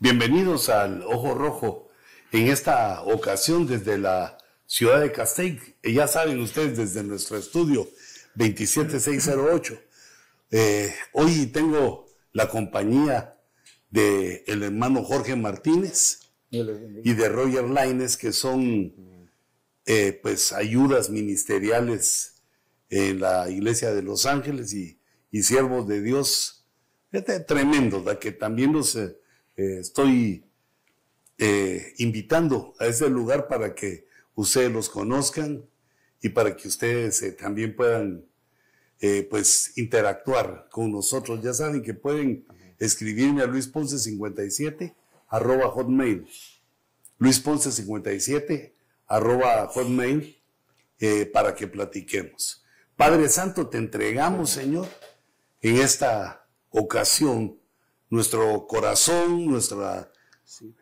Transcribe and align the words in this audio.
Bienvenidos 0.00 0.70
al 0.70 1.02
Ojo 1.02 1.34
Rojo. 1.34 1.88
En 2.32 2.48
esta 2.48 3.04
ocasión 3.04 3.64
desde 3.64 3.96
la 3.96 4.36
ciudad 4.66 5.00
de 5.00 5.12
Castell, 5.12 5.60
ya 5.84 6.08
saben 6.08 6.40
ustedes 6.40 6.76
desde 6.76 7.04
nuestro 7.04 7.36
estudio 7.36 7.88
27608. 8.34 9.80
Eh, 10.50 10.92
hoy 11.12 11.46
tengo 11.46 12.08
la 12.32 12.48
compañía 12.48 13.38
del 13.88 14.42
el 14.48 14.64
hermano 14.64 15.04
Jorge 15.04 15.36
Martínez 15.36 16.22
y 16.50 17.12
de 17.12 17.28
Roger 17.28 17.64
Laines, 17.64 18.16
que 18.16 18.32
son 18.32 18.92
eh, 19.86 20.18
pues 20.20 20.52
ayudas 20.52 21.08
ministeriales 21.08 22.42
en 22.90 23.20
la 23.20 23.48
iglesia 23.48 23.94
de 23.94 24.02
Los 24.02 24.26
Ángeles 24.26 24.72
y, 24.74 24.98
siervos 25.40 25.86
de 25.86 26.02
Dios. 26.02 26.64
Este, 27.12 27.38
tremendo, 27.38 28.04
que 28.18 28.32
también 28.32 28.72
los 28.72 28.96
eh, 28.96 29.16
estoy 29.56 30.44
invitando 31.98 32.74
a 32.78 32.86
ese 32.86 33.08
lugar 33.08 33.48
para 33.48 33.74
que 33.74 34.06
ustedes 34.34 34.72
los 34.72 34.88
conozcan 34.88 35.64
y 36.20 36.30
para 36.30 36.56
que 36.56 36.68
ustedes 36.68 37.22
eh, 37.22 37.32
también 37.32 37.76
puedan 37.76 38.24
eh, 39.00 39.26
pues 39.28 39.76
interactuar 39.76 40.68
con 40.70 40.90
nosotros. 40.90 41.42
Ya 41.42 41.52
saben 41.52 41.82
que 41.82 41.94
pueden 41.94 42.46
escribirme 42.78 43.42
a 43.42 43.46
Luis 43.46 43.68
Ponce 43.68 43.98
57 43.98 44.94
arroba 45.28 45.68
hotmail. 45.68 46.26
Luis 47.18 47.38
Ponce 47.38 47.70
57 47.70 48.74
arroba 49.06 49.66
hotmail 49.68 50.40
eh, 50.98 51.26
para 51.26 51.54
que 51.54 51.66
platiquemos. 51.66 52.64
Padre 52.96 53.28
Santo, 53.28 53.68
te 53.68 53.78
entregamos, 53.78 54.50
Señor, 54.50 54.88
en 55.60 55.76
esta 55.76 56.46
ocasión 56.70 57.58
nuestro 58.10 58.66
corazón, 58.66 59.46
nuestra, 59.46 60.12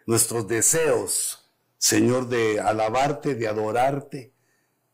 nuestros 0.07 0.47
deseos, 0.49 1.51
Señor, 1.79 2.29
de 2.29 2.61
alabarte, 2.61 3.35
de 3.35 3.49
adorarte, 3.49 4.33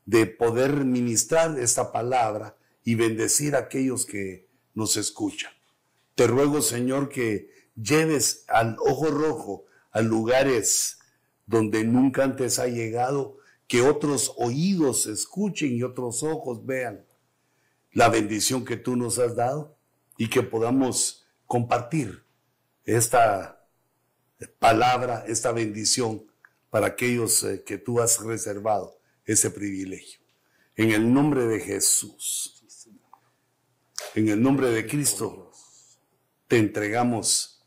de 0.07 0.27
poder 0.27 0.85
ministrar 0.85 1.59
esta 1.59 1.93
palabra 1.93 2.57
y 2.85 2.95
bendecir 2.95 3.55
a 3.55 3.61
aquellos 3.61 4.07
que 4.07 4.47
nos 4.75 4.97
escuchan. 4.97 5.53
Te 6.15 6.27
ruego, 6.27 6.63
Señor, 6.63 7.09
que 7.09 7.51
lleves 7.77 8.45
al 8.49 8.77
ojo 8.81 9.07
rojo 9.09 9.65
a 9.91 10.01
lugares 10.01 10.99
donde 11.47 11.85
nunca 11.85 12.25
antes 12.25 12.59
ha 12.59 12.67
llegado, 12.67 13.39
que 13.67 13.83
otros 13.83 14.35
oídos 14.37 15.07
escuchen 15.07 15.75
y 15.75 15.83
otros 15.83 16.23
ojos 16.23 16.65
vean 16.65 17.05
la 17.93 18.09
bendición 18.09 18.65
que 18.65 18.77
tú 18.77 18.97
nos 18.97 19.19
has 19.19 19.37
dado 19.37 19.77
y 20.17 20.29
que 20.29 20.43
podamos 20.43 21.27
compartir 21.47 22.23
esta 22.97 23.67
palabra, 24.59 25.25
esta 25.27 25.53
bendición 25.53 26.25
para 26.71 26.87
aquellos 26.87 27.43
eh, 27.45 27.63
que 27.65 27.77
tú 27.77 28.01
has 28.01 28.23
reservado 28.23 28.99
ese 29.27 29.51
privilegio. 29.51 30.21
En 30.75 30.93
el 30.93 31.13
nombre 31.13 31.47
de 31.47 31.61
Jesús, 31.61 32.65
en 34.15 34.29
el 34.29 34.43
nombre 34.43 34.71
de 34.71 34.87
Cristo, 34.87 35.53
te 36.47 36.57
entregamos 36.57 37.63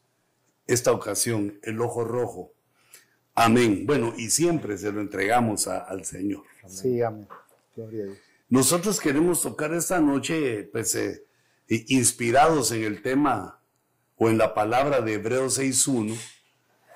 esta 0.65 0.91
ocasión, 0.91 1.59
el 1.61 1.79
ojo 1.81 2.03
rojo. 2.03 2.53
Amén. 3.35 3.85
Bueno, 3.85 4.13
y 4.17 4.31
siempre 4.31 4.75
se 4.75 4.91
lo 4.91 5.01
entregamos 5.01 5.67
al 5.67 6.03
Señor. 6.03 6.43
Sí, 6.65 6.99
amén. 7.01 7.27
Nosotros 8.49 8.99
queremos 8.99 9.43
tocar 9.43 9.71
esta 9.73 9.99
noche, 9.99 10.63
pues, 10.63 10.95
eh, 10.95 11.23
inspirados 11.67 12.71
en 12.71 12.83
el 12.83 13.03
tema 13.03 13.60
o 14.23 14.29
en 14.29 14.37
la 14.37 14.53
palabra 14.53 15.01
de 15.01 15.13
Hebreos 15.13 15.57
6.1, 15.57 16.15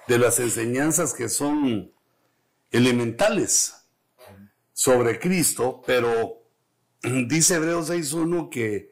de 0.08 0.20
las 0.20 0.40
enseñanzas 0.40 1.16
que 1.16 1.28
son 1.28 1.92
elementales 2.70 3.74
sobre 4.74 5.18
Cristo, 5.18 5.82
pero 5.88 6.44
dice 7.02 7.56
Hebreos 7.56 7.90
6.1 7.90 8.50
que 8.50 8.92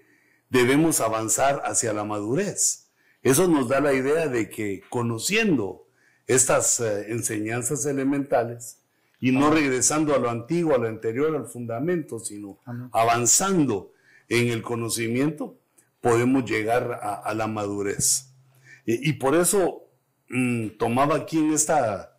debemos 0.49 0.99
avanzar 0.99 1.61
hacia 1.63 1.93
la 1.93 2.05
madurez. 2.05 2.89
Eso 3.21 3.47
nos 3.47 3.67
da 3.69 3.79
la 3.81 3.93
idea 3.93 4.27
de 4.27 4.49
que 4.49 4.81
conociendo 4.89 5.85
estas 6.25 6.79
eh, 6.79 7.11
enseñanzas 7.11 7.85
elementales 7.85 8.79
y 9.19 9.31
no 9.31 9.51
regresando 9.51 10.15
a 10.15 10.17
lo 10.17 10.31
antiguo, 10.31 10.73
a 10.73 10.79
lo 10.79 10.87
anterior, 10.87 11.35
al 11.35 11.45
fundamento, 11.45 12.17
sino 12.17 12.57
avanzando 12.93 13.93
en 14.27 14.47
el 14.47 14.63
conocimiento, 14.63 15.59
podemos 16.03 16.43
llegar 16.43 16.99
a, 17.01 17.33
la 17.33 17.47
madurez. 17.47 18.32
Y, 18.85 19.13
por 19.13 19.35
eso 19.35 19.89
mm, 20.29 20.77
tomaba 20.77 21.15
aquí 21.15 21.39
en 21.39 21.53
esta 21.53 22.13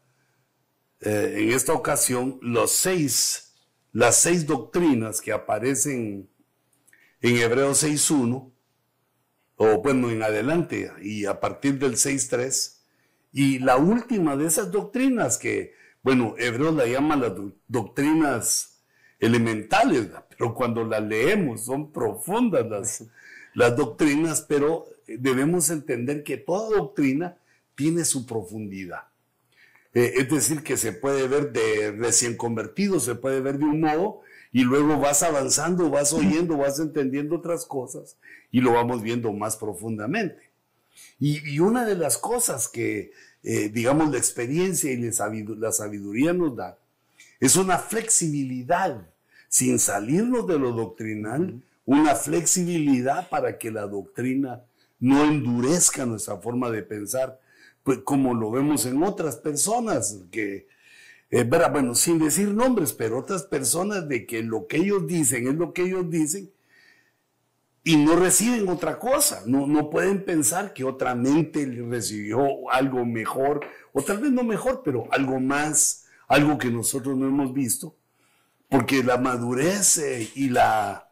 eh, 1.05 1.35
en 1.43 1.53
esta 1.53 1.75
ocasión 1.75 2.39
los 2.41 2.71
seis, 2.71 3.55
las 3.93 4.17
seis 4.17 4.47
doctrinas 4.47 5.21
que 5.21 5.33
aparecen 5.33 6.31
en 7.21 7.37
Hebreos 7.37 7.85
6.1, 7.85 8.53
o 9.57 9.83
bueno, 9.83 10.11
en 10.11 10.23
adelante, 10.23 10.91
y 11.03 11.27
a 11.27 11.41
partir 11.41 11.79
del 11.79 11.93
6.3, 11.97 12.79
y 13.33 13.59
la 13.59 13.77
última 13.77 14.35
de 14.37 14.47
esas 14.47 14.73
doctrinas 14.73 15.37
que, 15.37 15.75
bueno, 16.03 16.35
Hebreos 16.39 16.75
la 16.75 16.87
llama 16.87 17.17
las 17.17 17.33
doctrinas 17.69 18.83
elementales, 19.19 20.09
pero 20.31 20.55
cuando 20.55 20.85
las 20.85 21.03
leemos 21.03 21.67
son 21.67 21.93
profundas 21.93 22.67
las, 22.67 23.05
las 23.53 23.77
doctrinas, 23.77 24.41
pero 24.49 24.87
debemos 25.07 25.71
entender 25.71 26.25
que 26.25 26.37
toda 26.37 26.77
doctrina 26.77 27.37
tiene 27.75 28.05
su 28.05 28.27
profundidad. 28.27 29.03
Eh, 29.95 30.15
es 30.17 30.29
decir, 30.29 30.63
que 30.63 30.77
se 30.77 30.93
puede 30.93 31.29
ver 31.29 31.53
de 31.53 31.93
recién 31.93 32.37
convertido, 32.37 32.99
se 32.99 33.15
puede 33.15 33.41
ver 33.41 33.59
de 33.59 33.65
un 33.65 33.81
modo 33.81 34.23
y 34.53 34.65
luego 34.65 34.99
vas 34.99 35.23
avanzando, 35.23 35.91
vas 35.91 36.13
oyendo, 36.13 36.57
vas 36.57 36.81
entendiendo 36.81 37.37
otras 37.37 37.65
cosas 37.65 38.17
y 38.51 38.61
lo 38.61 38.73
vamos 38.73 39.03
viendo 39.03 39.33
más 39.33 39.57
profundamente. 39.57 40.51
Y, 41.19 41.59
una 41.59 41.85
de 41.85 41.97
las 41.97 42.19
cosas 42.19 42.69
que, 42.69 43.13
eh, 43.43 43.69
digamos, 43.69 44.11
la 44.11 44.19
experiencia 44.19 44.93
y 44.93 44.97
la 44.97 45.73
sabiduría 45.73 46.33
nos 46.33 46.57
da 46.57 46.79
es 47.41 47.57
una 47.57 47.79
flexibilidad, 47.79 49.07
sin 49.49 49.79
salirnos 49.79 50.47
de 50.47 50.59
lo 50.59 50.73
doctrinal, 50.73 51.63
una 51.85 52.15
flexibilidad 52.15 53.29
para 53.29 53.59
que 53.59 53.71
la 53.71 53.87
doctrina 53.87 54.63
no 55.05 55.23
endurezca 55.23 56.07
nuestra 56.07 56.39
forma 56.39 56.71
de 56.71 56.83
pensar, 56.83 57.39
pues 57.83 57.99
como 57.99 58.33
lo 58.33 58.51
vemos 58.51 58.87
en 58.87 59.03
otras 59.03 59.37
personas, 59.37 60.19
que, 60.31 60.67
eh, 61.31 61.45
bueno, 61.45 61.95
sin 61.95 62.19
decir 62.19 62.49
nombres, 62.49 62.95
pero 62.95 63.19
otras 63.19 63.43
personas 63.43 64.09
de 64.09 64.25
que 64.25 64.43
lo 64.43 64.67
que 64.67 64.79
ellos 64.79 65.07
dicen 65.07 65.47
es 65.47 65.57
lo 65.57 65.75
que 65.75 65.83
ellos 65.83 66.09
dicen 66.09 66.51
y 67.83 67.99
no 67.99 68.17
reciben 68.17 68.67
otra 68.71 68.99
cosa, 68.99 69.43
no, 69.45 69.67
no 69.67 69.91
pueden 69.91 70.25
pensar 70.25 70.73
que 70.73 70.85
otra 70.85 71.15
mente 71.15 71.67
recibió 71.87 72.71
algo 72.71 73.05
mejor, 73.05 73.61
o 73.93 74.01
tal 74.01 74.21
vez 74.21 74.33
no 74.33 74.43
mejor, 74.43 74.81
pero 74.83 75.07
algo 75.11 75.39
más, 75.39 76.07
algo 76.29 76.57
que 76.57 76.71
nosotros 76.71 77.15
no 77.19 77.27
hemos 77.27 77.53
visto, 77.53 77.95
porque 78.71 79.05
la 79.05 79.19
madurez 79.19 79.99
eh, 79.99 80.31
y 80.35 80.49
la, 80.49 81.11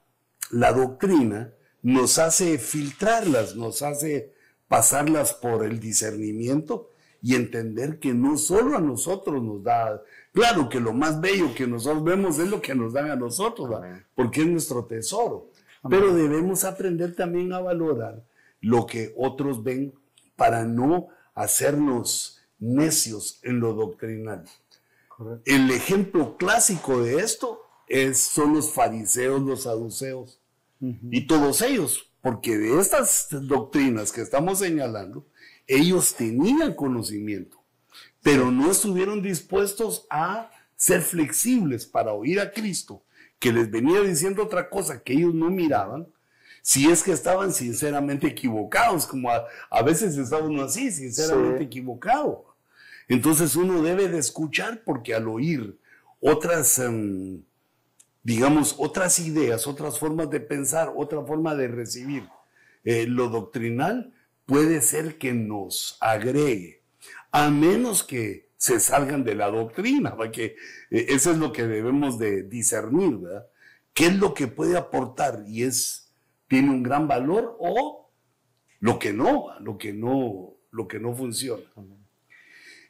la 0.50 0.72
doctrina 0.72 1.52
nos 1.82 2.18
hace 2.18 2.58
filtrarlas, 2.58 3.56
nos 3.56 3.82
hace 3.82 4.32
pasarlas 4.68 5.34
por 5.34 5.64
el 5.64 5.80
discernimiento 5.80 6.88
y 7.20 7.34
entender 7.34 7.98
que 7.98 8.14
no 8.14 8.36
solo 8.36 8.76
a 8.76 8.80
nosotros 8.80 9.42
nos 9.42 9.62
da, 9.62 10.02
claro 10.32 10.68
que 10.68 10.80
lo 10.80 10.92
más 10.92 11.20
bello 11.20 11.54
que 11.54 11.66
nosotros 11.66 12.02
vemos 12.02 12.38
es 12.38 12.48
lo 12.48 12.62
que 12.62 12.74
nos 12.74 12.92
dan 12.92 13.10
a 13.10 13.16
nosotros, 13.16 13.80
porque 14.14 14.40
es 14.40 14.46
nuestro 14.46 14.84
tesoro, 14.84 15.50
pero 15.88 16.14
debemos 16.14 16.64
aprender 16.64 17.14
también 17.14 17.52
a 17.52 17.60
valorar 17.60 18.24
lo 18.60 18.86
que 18.86 19.12
otros 19.16 19.62
ven 19.62 19.92
para 20.36 20.64
no 20.64 21.08
hacernos 21.34 22.40
necios 22.58 23.40
en 23.42 23.60
lo 23.60 23.74
doctrinal. 23.74 24.44
El 25.44 25.70
ejemplo 25.70 26.36
clásico 26.36 27.02
de 27.02 27.16
esto 27.16 27.60
es, 27.86 28.18
son 28.18 28.54
los 28.54 28.72
fariseos, 28.72 29.42
los 29.42 29.64
saduceos 29.64 30.41
y 31.10 31.26
todos 31.26 31.62
ellos, 31.62 32.10
porque 32.20 32.58
de 32.58 32.80
estas 32.80 33.28
doctrinas 33.30 34.10
que 34.10 34.20
estamos 34.20 34.58
señalando, 34.58 35.26
ellos 35.66 36.14
tenían 36.14 36.74
conocimiento, 36.74 37.62
pero 38.22 38.50
no 38.50 38.70
estuvieron 38.70 39.22
dispuestos 39.22 40.06
a 40.10 40.50
ser 40.76 41.02
flexibles 41.02 41.86
para 41.86 42.12
oír 42.12 42.40
a 42.40 42.50
Cristo, 42.50 43.04
que 43.38 43.52
les 43.52 43.70
venía 43.70 44.00
diciendo 44.00 44.42
otra 44.42 44.68
cosa 44.68 45.02
que 45.02 45.12
ellos 45.12 45.34
no 45.34 45.50
miraban, 45.50 46.08
si 46.62 46.88
es 46.88 47.02
que 47.02 47.12
estaban 47.12 47.52
sinceramente 47.52 48.26
equivocados, 48.28 49.06
como 49.06 49.30
a, 49.30 49.82
veces 49.82 50.16
estamos 50.16 50.60
así, 50.62 50.90
sinceramente 50.90 51.64
equivocado. 51.64 52.54
Entonces 53.08 53.56
uno 53.56 53.82
debe 53.82 54.08
de 54.08 54.18
escuchar 54.18 54.82
porque 54.84 55.14
al 55.14 55.28
oír 55.28 55.76
otras 56.20 56.78
em, 56.78 57.42
digamos, 58.22 58.76
otras 58.78 59.18
ideas, 59.18 59.66
otras 59.66 59.98
formas 59.98 60.30
de 60.30 60.40
pensar, 60.40 60.92
otra 60.96 61.22
forma 61.22 61.54
de 61.54 61.68
recibir. 61.68 62.28
Eh, 62.84 63.06
lo 63.06 63.28
doctrinal 63.28 64.12
puede 64.46 64.80
ser 64.80 65.18
que 65.18 65.32
nos 65.32 65.96
agregue 66.00 66.82
a 67.30 67.50
menos 67.50 68.02
que 68.02 68.50
se 68.56 68.78
salgan 68.78 69.24
de 69.24 69.34
la 69.34 69.50
doctrina, 69.50 70.16
porque 70.16 70.56
eh, 70.90 71.06
eso 71.08 71.32
es 71.32 71.38
lo 71.38 71.52
que 71.52 71.66
debemos 71.66 72.18
de 72.18 72.44
discernir, 72.44 73.16
¿verdad? 73.16 73.46
¿Qué 73.94 74.06
es 74.06 74.16
lo 74.16 74.34
que 74.34 74.46
puede 74.46 74.76
aportar 74.76 75.44
y 75.46 75.64
es, 75.64 76.12
tiene 76.48 76.70
un 76.70 76.82
gran 76.82 77.08
valor 77.08 77.56
o 77.58 78.10
lo 78.80 78.98
que 78.98 79.12
no, 79.12 79.48
lo 79.60 79.76
que 79.78 79.92
no, 79.92 80.54
lo 80.70 80.88
que 80.88 80.98
no 81.00 81.14
funciona? 81.14 81.64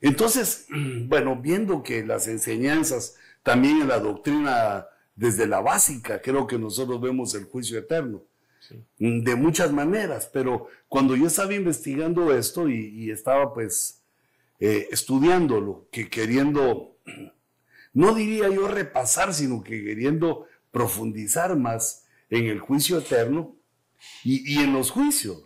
Entonces, 0.00 0.66
bueno, 1.06 1.36
viendo 1.36 1.82
que 1.82 2.04
las 2.04 2.28
enseñanzas, 2.28 3.16
también 3.42 3.80
en 3.80 3.88
la 3.88 3.98
doctrina, 3.98 4.86
desde 5.14 5.46
la 5.46 5.60
básica, 5.60 6.20
creo 6.20 6.46
que 6.46 6.58
nosotros 6.58 7.00
vemos 7.00 7.34
el 7.34 7.44
juicio 7.44 7.78
eterno. 7.78 8.22
De 8.98 9.34
muchas 9.34 9.72
maneras, 9.72 10.30
pero 10.32 10.68
cuando 10.88 11.14
yo 11.14 11.26
estaba 11.26 11.52
investigando 11.52 12.32
esto 12.32 12.68
y, 12.68 13.10
estaba 13.10 13.52
pues 13.52 14.02
eh, 14.60 14.88
estudiándolo, 14.90 15.88
que 15.90 16.08
queriendo, 16.08 16.96
no 17.92 18.14
diría 18.14 18.48
yo 18.48 18.68
repasar, 18.68 19.34
sino 19.34 19.62
que 19.62 19.82
queriendo 19.84 20.46
profundizar 20.70 21.56
más 21.56 22.06
en 22.30 22.46
el 22.46 22.60
juicio 22.60 22.98
eterno 22.98 23.56
y, 24.24 24.58
en 24.58 24.72
los 24.72 24.90
juicios, 24.90 25.42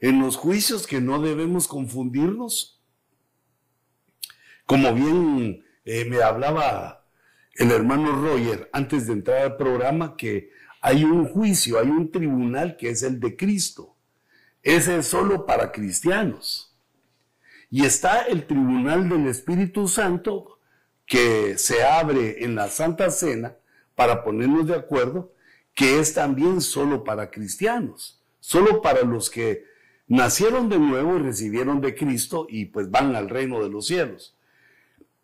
en 0.00 0.20
los 0.20 0.36
juicios 0.36 0.86
que 0.86 1.00
no 1.00 1.20
debemos 1.20 1.68
confundirnos. 1.68 2.80
Como 4.64 4.94
bien 4.94 5.64
eh, 5.84 6.04
me 6.06 6.22
hablaba 6.22 7.05
el 7.58 7.70
hermano 7.70 8.12
Roger 8.12 8.68
antes 8.72 9.06
de 9.06 9.14
entrar 9.14 9.42
al 9.42 9.56
programa, 9.56 10.16
que 10.16 10.50
hay 10.80 11.04
un 11.04 11.26
juicio, 11.26 11.78
hay 11.78 11.88
un 11.88 12.10
tribunal 12.10 12.76
que 12.76 12.90
es 12.90 13.02
el 13.02 13.18
de 13.18 13.36
Cristo. 13.36 13.96
Ese 14.62 14.98
es 14.98 15.06
solo 15.06 15.46
para 15.46 15.72
cristianos. 15.72 16.76
Y 17.70 17.84
está 17.84 18.22
el 18.22 18.46
tribunal 18.46 19.08
del 19.08 19.26
Espíritu 19.26 19.88
Santo 19.88 20.58
que 21.06 21.56
se 21.58 21.84
abre 21.84 22.44
en 22.44 22.54
la 22.54 22.68
Santa 22.68 23.10
Cena 23.10 23.56
para 23.94 24.24
ponernos 24.24 24.66
de 24.66 24.74
acuerdo, 24.74 25.32
que 25.74 26.00
es 26.00 26.14
también 26.14 26.60
solo 26.60 27.04
para 27.04 27.30
cristianos, 27.30 28.22
solo 28.40 28.82
para 28.82 29.02
los 29.02 29.30
que 29.30 29.64
nacieron 30.08 30.68
de 30.68 30.78
nuevo 30.78 31.16
y 31.16 31.20
recibieron 31.20 31.80
de 31.80 31.94
Cristo 31.94 32.46
y 32.48 32.66
pues 32.66 32.90
van 32.90 33.14
al 33.16 33.28
reino 33.28 33.62
de 33.62 33.70
los 33.70 33.86
cielos. 33.86 34.36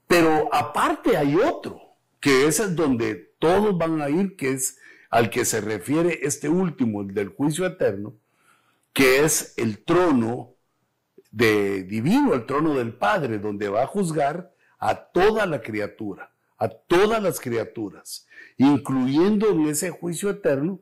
Pero 0.07 0.49
aparte 0.53 1.17
hay 1.17 1.37
otro, 1.37 1.92
que 2.23 2.47
es 2.47 2.59
el 2.59 2.75
donde 2.75 3.35
todos 3.39 3.77
van 3.77 4.01
a 4.01 4.09
ir, 4.09 4.37
que 4.37 4.53
es 4.53 4.79
al 5.11 5.29
que 5.29 5.45
se 5.45 5.61
refiere 5.61 6.21
este 6.23 6.49
último, 6.49 7.03
el 7.03 7.13
del 7.13 7.29
juicio 7.29 7.67
eterno, 7.67 8.15
que 8.95 9.23
es 9.23 9.53
el 9.59 9.85
trono 9.85 10.55
de 11.31 11.83
divino, 11.83 12.33
el 12.33 12.47
trono 12.47 12.75
del 12.75 12.95
Padre, 12.95 13.39
donde 13.39 13.69
va 13.69 13.83
a 13.83 13.87
juzgar 13.87 14.55
a 14.79 14.95
toda 14.95 15.45
la 15.45 15.61
criatura, 15.61 16.33
a 16.57 16.71
todas 16.71 17.23
las 17.23 17.41
criaturas 17.41 18.27
incluyendo 18.57 19.51
en 19.51 19.67
ese 19.67 19.91
juicio 19.91 20.31
eterno, 20.31 20.81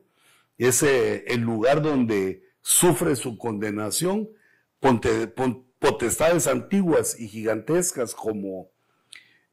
ese 0.57 1.25
el 1.27 1.41
lugar 1.41 1.81
donde 1.81 2.43
sufre 2.61 3.15
su 3.15 3.37
condenación, 3.37 4.29
potestades 5.79 6.47
antiguas 6.47 7.19
y 7.19 7.27
gigantescas 7.27 8.13
como 8.13 8.69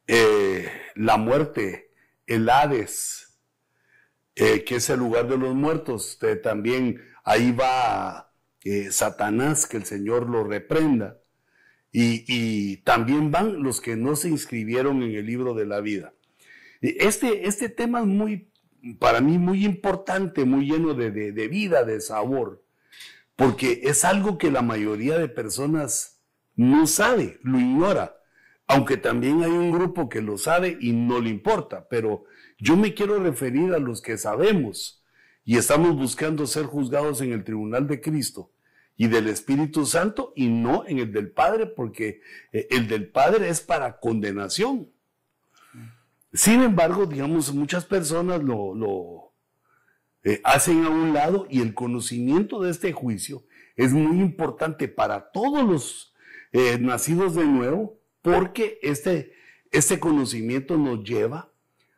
eh, 0.08 0.70
la 0.94 1.18
muerte, 1.18 1.92
el 2.26 2.48
Hades, 2.48 3.38
eh, 4.34 4.64
que 4.64 4.76
es 4.76 4.88
el 4.90 4.98
lugar 4.98 5.28
de 5.28 5.36
los 5.36 5.54
muertos. 5.54 6.18
también 6.42 7.00
ahí 7.24 7.52
va 7.52 8.32
eh, 8.64 8.90
Satanás, 8.90 9.66
que 9.66 9.76
el 9.76 9.84
Señor 9.84 10.28
lo 10.28 10.44
reprenda. 10.44 11.20
y, 11.92 12.78
también 12.78 13.30
van 13.30 13.62
los 13.62 13.80
que 13.80 13.96
no 13.96 14.16
se 14.16 14.28
inscribieron 14.28 15.02
en 15.02 15.14
el 15.14 15.26
libro 15.26 15.54
de 15.54 15.66
la 15.66 15.80
vida. 15.80 16.14
Este, 16.80 17.48
este 17.48 17.68
tema 17.68 18.00
es 18.00 18.06
muy, 18.06 18.50
para 18.98 19.20
mí 19.20 19.38
muy 19.38 19.64
importante, 19.64 20.44
muy 20.44 20.66
lleno 20.70 20.94
de, 20.94 21.10
de 21.10 21.48
vida, 21.48 21.84
de 21.84 22.00
sabor, 22.00 22.64
porque 23.36 23.80
es 23.84 24.04
algo 24.04 24.38
que 24.38 24.50
la 24.50 24.62
mayoría 24.62 25.18
de 25.18 25.28
personas 25.28 26.20
no 26.54 26.86
sabe, 26.86 27.38
lo 27.42 27.58
ignora, 27.58 28.17
aunque 28.68 28.98
también 28.98 29.42
hay 29.42 29.50
un 29.50 29.72
grupo 29.72 30.10
que 30.10 30.20
lo 30.20 30.36
sabe 30.36 30.76
y 30.78 30.92
no 30.92 31.20
le 31.20 31.30
importa, 31.30 31.88
pero 31.88 32.24
yo 32.58 32.76
me 32.76 32.92
quiero 32.92 33.18
referir 33.18 33.72
a 33.72 33.78
los 33.78 34.02
que 34.02 34.18
sabemos 34.18 35.02
y 35.42 35.56
estamos 35.56 35.96
buscando 35.96 36.46
ser 36.46 36.66
juzgados 36.66 37.22
en 37.22 37.32
el 37.32 37.44
tribunal 37.44 37.86
de 37.86 38.02
Cristo 38.02 38.52
y 38.94 39.08
del 39.08 39.28
Espíritu 39.28 39.86
Santo 39.86 40.34
y 40.36 40.48
no 40.48 40.86
en 40.86 40.98
el 40.98 41.12
del 41.12 41.30
Padre, 41.30 41.66
porque 41.66 42.20
eh, 42.52 42.68
el 42.70 42.88
del 42.88 43.08
Padre 43.08 43.48
es 43.48 43.62
para 43.62 43.98
condenación. 43.98 44.90
Sin 46.34 46.60
embargo, 46.60 47.06
digamos, 47.06 47.54
muchas 47.54 47.86
personas 47.86 48.42
lo, 48.42 49.32
eh, 50.24 50.42
hacen 50.44 50.84
a 50.84 50.90
un 50.90 51.14
lado 51.14 51.46
y 51.48 51.62
el 51.62 51.72
conocimiento 51.72 52.60
de 52.60 52.70
este 52.70 52.92
juicio 52.92 53.44
es 53.76 53.94
muy 53.94 54.20
importante 54.20 54.88
para 54.88 55.30
todos 55.30 55.66
los 55.66 56.14
eh, 56.52 56.76
nacidos 56.78 57.34
de 57.34 57.46
nuevo 57.46 57.97
porque 58.22 58.78
este, 58.82 59.32
este 59.70 59.98
conocimiento 59.98 60.76
nos 60.76 61.04
lleva 61.04 61.50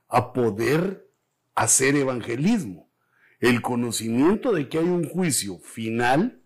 a 0.08 0.32
poder 0.32 1.08
hacer 1.54 1.96
evangelismo. 1.96 2.90
El 3.38 3.62
conocimiento 3.62 4.52
de 4.52 4.68
que 4.68 4.78
hay 4.78 4.84
un 4.84 5.08
juicio 5.08 5.58
final 5.58 6.42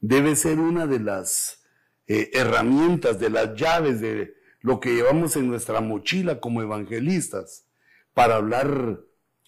debe 0.00 0.36
ser 0.36 0.58
una 0.58 0.86
de 0.86 1.00
las 1.00 1.62
eh, 2.06 2.30
herramientas, 2.32 3.20
de 3.20 3.30
las 3.30 3.54
llaves 3.54 4.00
de, 4.00 4.40
lo 4.60 4.80
que 4.80 4.94
llevamos 4.94 5.36
en 5.36 5.48
nuestra 5.48 5.80
mochila 5.80 6.40
como 6.40 6.62
evangelistas 6.62 7.64
para 8.14 8.36
hablar 8.36 9.00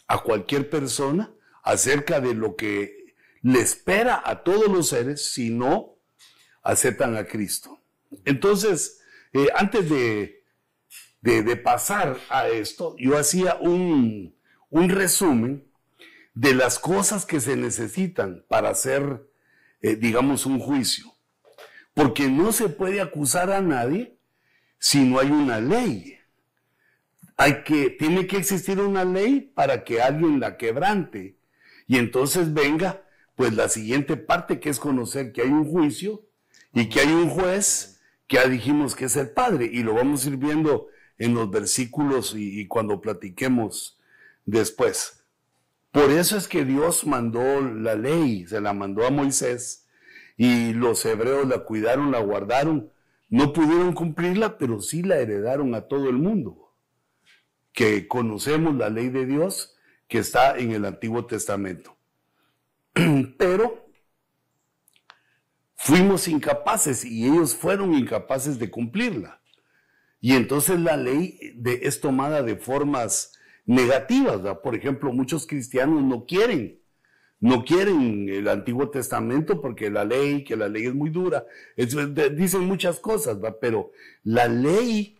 a 0.07 0.23
cualquier 0.23 0.71
persona 0.71 1.33
acerca 1.63 2.21
de 2.21 2.35
lo 2.35 2.57
que 2.57 3.15
le 3.43 3.61
espera 3.61 4.23
a 4.25 4.43
todos 4.43 4.69
los 4.69 4.89
seres 4.89 5.33
si 5.33 5.51
no 5.51 5.97
aceptan 6.63 7.17
a 7.17 7.27
Cristo. 7.27 7.81
Entonces, 8.25 9.02
eh, 9.33 9.49
antes 9.55 9.89
de, 9.89 10.45
de, 11.23 11.57
pasar 11.57 12.19
a 12.29 12.49
esto, 12.49 12.97
yo 12.99 13.17
hacía 13.17 13.57
un, 13.57 14.37
un, 14.69 14.89
resumen 14.91 15.67
de 16.35 16.55
las 16.55 16.79
cosas 16.79 17.25
que 17.25 17.41
se 17.41 17.57
necesitan 17.57 18.45
para 18.49 18.71
hacer, 18.71 19.31
eh, 19.81 19.97
digamos, 19.97 20.45
un 20.45 20.59
juicio. 20.59 21.07
Porque 21.95 22.29
no 22.29 22.53
se 22.53 22.69
puede 22.69 23.01
acusar 23.01 23.51
a 23.51 23.61
nadie 23.61 24.19
si 24.79 25.05
no 25.05 25.19
hay 25.19 25.31
una 25.31 25.61
ley. 25.61 26.19
Hay 27.37 27.63
que, 27.65 27.91
tiene 27.91 28.27
que 28.27 28.37
existir 28.37 28.81
una 28.81 29.05
ley 29.05 29.41
para 29.41 29.85
que 29.85 30.03
alguien 30.03 30.41
la 30.41 30.57
quebrante. 30.57 31.39
Y 31.87 31.99
entonces 31.99 32.53
venga, 32.53 33.03
pues 33.37 33.55
la 33.55 33.69
siguiente 33.69 34.17
parte 34.17 34.61
que 34.61 34.71
es 34.71 34.79
conocer 34.79 35.33
que 35.33 35.43
hay 35.43 35.49
un 35.49 35.65
juicio 35.65 36.27
y 36.75 36.89
que 36.89 37.01
hay 37.01 37.13
un 37.13 37.29
juez 37.29 37.92
ya 38.33 38.49
dijimos 38.49 38.97
que 38.97 39.05
es 39.05 39.17
el 39.17 39.31
Padre. 39.31 39.69
Y 39.73 39.83
lo 39.83 39.95
vamos 39.95 40.25
a 40.25 40.29
ir 40.29 40.37
viendo 40.37 40.89
en 41.19 41.35
los 41.35 41.51
versículos 41.51 42.35
y, 42.35 42.61
y 42.61 42.67
cuando 42.67 43.01
platiquemos 43.01 44.01
después. 44.45 45.25
Por 45.93 46.11
eso 46.11 46.37
es 46.37 46.49
que 46.49 46.65
Dios 46.65 47.07
mandó 47.07 47.61
la 47.61 47.95
ley, 47.95 48.47
se 48.47 48.61
la 48.61 48.73
mandó 48.73 49.07
a 49.07 49.11
Moisés 49.11 49.87
y 50.37 50.73
los 50.73 51.05
hebreos 51.05 51.47
la 51.47 51.61
cuidaron, 51.61 52.11
la 52.11 52.21
guardaron 52.21 52.91
no 53.33 53.55
pudieron 53.55 53.95
cumplirla, 53.95 54.59
pero 54.59 54.83
sí 54.83 55.03
la 55.03 55.17
heredaron 55.17 55.75
a 55.75 55.89
todo 55.89 56.11
el 56.11 56.19
mundo, 56.19 56.71
que 57.73 58.07
conocemos 58.07 58.75
la 58.75 58.91
ley 58.91 59.09
de 59.09 59.25
Dios 59.25 59.75
que 60.07 60.19
está 60.19 60.59
en 60.59 60.73
el 60.73 60.85
Antiguo 60.85 61.25
Testamento. 61.25 61.97
Pero 63.39 63.89
fuimos 65.83 66.29
incapaces 66.29 67.05
y 67.05 67.27
ellos 67.27 67.55
fueron 67.55 67.95
incapaces 67.95 68.59
de 68.59 68.71
cumplirla. 68.71 69.41
Y 70.21 70.35
entonces 70.35 70.79
la 70.81 70.97
ley 70.97 71.39
es 71.65 72.01
tomada 72.01 72.43
de 72.43 72.57
formas 72.57 73.33
negativas. 73.67 74.41
Por 74.63 74.75
ejemplo, 74.75 75.13
muchos 75.13 75.47
cristianos 75.47 76.03
no 76.03 76.25
quieren 76.25 76.83
no 77.43 77.65
quieren 77.65 78.29
el 78.29 78.47
Antiguo 78.47 78.89
Testamento 78.91 79.61
porque 79.61 79.91
la 79.91 80.05
ley, 80.05 80.45
que 80.45 80.55
la 80.55 80.69
ley 80.69 80.87
es 80.87 80.95
muy 80.95 81.11
dura, 81.11 81.45
dicen 81.77 82.61
muchas 82.67 83.01
cosas, 83.01 83.37
pero 83.61 83.91
la 84.23 84.47
ley, 84.47 85.19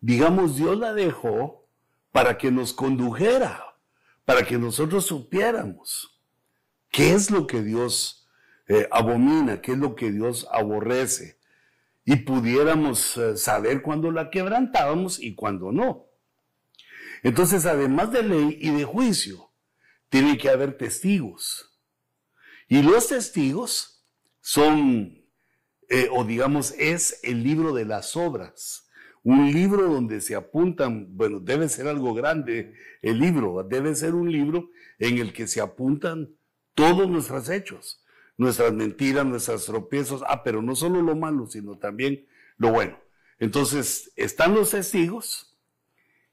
digamos, 0.00 0.56
Dios 0.56 0.76
la 0.76 0.92
dejó 0.92 1.64
para 2.10 2.38
que 2.38 2.50
nos 2.50 2.72
condujera, 2.72 3.76
para 4.24 4.44
que 4.44 4.58
nosotros 4.58 5.06
supiéramos 5.06 6.20
qué 6.90 7.12
es 7.12 7.30
lo 7.30 7.46
que 7.46 7.62
Dios 7.62 8.19
eh, 8.70 8.88
abomina, 8.90 9.60
qué 9.60 9.72
es 9.72 9.78
lo 9.78 9.94
que 9.94 10.10
Dios 10.10 10.48
aborrece, 10.50 11.38
y 12.04 12.16
pudiéramos 12.16 13.18
eh, 13.18 13.36
saber 13.36 13.82
cuándo 13.82 14.10
la 14.10 14.30
quebrantábamos 14.30 15.20
y 15.20 15.34
cuándo 15.34 15.72
no. 15.72 16.06
Entonces, 17.22 17.66
además 17.66 18.12
de 18.12 18.22
ley 18.22 18.58
y 18.58 18.70
de 18.70 18.84
juicio, 18.84 19.50
tiene 20.08 20.38
que 20.38 20.48
haber 20.48 20.78
testigos. 20.78 21.78
Y 22.66 22.82
los 22.82 23.08
testigos 23.08 24.06
son 24.40 25.20
eh, 25.90 26.08
o 26.12 26.24
digamos, 26.24 26.72
es 26.78 27.18
el 27.24 27.42
libro 27.42 27.74
de 27.74 27.84
las 27.84 28.16
obras. 28.16 28.88
Un 29.24 29.52
libro 29.52 29.88
donde 29.88 30.20
se 30.20 30.36
apuntan, 30.36 31.16
bueno, 31.16 31.40
debe 31.40 31.68
ser 31.68 31.88
algo 31.88 32.14
grande 32.14 32.74
el 33.02 33.18
libro, 33.18 33.66
debe 33.68 33.94
ser 33.96 34.14
un 34.14 34.30
libro 34.30 34.70
en 35.00 35.18
el 35.18 35.32
que 35.32 35.48
se 35.48 35.60
apuntan 35.60 36.36
todos 36.74 37.10
nuestros 37.10 37.50
hechos, 37.50 37.99
nuestras 38.40 38.72
mentiras, 38.72 39.26
nuestros 39.26 39.66
tropiezos, 39.66 40.24
ah, 40.26 40.42
pero 40.42 40.62
no 40.62 40.74
solo 40.74 41.02
lo 41.02 41.14
malo, 41.14 41.46
sino 41.46 41.76
también 41.76 42.26
lo 42.56 42.72
bueno. 42.72 42.98
Entonces, 43.38 44.12
están 44.16 44.54
los 44.54 44.70
testigos 44.70 45.58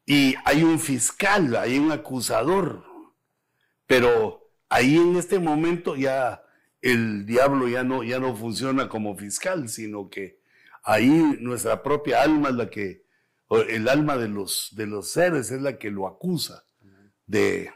y 0.06 0.36
hay 0.46 0.64
un 0.64 0.80
fiscal, 0.80 1.54
hay 1.58 1.78
un 1.78 1.92
acusador, 1.92 2.86
pero 3.86 4.50
ahí 4.70 4.96
en 4.96 5.18
este 5.18 5.38
momento 5.38 5.98
ya 5.98 6.46
el 6.82 7.26
diablo 7.26 7.68
ya 7.68 7.84
no, 7.84 8.04
ya 8.04 8.20
no 8.20 8.34
funciona 8.38 8.88
como 8.88 9.18
fiscal, 9.18 9.68
sino 9.68 10.10
que 10.10 10.40
ahí 10.84 11.10
nuestra 11.42 11.84
propia 11.84 12.22
alma 12.22 12.50
es 12.50 12.56
la 12.56 12.70
que, 12.70 13.04
el 13.68 13.90
alma 13.90 14.16
de 14.16 14.30
los, 14.30 14.70
de 14.78 14.88
los 14.88 15.10
seres 15.10 15.52
es 15.52 15.62
la 15.62 15.78
que 15.78 15.92
lo 15.92 16.08
acusa 16.08 16.64
de, 17.26 17.70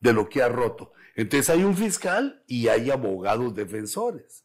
de 0.00 0.12
lo 0.14 0.30
que 0.30 0.42
ha 0.42 0.48
roto. 0.48 0.94
Entonces 1.18 1.50
hay 1.50 1.64
un 1.64 1.76
fiscal 1.76 2.44
y 2.46 2.68
hay 2.68 2.92
abogados 2.92 3.52
defensores. 3.52 4.44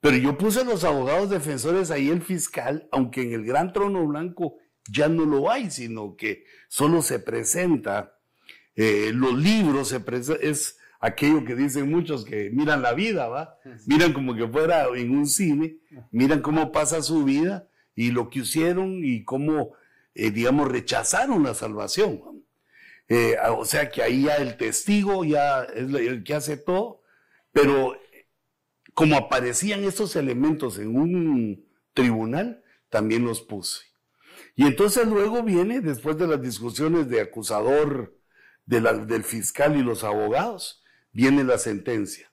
Pero 0.00 0.18
yo 0.18 0.36
puse 0.36 0.62
los 0.62 0.84
abogados 0.84 1.30
defensores 1.30 1.90
ahí 1.90 2.10
el 2.10 2.20
fiscal, 2.20 2.86
aunque 2.92 3.22
en 3.22 3.32
el 3.32 3.46
gran 3.46 3.72
trono 3.72 4.06
blanco 4.06 4.58
ya 4.86 5.08
no 5.08 5.24
lo 5.24 5.50
hay, 5.50 5.70
sino 5.70 6.14
que 6.14 6.44
solo 6.68 7.00
se 7.00 7.20
presenta, 7.20 8.18
eh, 8.76 9.12
los 9.14 9.32
libros 9.32 9.88
se 9.88 10.02
es 10.42 10.76
aquello 11.00 11.42
que 11.46 11.54
dicen 11.54 11.90
muchos 11.90 12.26
que 12.26 12.50
miran 12.50 12.82
la 12.82 12.92
vida, 12.92 13.28
¿va? 13.28 13.56
Miran 13.86 14.12
como 14.12 14.36
que 14.36 14.46
fuera 14.46 14.88
en 14.94 15.10
un 15.10 15.26
cine, 15.26 15.78
miran 16.10 16.42
cómo 16.42 16.70
pasa 16.70 17.00
su 17.00 17.24
vida 17.24 17.66
y 17.94 18.10
lo 18.10 18.28
que 18.28 18.40
hicieron 18.40 19.02
y 19.02 19.24
cómo, 19.24 19.72
eh, 20.14 20.30
digamos, 20.30 20.68
rechazaron 20.68 21.44
la 21.44 21.54
salvación. 21.54 22.43
Eh, 23.08 23.36
o 23.50 23.64
sea 23.64 23.90
que 23.90 24.02
ahí 24.02 24.24
ya 24.24 24.36
el 24.36 24.56
testigo 24.56 25.24
ya 25.24 25.62
es 25.64 25.92
el 25.92 26.24
que 26.24 26.34
hace 26.34 26.56
todo, 26.56 27.02
pero 27.52 27.96
como 28.94 29.16
aparecían 29.16 29.84
estos 29.84 30.16
elementos 30.16 30.78
en 30.78 30.96
un 30.96 31.68
tribunal, 31.92 32.62
también 32.88 33.24
los 33.24 33.42
puse. 33.42 33.82
Y 34.56 34.66
entonces 34.66 35.06
luego 35.06 35.42
viene, 35.42 35.80
después 35.80 36.16
de 36.16 36.28
las 36.28 36.40
discusiones 36.40 37.08
de 37.08 37.20
acusador, 37.20 38.16
del 38.66 39.24
fiscal 39.24 39.76
y 39.76 39.82
los 39.82 40.04
abogados, 40.04 40.82
viene 41.12 41.44
la 41.44 41.58
sentencia, 41.58 42.32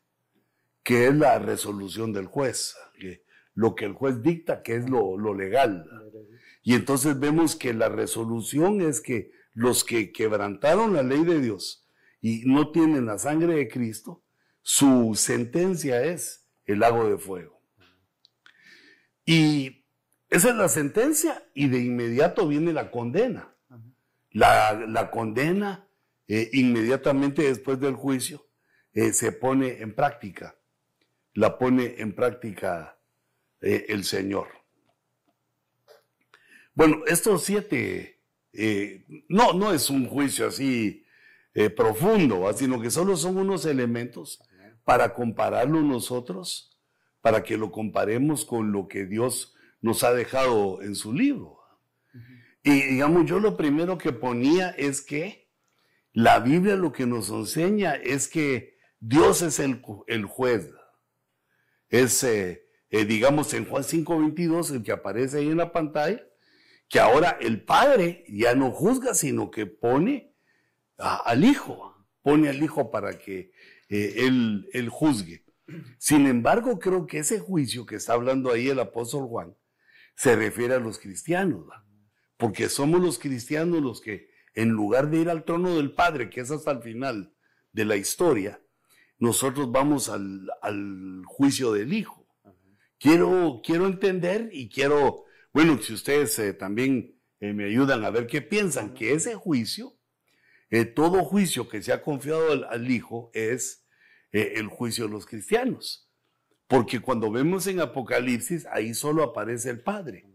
que 0.84 1.08
es 1.08 1.16
la 1.16 1.40
resolución 1.40 2.14
del 2.14 2.28
juez, 2.28 2.76
lo 3.54 3.76
que 3.76 3.86
el 3.86 3.94
juez 3.94 4.22
dicta, 4.22 4.62
que 4.62 4.76
es 4.76 4.90
lo 4.90 5.34
legal. 5.34 5.86
Y 6.64 6.76
entonces 6.76 7.20
vemos 7.20 7.56
que 7.56 7.74
la 7.74 7.90
resolución 7.90 8.82
es 8.82 9.02
que 9.02 9.32
los 9.54 9.84
que 9.84 10.12
quebrantaron 10.12 10.94
la 10.94 11.04
ley 11.04 11.24
de 11.24 11.42
Dios 11.42 11.88
y 12.22 12.44
no 12.46 12.72
tienen 12.72 13.06
la 13.06 13.18
sangre 13.18 13.56
de 13.56 13.68
Cristo, 13.68 14.24
su 14.62 15.16
sentencia 15.16 16.04
es 16.04 16.48
el 16.66 16.80
lago 16.80 17.10
de 17.10 17.18
fuego. 17.18 17.62
Y 19.26 19.86
esa 20.30 20.50
es 20.50 20.56
la 20.56 20.70
sentencia 20.70 21.44
y 21.54 21.68
de 21.68 21.80
inmediato 21.80 22.48
viene 22.48 22.74
la 22.74 22.92
condena. 22.92 23.56
La, 24.30 25.10
condena 25.12 25.90
eh, 26.28 26.50
inmediatamente 26.54 27.42
después 27.42 27.80
del 27.82 27.96
juicio 27.96 28.48
eh, 28.94 29.12
se 29.12 29.34
pone 29.34 29.82
en 29.82 29.94
práctica. 29.94 30.56
La 31.34 31.58
pone 31.58 31.96
en 31.98 32.14
práctica 32.16 32.98
eh, 33.60 33.88
el 33.90 34.06
Señor. 34.06 34.48
Bueno, 36.74 37.04
estos 37.08 37.44
siete 37.44 38.21
eh, 38.54 39.06
no, 39.30 39.54
no 39.54 39.74
es 39.74 39.90
un 39.90 40.08
juicio 40.08 40.48
así 40.48 41.06
eh, 41.54 41.70
profundo, 41.70 42.52
sino 42.54 42.82
que 42.82 42.92
solo 42.92 43.16
son 43.18 43.38
unos 43.38 43.66
elementos 43.66 44.42
para 44.84 45.14
compararlo 45.14 45.82
nosotros, 45.82 46.78
para 47.22 47.44
que 47.44 47.58
lo 47.58 47.72
comparemos 47.72 48.46
con 48.46 48.72
lo 48.72 48.88
que 48.88 49.06
Dios 49.06 49.56
nos 49.82 50.04
ha 50.04 50.14
dejado 50.14 50.82
en 50.82 50.96
su 50.96 51.14
libro. 51.14 51.60
Y 52.64 52.82
digamos, 52.82 53.26
yo 53.26 53.40
lo 53.40 53.58
primero 53.58 53.98
que 53.98 54.12
ponía 54.12 54.70
es 54.72 55.02
que 55.02 55.50
la 56.14 56.40
Biblia 56.40 56.76
lo 56.76 56.92
que 56.92 57.06
nos 57.06 57.30
enseña 57.30 57.96
es 57.96 58.28
que 58.28 58.78
Dios 59.00 59.42
es 59.42 59.60
el, 59.60 59.82
el 60.08 60.26
juez. 60.26 60.70
Es, 61.90 62.24
eh, 62.24 62.64
digamos, 62.90 63.54
en 63.54 63.66
Juan 63.66 63.84
5.22, 63.84 64.76
el 64.76 64.84
que 64.84 64.92
aparece 64.92 65.40
ahí 65.40 65.48
en 65.50 65.58
la 65.58 65.72
pantalla, 65.72 66.24
que 66.92 67.00
ahora 67.00 67.38
el 67.40 67.64
padre 67.64 68.26
ya 68.28 68.54
no 68.54 68.70
juzga, 68.70 69.14
sino 69.14 69.50
que 69.50 69.66
pone 69.66 70.36
al 70.98 71.46
hijo, 71.46 71.96
pone 72.22 72.50
al 72.50 72.62
hijo 72.62 72.92
para 72.92 73.18
que 73.18 73.54
eh, 73.88 74.16
él, 74.18 74.68
él, 74.74 74.90
juzgue. 74.90 75.46
Sin 75.98 76.28
embargo, 76.28 76.80
creo 76.80 77.08
que 77.08 77.20
ese 77.20 77.40
juicio 77.40 77.86
que 77.86 77.96
está 77.96 78.12
hablando 78.14 78.52
ahí 78.52 78.68
el 78.68 78.80
apóstol 78.80 79.26
Juan 79.28 79.56
se 80.16 80.36
refiere 80.36 80.74
a 80.74 80.80
los 80.80 81.00
cristianos, 81.00 81.66
porque 82.36 82.68
somos 82.68 83.00
los 83.02 83.20
cristianos 83.20 83.82
los 83.82 84.02
que, 84.02 84.30
en 84.54 84.72
lugar 84.72 85.10
de 85.10 85.20
ir 85.20 85.30
al 85.30 85.46
trono 85.46 85.78
del 85.78 85.94
Padre, 85.94 86.30
que 86.30 86.42
es 86.42 86.52
hasta 86.52 86.72
el 86.72 86.82
final 86.82 87.34
de 87.72 87.86
la 87.86 87.96
historia, 87.96 88.62
nosotros 89.18 89.72
vamos 89.72 90.10
al, 90.10 90.46
al 90.62 91.24
juicio 91.26 91.72
del 91.72 91.94
Hijo. 91.94 92.28
Quiero, 93.00 93.62
quiero 93.64 93.88
entender 93.88 94.50
y 94.52 94.68
quiero 94.68 95.24
bueno, 95.54 95.82
si 95.82 95.94
ustedes 95.94 96.38
eh, 96.40 96.54
también 96.54 97.20
eh, 97.40 97.54
me 97.54 97.66
ayudan 97.66 98.06
a 98.06 98.10
ver 98.10 98.28
qué 98.28 98.42
piensan, 98.42 98.94
que 98.94 99.14
ese 99.14 99.36
juicio, 99.36 99.98
eh, 100.70 100.86
todo 100.86 101.24
juicio 101.26 101.68
que 101.68 101.82
se 101.82 101.92
ha 101.92 102.02
confiado 102.02 102.68
al, 102.70 102.90
Hijo 102.90 103.30
es 103.34 103.86
el 104.32 104.68
juicio 104.68 105.06
de 105.06 105.12
los 105.12 105.26
cristianos. 105.26 106.10
Porque 106.68 107.02
cuando 107.02 107.30
vemos 107.30 107.68
en 107.68 107.82
Apocalipsis, 107.82 108.66
ahí 108.68 108.94
solo 108.94 109.24
aparece 109.24 109.70
el 109.70 109.82
Padre. 109.82 110.26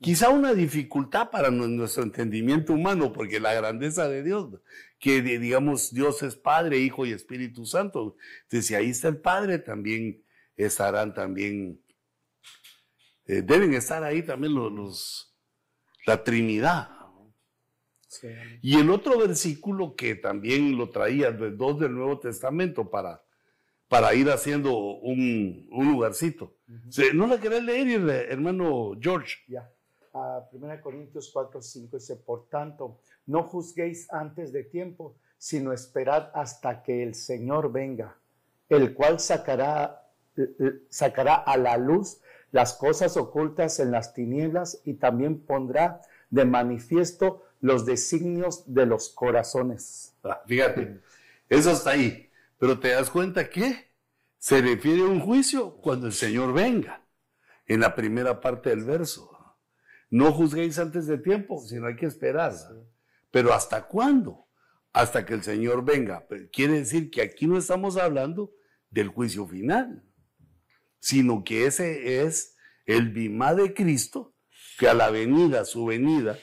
Quizá 0.00 0.28
una 0.28 0.54
dificultad 0.54 1.30
para 1.30 1.50
nuestro 1.50 2.04
entendimiento 2.04 2.74
humano, 2.74 3.12
porque 3.12 3.40
la 3.40 3.54
grandeza 3.54 4.08
de 4.08 4.22
Dios, 4.22 4.60
que 5.00 5.20
digamos 5.20 5.92
Dios 5.92 6.22
es 6.22 6.36
Padre, 6.36 6.78
Hijo 6.78 7.06
y 7.06 7.12
Espíritu 7.12 7.66
Santo. 7.66 8.16
Entonces, 8.44 8.66
si 8.66 8.76
ahí 8.76 8.90
está 8.90 9.08
el 9.08 9.16
Padre, 9.16 9.58
también 9.58 10.22
estarán 10.56 11.12
también 11.12 11.80
eh, 13.26 13.42
deben 13.42 13.74
estar 13.74 14.02
ahí 14.04 14.22
también 14.22 14.54
los, 14.54 15.34
la 16.06 16.22
Trinidad. 16.22 16.90
Y 18.62 18.78
el 18.78 18.90
otro 18.90 19.18
versículo 19.18 19.96
que 19.96 20.14
también 20.14 20.76
lo 20.76 20.90
traía, 20.90 21.32
de 21.32 21.50
dos 21.50 21.80
del 21.80 21.94
Nuevo 21.94 22.20
Testamento, 22.20 22.88
para, 22.88 23.24
para 23.88 24.14
ir 24.14 24.30
haciendo 24.30 24.76
un, 24.76 25.68
lugarcito. 25.70 26.54
¿No 27.12 27.26
la 27.26 27.40
querés 27.40 27.64
leer, 27.64 28.08
hermano 28.30 28.92
George? 29.00 29.36
Ya. 29.48 29.70
1 30.52 30.80
Corintios 30.80 31.30
4, 31.32 31.60
5 31.60 31.96
dice, 31.96 32.16
por 32.16 32.48
tanto, 32.48 33.00
no 33.26 33.42
juzguéis 33.42 34.10
antes 34.12 34.52
de 34.52 34.62
tiempo, 34.62 35.16
sino 35.36 35.72
esperad 35.72 36.30
hasta 36.34 36.84
que 36.84 37.02
el 37.02 37.16
Señor 37.16 37.72
venga, 37.72 38.16
el 38.68 38.94
cual 38.94 39.18
sacará, 39.18 40.08
sacará 40.88 41.34
a 41.34 41.56
la 41.56 41.76
luz 41.76 42.20
las 42.54 42.72
cosas 42.74 43.16
ocultas 43.16 43.80
en 43.80 43.90
las 43.90 44.14
tinieblas 44.14 44.80
y 44.84 44.94
también 44.94 45.40
pondrá 45.40 46.00
de 46.30 46.44
manifiesto 46.44 47.42
los 47.60 47.84
designios 47.84 48.72
de 48.72 48.86
los 48.86 49.08
corazones. 49.08 50.14
Ah, 50.22 50.40
fíjate, 50.46 51.00
eso 51.48 51.72
está 51.72 51.90
ahí. 51.90 52.30
Pero 52.56 52.78
te 52.78 52.90
das 52.90 53.10
cuenta 53.10 53.50
que 53.50 53.88
se 54.38 54.62
refiere 54.62 55.00
a 55.00 55.06
un 55.06 55.18
juicio 55.18 55.74
cuando 55.78 56.06
el 56.06 56.12
Señor 56.12 56.52
venga, 56.52 57.04
en 57.66 57.80
la 57.80 57.96
primera 57.96 58.40
parte 58.40 58.70
del 58.70 58.84
verso. 58.84 59.36
No 60.08 60.30
juzguéis 60.32 60.78
antes 60.78 61.08
de 61.08 61.18
tiempo, 61.18 61.58
sino 61.58 61.88
hay 61.88 61.96
que 61.96 62.06
esperar. 62.06 62.52
Pero 63.32 63.52
¿hasta 63.52 63.88
cuándo? 63.88 64.46
Hasta 64.92 65.26
que 65.26 65.34
el 65.34 65.42
Señor 65.42 65.84
venga. 65.84 66.24
quiere 66.52 66.74
decir 66.74 67.10
que 67.10 67.22
aquí 67.22 67.48
no 67.48 67.58
estamos 67.58 67.96
hablando 67.96 68.52
del 68.90 69.08
juicio 69.08 69.44
final 69.44 70.04
sino 71.04 71.44
que 71.44 71.66
ese 71.66 72.24
es 72.24 72.56
el 72.86 73.10
bimá 73.10 73.54
de 73.54 73.74
Cristo, 73.74 74.34
que 74.78 74.88
a 74.88 74.94
la 74.94 75.10
venida, 75.10 75.66
su 75.66 75.84
venida, 75.84 76.38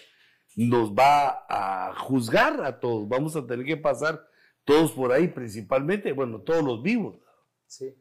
nos 0.56 0.94
va 0.94 1.46
a 1.50 1.96
juzgar 1.96 2.64
a 2.64 2.80
todos. 2.80 3.10
Vamos 3.10 3.36
a 3.36 3.48
tener 3.48 3.66
que 3.66 3.78
pasar 3.78 4.24
todos 4.64 4.92
por 4.92 5.14
ahí, 5.14 5.30
principalmente, 5.30 6.12
bueno, 6.12 6.42
todos 6.42 6.64
los 6.64 6.84
vivos. 6.84 7.18
Sí. 7.66 7.96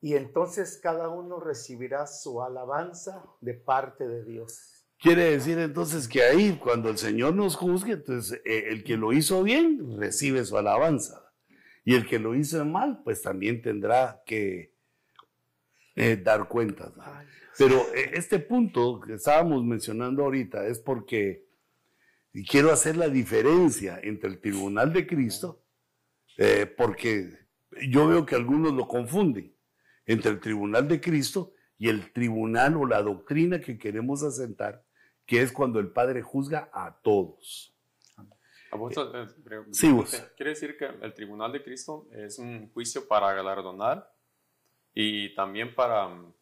Y 0.00 0.14
entonces 0.14 0.80
cada 0.82 1.08
uno 1.08 1.38
recibirá 1.38 2.08
su 2.08 2.42
alabanza 2.42 3.24
de 3.40 3.54
parte 3.54 4.08
de 4.08 4.24
Dios. 4.24 4.88
Quiere 4.98 5.30
decir 5.30 5.56
entonces 5.60 6.08
que 6.08 6.24
ahí, 6.24 6.58
cuando 6.60 6.90
el 6.90 6.98
Señor 6.98 7.36
nos 7.36 7.54
juzgue, 7.54 7.92
entonces 7.92 8.42
eh, 8.44 8.64
el 8.70 8.82
que 8.82 8.96
lo 8.96 9.12
hizo 9.12 9.44
bien 9.44 10.00
recibe 10.00 10.44
su 10.44 10.58
alabanza. 10.58 11.30
Y 11.84 11.94
el 11.94 12.08
que 12.08 12.18
lo 12.18 12.34
hizo 12.34 12.64
mal, 12.64 13.02
pues 13.04 13.22
también 13.22 13.62
tendrá 13.62 14.20
que 14.26 14.79
eh, 16.00 16.16
dar 16.16 16.48
cuentas. 16.48 16.94
Pero 17.58 17.76
eh, 17.94 18.12
este 18.14 18.38
punto 18.38 19.00
que 19.00 19.14
estábamos 19.14 19.62
mencionando 19.62 20.24
ahorita 20.24 20.66
es 20.66 20.78
porque 20.78 21.44
quiero 22.48 22.72
hacer 22.72 22.96
la 22.96 23.10
diferencia 23.10 24.00
entre 24.02 24.30
el 24.30 24.40
tribunal 24.40 24.94
de 24.94 25.06
Cristo, 25.06 25.62
eh, 26.38 26.64
porque 26.64 27.38
yo 27.86 28.08
veo 28.08 28.24
que 28.24 28.34
algunos 28.34 28.72
lo 28.72 28.88
confunden 28.88 29.54
entre 30.06 30.30
el 30.30 30.40
tribunal 30.40 30.88
de 30.88 31.02
Cristo 31.02 31.52
y 31.76 31.90
el 31.90 32.10
tribunal 32.12 32.78
o 32.78 32.86
la 32.86 33.02
doctrina 33.02 33.60
que 33.60 33.76
queremos 33.76 34.22
asentar, 34.22 34.82
que 35.26 35.42
es 35.42 35.52
cuando 35.52 35.80
el 35.80 35.92
Padre 35.92 36.22
juzga 36.22 36.70
a 36.72 36.98
todos. 37.02 37.76
sí, 39.70 39.94
Quiere 40.34 40.50
decir 40.50 40.78
que 40.78 40.86
el 40.86 41.12
tribunal 41.12 41.52
de 41.52 41.62
Cristo 41.62 42.08
es 42.10 42.38
un 42.38 42.70
juicio 42.72 43.06
para 43.06 43.34
galardonar 43.34 44.09
y 45.00 45.34
también 45.34 45.74
para 45.74 46.08
mm, 46.08 46.32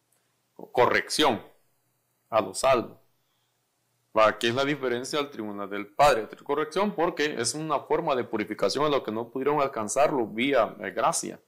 corrección 0.71 1.41
a 2.29 2.41
los 2.41 2.59
salvos. 2.59 2.97
Aquí 4.13 4.47
es 4.47 4.55
la 4.55 4.65
diferencia 4.65 5.17
al 5.19 5.29
tribunal 5.29 5.69
del 5.69 5.87
Padre. 5.87 6.27
Corrección 6.43 6.91
porque 6.91 7.35
es 7.39 7.53
una 7.53 7.79
forma 7.79 8.15
de 8.15 8.25
purificación 8.25 8.85
a 8.85 8.89
lo 8.89 9.01
que 9.01 9.11
no 9.11 9.29
pudieron 9.29 9.61
alcanzarlo 9.61 10.27
vía 10.27 10.75
eh, 10.81 10.91
gracia 10.91 11.39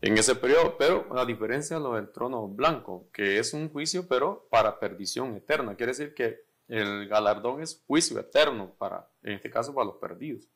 en 0.00 0.18
ese 0.18 0.34
periodo, 0.34 0.76
pero 0.76 1.06
la 1.14 1.24
diferencia 1.24 1.76
es 1.76 1.82
lo 1.82 1.94
del 1.94 2.10
trono 2.10 2.48
blanco, 2.48 3.08
que 3.12 3.38
es 3.38 3.52
un 3.52 3.70
juicio, 3.70 4.08
pero 4.08 4.48
para 4.50 4.80
perdición 4.80 5.36
eterna. 5.36 5.76
Quiere 5.76 5.92
decir 5.92 6.12
que 6.12 6.44
el 6.66 7.06
galardón 7.06 7.62
es 7.62 7.84
juicio 7.86 8.18
eterno, 8.18 8.74
para, 8.78 9.08
en 9.22 9.34
este 9.34 9.48
caso 9.48 9.72
para 9.72 9.86
los 9.86 9.96
perdidos. 9.98 10.48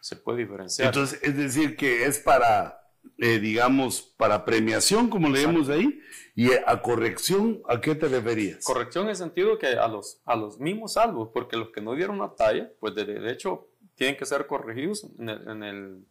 Se 0.00 0.14
puede 0.14 0.38
diferenciar. 0.38 0.88
Entonces, 0.88 1.20
es 1.24 1.36
decir, 1.36 1.76
que 1.76 2.04
es 2.04 2.20
para 2.20 2.81
eh, 3.18 3.38
digamos, 3.38 4.02
para 4.16 4.44
premiación, 4.44 5.08
como 5.08 5.28
leemos 5.28 5.68
ahí, 5.68 6.00
y 6.34 6.50
a 6.52 6.82
corrección, 6.82 7.62
¿a 7.68 7.80
qué 7.80 7.94
te 7.94 8.08
referías? 8.08 8.64
Corrección 8.64 9.04
en 9.04 9.10
el 9.10 9.16
sentido 9.16 9.58
que 9.58 9.68
a 9.68 9.86
los, 9.86 10.20
a 10.24 10.34
los 10.34 10.58
mismos 10.58 10.94
salvos, 10.94 11.30
porque 11.32 11.56
los 11.56 11.70
que 11.70 11.80
no 11.80 11.94
dieron 11.94 12.18
la 12.18 12.34
talla, 12.34 12.70
pues 12.80 12.94
de, 12.94 13.30
hecho 13.30 13.68
tienen 13.94 14.16
que 14.16 14.26
ser 14.26 14.46
corregidos 14.46 15.06
en 15.18 15.28
el, 15.28 15.48
en 15.48 15.62
el, 15.62 16.06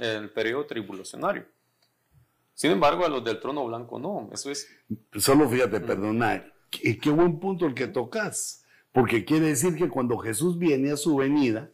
el 0.00 0.30
periodo 0.30 0.66
tribulacionario. 0.66 1.44
Sin 2.54 2.70
embargo, 2.70 3.04
a 3.04 3.08
los 3.10 3.22
del 3.22 3.38
trono 3.38 3.66
blanco 3.66 3.98
no, 3.98 4.30
eso 4.32 4.50
es... 4.50 4.66
Solo 5.16 5.46
fíjate, 5.48 5.80
perdona, 5.80 6.42
qué, 6.70 6.96
qué 6.98 7.10
buen 7.10 7.38
punto 7.38 7.66
el 7.66 7.74
que 7.74 7.86
tocas, 7.86 8.64
porque 8.92 9.26
quiere 9.26 9.48
decir 9.48 9.76
que 9.76 9.90
cuando 9.90 10.16
Jesús 10.16 10.58
viene 10.58 10.92
a 10.92 10.96
su 10.96 11.16
venida, 11.16 11.70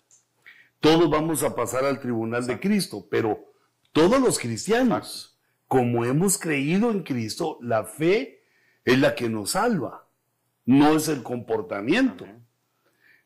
todos 0.80 1.08
vamos 1.08 1.44
a 1.44 1.54
pasar 1.54 1.84
al 1.84 2.00
tribunal 2.00 2.44
de 2.44 2.58
Cristo, 2.58 3.06
pero 3.08 3.51
todos 3.92 4.20
los 4.20 4.38
cristianos, 4.38 5.38
como 5.68 6.04
hemos 6.04 6.38
creído 6.38 6.90
en 6.90 7.02
Cristo, 7.02 7.58
la 7.60 7.84
fe 7.84 8.42
es 8.84 8.98
la 8.98 9.14
que 9.14 9.28
nos 9.28 9.52
salva, 9.52 10.08
no 10.64 10.96
es 10.96 11.08
el 11.08 11.22
comportamiento. 11.22 12.26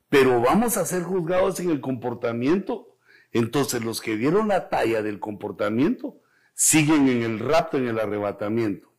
Pero 0.08 0.40
vamos 0.40 0.76
a 0.76 0.86
ser 0.86 1.02
juzgados 1.02 1.58
en 1.60 1.70
el 1.70 1.80
comportamiento. 1.80 2.96
Entonces 3.32 3.84
los 3.84 4.00
que 4.00 4.16
dieron 4.16 4.48
la 4.48 4.68
talla 4.68 5.02
del 5.02 5.18
comportamiento 5.18 6.20
siguen 6.54 7.08
en 7.08 7.22
el 7.22 7.38
rapto, 7.38 7.76
en 7.76 7.88
el 7.88 7.98
arrebatamiento. 7.98 8.92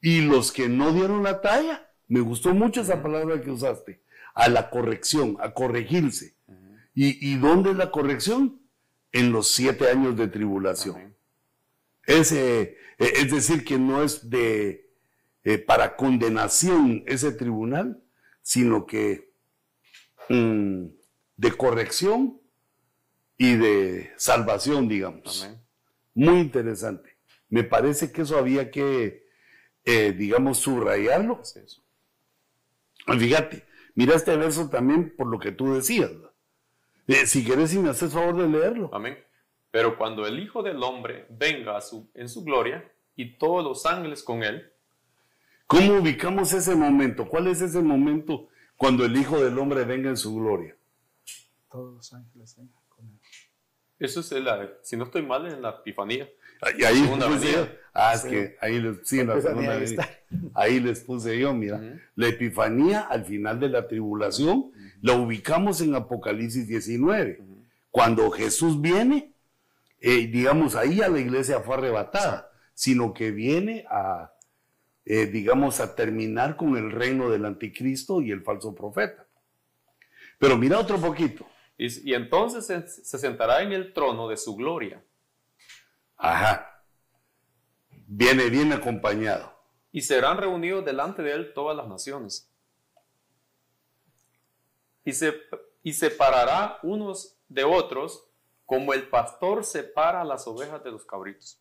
Y 0.00 0.22
los 0.22 0.52
que 0.52 0.68
no 0.68 0.92
dieron 0.92 1.22
la 1.22 1.40
talla, 1.40 1.90
me 2.06 2.20
gustó 2.20 2.54
mucho 2.54 2.80
esa 2.80 3.02
palabra 3.02 3.40
que 3.40 3.50
usaste, 3.50 4.02
a 4.34 4.48
la 4.48 4.70
corrección, 4.70 5.36
a 5.40 5.52
corregirse. 5.52 6.36
¿Y, 6.94 7.32
¿Y 7.32 7.36
dónde 7.36 7.70
es 7.70 7.76
la 7.76 7.90
corrección? 7.90 8.57
En 9.12 9.32
los 9.32 9.48
siete 9.48 9.90
años 9.90 10.16
de 10.16 10.28
tribulación. 10.28 11.16
Ese, 12.06 12.60
eh, 12.98 13.12
es 13.16 13.30
decir, 13.30 13.64
que 13.64 13.78
no 13.78 14.02
es 14.02 14.28
de 14.30 14.90
eh, 15.44 15.58
para 15.58 15.96
condenación 15.96 17.04
ese 17.06 17.32
tribunal, 17.32 18.02
sino 18.42 18.86
que 18.86 19.32
mm, 20.28 20.86
de 21.36 21.52
corrección 21.56 22.40
y 23.36 23.54
de 23.56 24.12
salvación, 24.16 24.88
digamos. 24.88 25.48
Muy 26.14 26.40
interesante. 26.40 27.16
Me 27.48 27.62
parece 27.62 28.10
que 28.12 28.22
eso 28.22 28.36
había 28.36 28.70
que, 28.70 29.26
eh, 29.84 30.12
digamos, 30.12 30.58
subrayarlo. 30.58 31.40
Fíjate, 33.06 33.64
mira 33.94 34.16
este 34.16 34.36
verso 34.36 34.68
también 34.68 35.14
por 35.16 35.28
lo 35.28 35.38
que 35.38 35.52
tú 35.52 35.74
decías. 35.74 36.10
Eh, 37.08 37.26
si 37.26 37.42
quieres, 37.42 37.70
si 37.70 37.78
me 37.78 37.88
haces 37.88 38.12
favor 38.12 38.36
de 38.36 38.46
leerlo. 38.46 38.90
Amén. 38.92 39.18
Pero 39.70 39.96
cuando 39.96 40.26
el 40.26 40.38
Hijo 40.38 40.62
del 40.62 40.82
Hombre 40.82 41.26
venga 41.30 41.78
en 42.14 42.28
su 42.28 42.44
gloria 42.44 42.90
y 43.16 43.36
todos 43.38 43.64
los 43.64 43.86
ángeles 43.86 44.22
con 44.22 44.42
él. 44.42 44.70
¿Cómo 45.66 45.98
ubicamos 45.98 46.52
ese 46.52 46.74
momento? 46.74 47.26
¿Cuál 47.26 47.48
es 47.48 47.62
ese 47.62 47.80
momento 47.80 48.48
cuando 48.76 49.04
el 49.04 49.16
Hijo 49.16 49.42
del 49.42 49.58
Hombre 49.58 49.84
venga 49.84 50.10
en 50.10 50.18
su 50.18 50.36
gloria? 50.36 50.76
Todos 51.70 51.94
los 51.94 52.12
ángeles 52.12 52.54
vengan 52.56 52.82
con 52.90 53.06
él. 53.06 53.18
Eso 53.98 54.20
es, 54.20 54.30
la, 54.32 54.70
si 54.82 54.96
no 54.96 55.04
estoy 55.04 55.22
mal, 55.22 55.46
en 55.46 55.62
la 55.62 55.70
Epifanía. 55.70 56.28
Ahí, 56.62 56.84
ahí 56.84 57.08
ah, 57.94 58.14
es 58.14 58.22
que 58.22 58.56
ahí 58.60 58.80
les, 58.80 58.96
sí, 59.04 59.24
la 59.24 59.40
segunda 59.40 59.80
ahí 60.54 60.80
les 60.80 61.00
puse 61.00 61.38
yo, 61.38 61.54
mira. 61.54 61.80
La 62.16 62.28
Epifanía 62.28 63.02
al 63.02 63.24
final 63.24 63.60
de 63.60 63.68
la 63.68 63.86
tribulación 63.86 64.72
la 65.00 65.14
ubicamos 65.14 65.80
en 65.80 65.94
Apocalipsis 65.94 66.66
19. 66.66 67.40
Cuando 67.90 68.30
Jesús 68.30 68.80
viene, 68.80 69.32
eh, 70.00 70.26
digamos, 70.26 70.74
ahí 70.74 71.00
a 71.00 71.08
la 71.08 71.18
iglesia 71.18 71.60
fue 71.60 71.76
arrebatada, 71.76 72.50
sino 72.74 73.14
que 73.14 73.30
viene 73.30 73.84
a, 73.90 74.32
eh, 75.04 75.26
digamos, 75.26 75.80
a 75.80 75.94
terminar 75.94 76.56
con 76.56 76.76
el 76.76 76.90
reino 76.90 77.30
del 77.30 77.44
anticristo 77.44 78.20
y 78.20 78.30
el 78.30 78.42
falso 78.42 78.74
profeta. 78.74 79.26
Pero 80.38 80.56
mira 80.56 80.78
otro 80.78 80.98
poquito. 80.98 81.46
Y, 81.76 82.12
entonces 82.12 82.66
se, 82.66 83.18
sentará 83.18 83.62
en 83.62 83.72
el 83.72 83.92
trono 83.92 84.28
de 84.28 84.36
su 84.36 84.56
gloria. 84.56 85.02
Ajá. 86.18 86.84
Viene 88.06 88.50
bien 88.50 88.72
acompañado. 88.72 89.56
Y 89.92 90.02
serán 90.02 90.36
reunidos 90.36 90.84
delante 90.84 91.22
de 91.22 91.32
él 91.32 91.52
todas 91.54 91.76
las 91.76 91.88
naciones 91.88 92.48
y, 95.08 95.12
se, 95.14 95.32
y 95.82 95.94
separará 95.94 96.78
unos 96.82 97.38
de 97.48 97.64
otros 97.64 98.28
como 98.66 98.92
el 98.92 99.08
pastor 99.08 99.64
separa 99.64 100.22
las 100.22 100.46
ovejas 100.46 100.84
de 100.84 100.90
los 100.90 101.06
cabritos. 101.06 101.58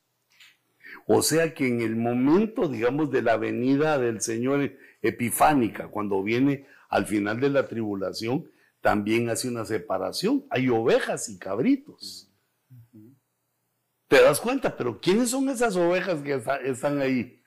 O 1.06 1.22
sea 1.22 1.54
que 1.54 1.66
en 1.66 1.80
el 1.80 1.96
momento, 1.96 2.68
digamos, 2.68 3.10
de 3.10 3.22
la 3.22 3.38
venida 3.38 3.98
del 3.98 4.20
Señor 4.20 4.74
epifánica, 5.02 5.88
cuando 5.88 6.22
viene 6.24 6.68
al 6.90 7.06
final 7.06 7.40
de 7.40 7.50
la 7.50 7.68
tribulación, 7.68 8.52
también 8.82 9.30
hace 9.30 9.48
una 9.48 9.64
separación. 9.64 10.46
Hay 10.50 10.68
ovejas 10.68 11.30
y 11.30 11.40
cabritos. 11.40 12.30
¿Te 14.08 14.22
das 14.22 14.40
cuenta? 14.40 14.76
Pero 14.76 15.00
¿quiénes 15.00 15.32
son 15.32 15.50
esas 15.50 15.76
ovejas 15.76 16.22
que 16.22 16.42
están 16.66 17.02
ahí? 17.02 17.42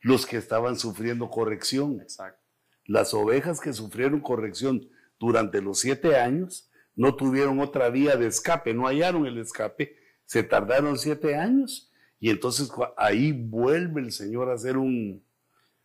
Los 0.00 0.26
que 0.26 0.36
estaban 0.36 0.76
sufriendo 0.76 1.28
corrección. 1.28 2.00
Exacto. 2.00 2.40
Las 2.84 3.14
ovejas 3.14 3.60
que 3.60 3.72
sufrieron 3.72 4.20
corrección 4.20 4.88
durante 5.18 5.62
los 5.62 5.78
siete 5.78 6.16
años, 6.16 6.68
no 6.94 7.14
tuvieron 7.14 7.60
otra 7.60 7.90
vía 7.90 8.16
de 8.16 8.26
escape, 8.26 8.74
no 8.74 8.86
hallaron 8.86 9.26
el 9.26 9.38
escape, 9.38 9.96
se 10.24 10.42
tardaron 10.42 10.98
siete 10.98 11.36
años 11.36 11.92
y 12.18 12.30
entonces 12.30 12.70
ahí 12.96 13.32
vuelve 13.32 14.00
el 14.00 14.12
Señor 14.12 14.50
a 14.50 14.54
hacer 14.54 14.76
un, 14.76 15.24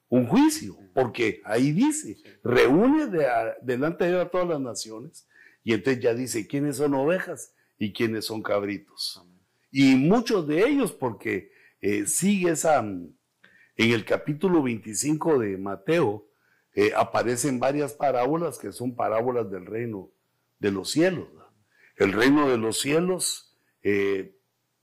juicio, 0.10 0.78
porque 0.93 1.41
ahí 1.43 1.72
dice, 1.72 2.17
reúne 2.43 3.08
delante 3.62 4.06
de 4.06 4.22
a 4.22 4.30
todas 4.30 4.48
las 4.48 4.60
naciones 4.60 5.28
y 5.63 5.74
entonces 5.74 6.02
ya 6.02 6.13
dice 6.13 6.48
quiénes 6.48 6.78
son 6.78 6.93
ovejas 6.93 7.54
y 7.78 7.93
quiénes 7.93 8.26
son 8.26 8.41
cabritos. 8.41 9.22
Y 9.71 9.95
muchos 9.95 10.47
de 10.47 10.67
ellos, 10.67 10.91
porque 10.91 11.51
eh, 11.82 12.06
sigue 12.06 12.51
esa, 12.51 12.80
en 12.80 13.15
el 13.75 14.06
capítulo 14.06 14.63
25 14.63 15.39
de 15.39 15.58
Mateo, 15.58 16.27
eh, 16.73 16.91
aparecen 16.95 17.60
varias 17.60 17.93
parábolas 17.93 18.58
que 18.58 18.71
son 18.71 18.95
parábolas 18.95 19.49
del 19.49 19.65
reino 19.65 20.12
de 20.60 20.71
los 20.71 20.91
cielos. 20.91 21.27
El 21.95 22.13
reino 22.13 22.47
de 22.47 22.58
los 22.58 22.80
cielos 22.80 23.58
eh, 23.82 24.36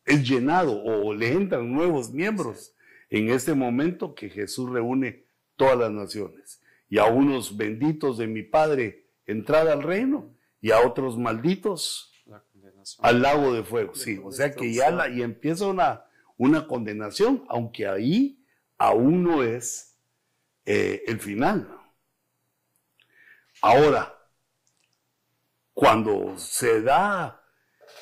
es 0.05 0.29
llenado 0.29 0.83
o 0.83 1.15
le 1.15 1.33
entran 1.33 1.73
nuevos 1.73 2.13
miembros 2.13 2.75
en 3.11 3.31
este 3.31 3.55
momento 3.55 4.15
que 4.15 4.29
Jesús 4.29 4.71
reúne 4.71 5.25
todas 5.57 5.79
las 5.79 5.93
naciones. 5.93 6.61
Y 6.89 6.99
a 6.99 7.07
unos 7.07 7.57
benditos 7.57 8.19
de 8.19 8.27
mi 8.27 8.43
Padre 8.43 9.07
entrar 9.27 9.69
al 9.69 9.83
reino 9.83 10.35
y 10.61 10.73
a 10.73 10.81
otros 10.81 11.17
malditos 11.17 12.14
al 13.01 13.23
lago 13.23 13.53
de 13.53 13.65
fuego. 13.65 13.95
Sí, 13.95 14.21
o 14.23 14.31
sea 14.31 14.53
que 14.55 14.73
ya 14.73 14.91
la, 14.91 15.09
y 15.09 15.23
empieza 15.23 15.67
una, 15.67 16.05
una 16.37 16.67
condenación, 16.67 17.45
aunque 17.49 17.87
ahí 17.87 18.45
aún 18.79 19.23
no 19.23 19.43
es 19.43 19.99
eh, 20.65 21.03
el 21.07 21.21
final. 21.21 21.69
Ahora, 23.61 24.15
cuando 25.73 26.37
se 26.39 26.83
da 26.83 27.43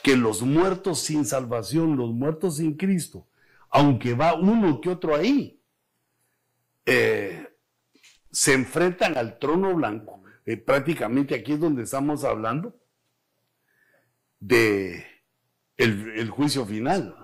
que 0.02 0.16
los 0.16 0.42
muertos 0.42 1.00
sin 1.00 1.24
salvación, 1.24 1.96
los 1.96 2.12
muertos 2.12 2.56
sin 2.56 2.76
Cristo, 2.76 3.28
aunque 3.70 4.14
va 4.14 4.34
uno 4.34 4.80
que 4.80 4.90
otro 4.90 5.14
ahí, 5.14 5.62
eh, 6.84 7.48
se 8.30 8.54
enfrentan 8.54 9.16
al 9.16 9.38
trono 9.38 9.74
blanco. 9.74 10.22
Eh, 10.44 10.56
prácticamente 10.56 11.34
aquí 11.34 11.52
es 11.52 11.60
donde 11.60 11.84
estamos 11.84 12.24
hablando 12.24 12.81
de 14.42 15.06
el, 15.76 16.28
juicio 16.28 16.66
final. 16.66 17.16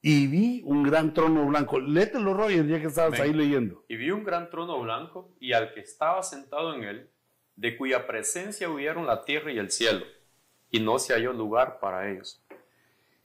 Y 0.00 0.26
vi 0.26 0.62
un 0.64 0.82
gran 0.82 1.12
trono 1.12 1.46
blanco. 1.46 1.80
Léetelo, 1.80 2.34
Roger, 2.34 2.66
ya 2.66 2.80
que 2.80 2.86
estabas 2.86 3.18
ahí 3.20 3.32
leyendo. 3.32 3.84
Y 3.88 3.96
vi 3.96 4.10
un 4.10 4.22
gran 4.22 4.50
trono 4.50 4.80
blanco 4.80 5.34
y 5.40 5.52
al 5.52 5.72
que 5.72 5.80
estaba 5.80 6.22
sentado 6.22 6.74
en 6.74 6.84
él, 6.84 7.10
de 7.56 7.76
cuya 7.76 8.06
presencia 8.06 8.68
huyeron 8.68 9.06
la 9.06 9.24
tierra 9.24 9.52
y 9.52 9.58
el 9.58 9.70
cielo, 9.70 10.04
y 10.70 10.80
no 10.80 10.98
se 10.98 11.14
halló 11.14 11.32
lugar 11.32 11.78
para 11.80 12.10
ellos. 12.10 12.44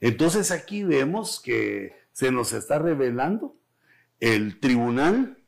Entonces 0.00 0.50
aquí 0.50 0.82
vemos 0.82 1.40
que 1.40 1.94
se 2.12 2.32
nos 2.32 2.52
está 2.52 2.78
revelando 2.78 3.56
el 4.18 4.58
tribunal 4.58 5.38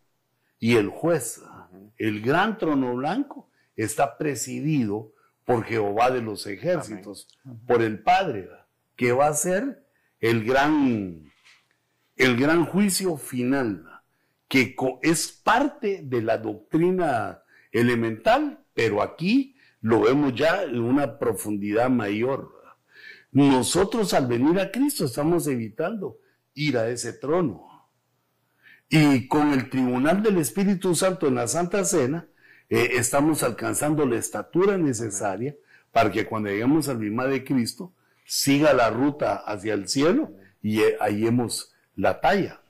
y 0.59 0.76
el 0.76 0.88
juez. 0.88 1.42
El 1.96 2.20
gran 2.20 2.59
trono 2.59 2.94
blanco 2.94 3.50
está 3.74 4.18
presidido 4.18 5.12
por 5.44 5.64
Jehová 5.64 6.11
de 6.11 6.22
los 6.22 6.46
ejércitos, 6.46 7.28
por 7.66 7.83
el 7.83 8.02
Padre, 8.02 8.48
que 8.96 9.12
va 9.12 9.28
a 9.28 9.35
ser 9.35 9.87
el 10.20 10.44
gran, 10.44 11.33
el 12.16 12.37
gran 12.37 12.64
juicio 12.64 13.16
final, 13.16 13.85
que 14.48 14.76
es 15.02 15.28
parte 15.28 16.02
de 16.05 16.22
la 16.22 16.38
doctrina 16.38 17.42
elemental, 17.72 18.64
pero 18.74 19.02
aquí 19.02 19.57
lo 19.81 20.02
vemos 20.02 20.35
ya 20.35 20.62
en 20.62 20.81
una 20.81 21.18
profundidad 21.18 21.90
mayor. 21.90 22.52
Nosotros 23.33 24.14
al 24.14 24.26
venir 24.26 24.61
a 24.61 24.70
Cristo 24.70 25.07
estamos 25.07 25.46
evitando 25.46 26.18
ir 26.55 26.76
a 26.76 26.88
ese 26.88 27.14
trono. 27.14 27.66
Y 28.88 29.26
con 29.26 29.52
el 29.52 29.70
tribunal 29.70 30.22
del 30.22 30.37
Espíritu 30.37 30.94
Santo 30.94 31.26
en 31.26 31.37
la 31.37 31.48
Santa 31.48 31.83
Cena, 31.85 32.28
eh, 32.75 32.97
estamos 32.97 33.43
alcanzando 33.43 34.07
la 34.07 34.17
estatura 34.17 34.79
necesaria 34.79 35.55
para 35.91 36.11
que 36.11 36.25
cuando 36.25 36.49
lleguemos 36.49 36.89
al 36.89 36.99
misma 36.99 37.27
de 37.27 37.45
Cristo, 37.45 37.93
siga 38.25 38.73
la 38.73 38.89
ruta 38.89 39.35
hacia 39.35 39.75
el 39.75 39.89
cielo 39.89 40.33
y 40.63 40.81
eh, 40.81 40.97
hallemos 40.99 41.75
la 41.97 42.23
talla. 42.23 42.63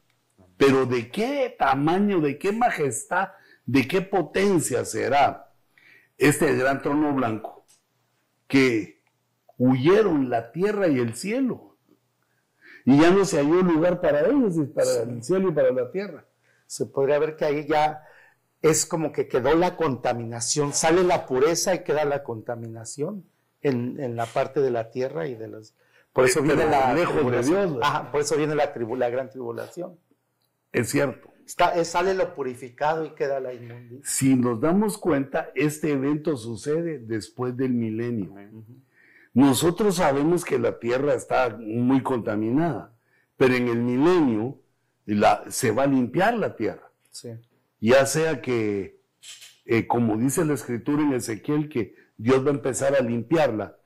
Pero 0.57 0.87
de 0.87 1.09
qué 1.09 1.55
tamaño, 1.57 2.21
de 2.21 2.37
qué 2.37 2.51
majestad, 2.51 3.29
de 3.65 3.87
qué 3.87 4.03
potencia 4.03 4.85
será 4.85 5.53
este 6.19 6.53
gran 6.57 6.83
trono 6.83 7.15
blanco 7.15 7.65
que 8.49 9.05
huyeron 9.57 10.31
la 10.31 10.51
tierra 10.51 10.89
y 10.89 10.99
el 10.99 11.15
cielo 11.15 11.77
y 12.85 13.01
ya 13.01 13.13
no 13.13 13.25
se 13.25 13.37
halló 13.37 13.63
lugar 13.63 14.01
para 14.01 14.27
ellos, 14.27 14.57
para 14.75 15.03
el 15.03 15.23
cielo 15.23 15.51
y 15.51 15.53
para 15.53 15.71
la 15.71 15.93
tierra. 15.93 16.25
Se 16.67 16.87
podría 16.87 17.21
ver 17.21 17.37
que 17.37 17.45
ahí 17.45 17.67
ya 17.69 18.03
es 18.63 18.87
como 18.87 19.13
que 19.13 19.29
quedó 19.29 19.55
la 19.55 19.77
contaminación, 19.77 20.73
sale 20.73 21.03
la 21.03 21.27
pureza 21.27 21.75
y 21.75 21.83
queda 21.83 22.05
la 22.05 22.23
contaminación 22.23 23.25
en, 23.61 24.17
la 24.17 24.27
parte 24.27 24.61
de 24.61 24.71
la 24.71 24.91
tierra 24.91 25.27
y 25.27 25.35
de 25.35 25.49
los... 25.49 25.75
Por 26.13 26.27
eso 26.27 26.43
viene 26.43 26.67
la 26.67 26.95
lejos 26.95 27.31
de 27.31 27.43
Dios. 27.43 27.79
por 28.11 28.21
eso 28.21 28.37
viene 28.37 28.55
la, 28.55 28.73
la 28.75 29.11
gran 29.11 29.31
tribulación. 29.31 29.99
Es 30.71 30.91
cierto. 30.91 31.31
Está, 31.45 31.85
sale 31.85 32.15
lo 32.15 32.35
purificado 32.35 33.05
y 33.05 33.11
queda 33.11 33.41
la 33.41 33.53
inmundicia. 33.53 34.05
Si 34.05 34.37
nos 34.37 34.61
damos 34.61 34.97
cuenta, 34.97 35.51
este 35.55 35.93
evento 35.93 36.37
sucede 36.37 36.99
después 36.99 37.57
del 37.57 37.73
milenio. 37.73 38.35
Nosotros 39.35 39.97
sabemos 39.97 40.45
que 40.45 40.59
la 40.59 40.79
tierra 40.79 41.15
está 41.15 41.57
muy 41.59 42.03
contaminada, 42.03 42.95
pero 43.37 43.55
en 43.55 43.69
el 43.69 43.79
milenio 43.79 44.59
se 45.49 45.73
va 45.73 45.85
a 45.85 45.87
limpiar 45.87 46.35
la 46.35 46.55
tierra. 46.55 46.91
Ya 47.83 48.07
sea 48.07 48.41
que, 48.41 49.01
eh, 49.65 49.89
como 49.89 50.17
dice 50.17 50.45
la 50.45 50.55
escritura 50.55 51.03
en 51.03 51.15
Ezequiel, 51.15 51.69
que 51.69 51.97
Dios 52.17 52.47
va 52.47 52.51
a 52.51 52.55
empezar 52.55 52.95
a 52.95 53.01
limpiarla 53.01 53.77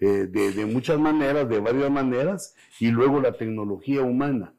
eh, 0.00 0.28
de, 0.30 0.66
muchas 0.66 0.98
maneras, 0.98 1.48
de 1.48 1.58
varias 1.58 1.90
maneras, 1.90 2.54
y 2.78 2.90
luego 2.90 3.22
la 3.22 3.32
tecnología 3.32 4.02
humana, 4.02 4.54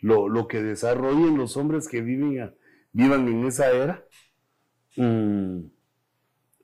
lo, 0.00 0.48
que 0.48 0.64
desarrollen 0.64 1.38
los 1.38 1.56
hombres 1.56 1.86
que 1.86 2.00
viven 2.00 2.52
vivan 2.92 3.28
en 3.28 3.46
esa 3.46 3.70
era. 3.70 4.04
Mm, 4.96 5.66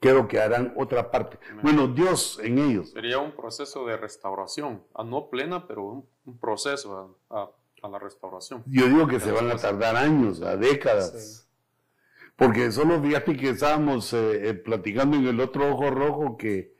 creo 0.00 0.26
que 0.26 0.40
harán 0.40 0.74
otra 0.76 1.12
parte. 1.12 1.38
Bueno, 1.62 1.86
Dios 1.86 2.40
en 2.42 2.58
ellos. 2.58 2.90
Sería 2.90 3.18
un 3.18 3.30
proceso 3.30 3.86
de 3.86 3.96
restauración, 3.96 4.82
a 4.92 5.04
no 5.04 5.30
plena, 5.30 5.68
pero 5.68 5.84
un, 6.24 6.38
proceso 6.40 7.16
a, 7.30 7.48
la 7.88 7.98
restauración. 8.00 8.64
Yo 8.66 8.88
digo 8.88 9.06
que 9.06 9.20
se 9.20 9.30
van 9.30 9.48
a 9.52 9.56
tardar 9.56 9.94
años, 9.94 10.42
a 10.42 10.56
décadas. 10.56 11.46
Porque 12.40 12.72
solo 12.72 13.02
fíjate 13.02 13.36
que 13.36 13.50
estábamos 13.50 14.14
eh, 14.14 14.48
eh, 14.48 14.54
platicando 14.54 15.14
en 15.18 15.26
el 15.26 15.40
otro 15.40 15.70
ojo 15.70 15.90
rojo 15.90 16.38
que 16.38 16.72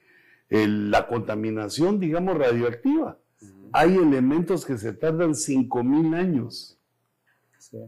la 0.49 1.07
contaminación, 1.07 2.01
digamos, 2.01 2.39
radioactiva. 2.39 3.19
Hay 3.71 3.95
elementos 3.95 4.65
que 4.65 4.79
se 4.79 4.95
tardan 4.95 5.33
5.000 5.35 6.17
años. 6.17 6.79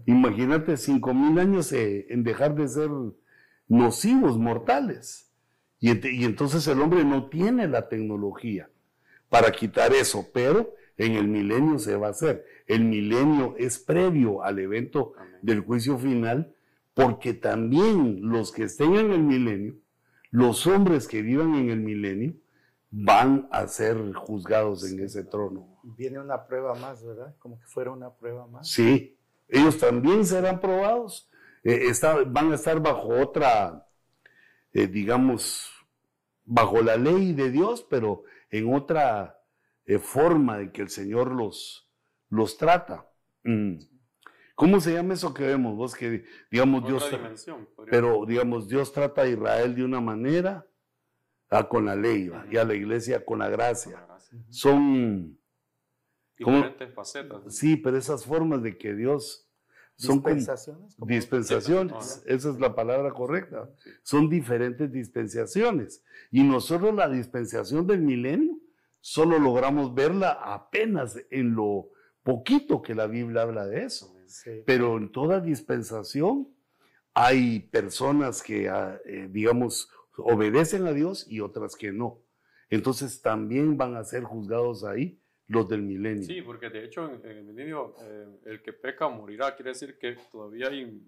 Imagínate 0.04 0.74
5.000 0.74 1.40
años 1.40 1.72
eh, 1.72 2.06
en 2.10 2.22
dejar 2.24 2.54
de 2.54 2.68
ser 2.68 2.90
nocivos, 3.68 4.36
mortales. 4.36 5.32
Y, 5.80 6.24
entonces 6.24 6.66
el 6.68 6.78
hombre 6.78 7.04
no 7.04 7.30
tiene 7.30 7.68
la 7.68 7.88
tecnología 7.88 8.68
para 9.30 9.50
quitar 9.50 9.94
eso, 9.94 10.28
pero 10.34 10.74
en 10.98 11.12
el 11.12 11.26
milenio 11.26 11.78
se 11.78 11.96
va 11.96 12.08
a 12.08 12.10
hacer. 12.10 12.44
El 12.66 12.84
milenio 12.84 13.56
es 13.56 13.78
previo 13.78 14.44
al 14.44 14.58
evento 14.58 15.14
del 15.40 15.60
juicio 15.60 15.98
final, 15.98 16.54
porque 16.94 17.34
también 17.34 18.20
los 18.28 18.52
que 18.52 18.64
estén 18.64 18.94
en 18.94 19.12
el 19.12 19.22
milenio, 19.22 19.76
los 20.30 20.66
hombres 20.66 21.08
que 21.08 21.22
vivan 21.22 21.54
en 21.54 21.70
el 21.70 21.80
milenio, 21.80 22.34
van 22.90 23.48
a 23.50 23.66
ser 23.66 24.12
juzgados 24.12 24.90
en 24.90 25.00
ese 25.00 25.24
trono. 25.24 25.80
Viene 25.82 26.18
una 26.18 26.46
prueba 26.46 26.74
más, 26.74 27.04
¿verdad? 27.04 27.34
Como 27.38 27.58
que 27.58 27.66
fuera 27.66 27.90
una 27.90 28.10
prueba 28.10 28.46
más. 28.46 28.68
Sí, 28.68 29.16
ellos 29.48 29.78
también 29.78 30.26
serán 30.26 30.60
probados 30.60 31.28
eh, 31.64 31.92
van 32.26 32.52
a 32.52 32.54
estar 32.56 32.80
bajo 32.80 33.08
otra, 33.08 33.86
eh, 34.72 34.86
digamos, 34.86 35.70
bajo 36.44 36.82
la 36.82 36.96
ley 36.96 37.32
de 37.32 37.50
Dios, 37.50 37.86
pero 37.88 38.24
en 38.50 38.74
otra 38.74 39.40
eh, 39.86 39.98
forma 39.98 40.58
de 40.58 40.72
que 40.72 40.82
el 40.82 40.88
Señor 40.88 41.32
los, 41.32 41.88
los 42.28 42.56
trata. 42.56 43.08
Mm. 43.44 43.76
¿Cómo 44.62 44.78
se 44.78 44.92
llama 44.92 45.14
eso 45.14 45.34
que 45.34 45.44
vemos? 45.44 45.76
Vos 45.76 45.92
que, 45.92 46.24
digamos, 46.48 46.86
Dios. 46.86 47.10
Pero, 47.90 48.24
digamos, 48.24 48.68
Dios 48.68 48.92
trata 48.92 49.22
a 49.22 49.26
Israel 49.26 49.74
de 49.74 49.84
una 49.84 50.00
manera, 50.00 50.64
ah, 51.50 51.68
con 51.68 51.86
la 51.86 51.96
ley, 51.96 52.30
y 52.48 52.56
a 52.56 52.64
la 52.64 52.72
iglesia 52.72 53.24
con 53.24 53.40
la 53.40 53.48
gracia. 53.48 54.06
Son. 54.50 55.36
Diferentes 56.38 56.94
facetas. 56.94 57.40
Sí, 57.48 57.76
pero 57.76 57.96
esas 57.96 58.24
formas 58.24 58.62
de 58.62 58.78
que 58.78 58.94
Dios 58.94 59.50
son 59.96 60.18
dispensaciones. 60.18 60.96
Dispensaciones, 60.96 62.22
esa 62.24 62.50
es 62.50 62.60
la 62.60 62.76
palabra 62.76 63.10
correcta. 63.10 63.68
Son 64.04 64.28
diferentes 64.28 64.92
dispensaciones. 64.92 66.04
Y 66.30 66.44
nosotros 66.44 66.94
la 66.94 67.08
dispensación 67.08 67.84
del 67.84 68.02
milenio 68.02 68.60
solo 69.00 69.40
logramos 69.40 69.92
verla 69.92 70.30
apenas 70.40 71.18
en 71.32 71.56
lo 71.56 71.90
poquito 72.22 72.80
que 72.80 72.94
la 72.94 73.08
Biblia 73.08 73.42
habla 73.42 73.66
de 73.66 73.86
eso. 73.86 74.11
Pero 74.66 74.96
en 74.96 75.10
toda 75.12 75.40
dispensación 75.40 76.48
hay 77.14 77.60
personas 77.60 78.42
que, 78.42 78.68
ah, 78.68 79.00
eh, 79.04 79.28
digamos, 79.30 79.90
obedecen 80.16 80.86
a 80.86 80.92
Dios 80.92 81.26
y 81.28 81.40
otras 81.40 81.76
que 81.76 81.92
no. 81.92 82.22
Entonces 82.70 83.20
también 83.20 83.76
van 83.76 83.96
a 83.96 84.04
ser 84.04 84.24
juzgados 84.24 84.84
ahí 84.84 85.20
los 85.46 85.68
del 85.68 85.82
milenio. 85.82 86.24
Sí, 86.24 86.40
porque 86.40 86.70
de 86.70 86.84
hecho 86.84 87.12
en, 87.12 87.24
el 87.24 87.44
milenio 87.44 87.94
eh, 88.00 88.26
el 88.46 88.62
que 88.62 88.72
peca 88.72 89.08
morirá, 89.08 89.54
quiere 89.54 89.70
decir 89.70 89.98
que 89.98 90.16
todavía 90.30 90.68
hay 90.68 91.06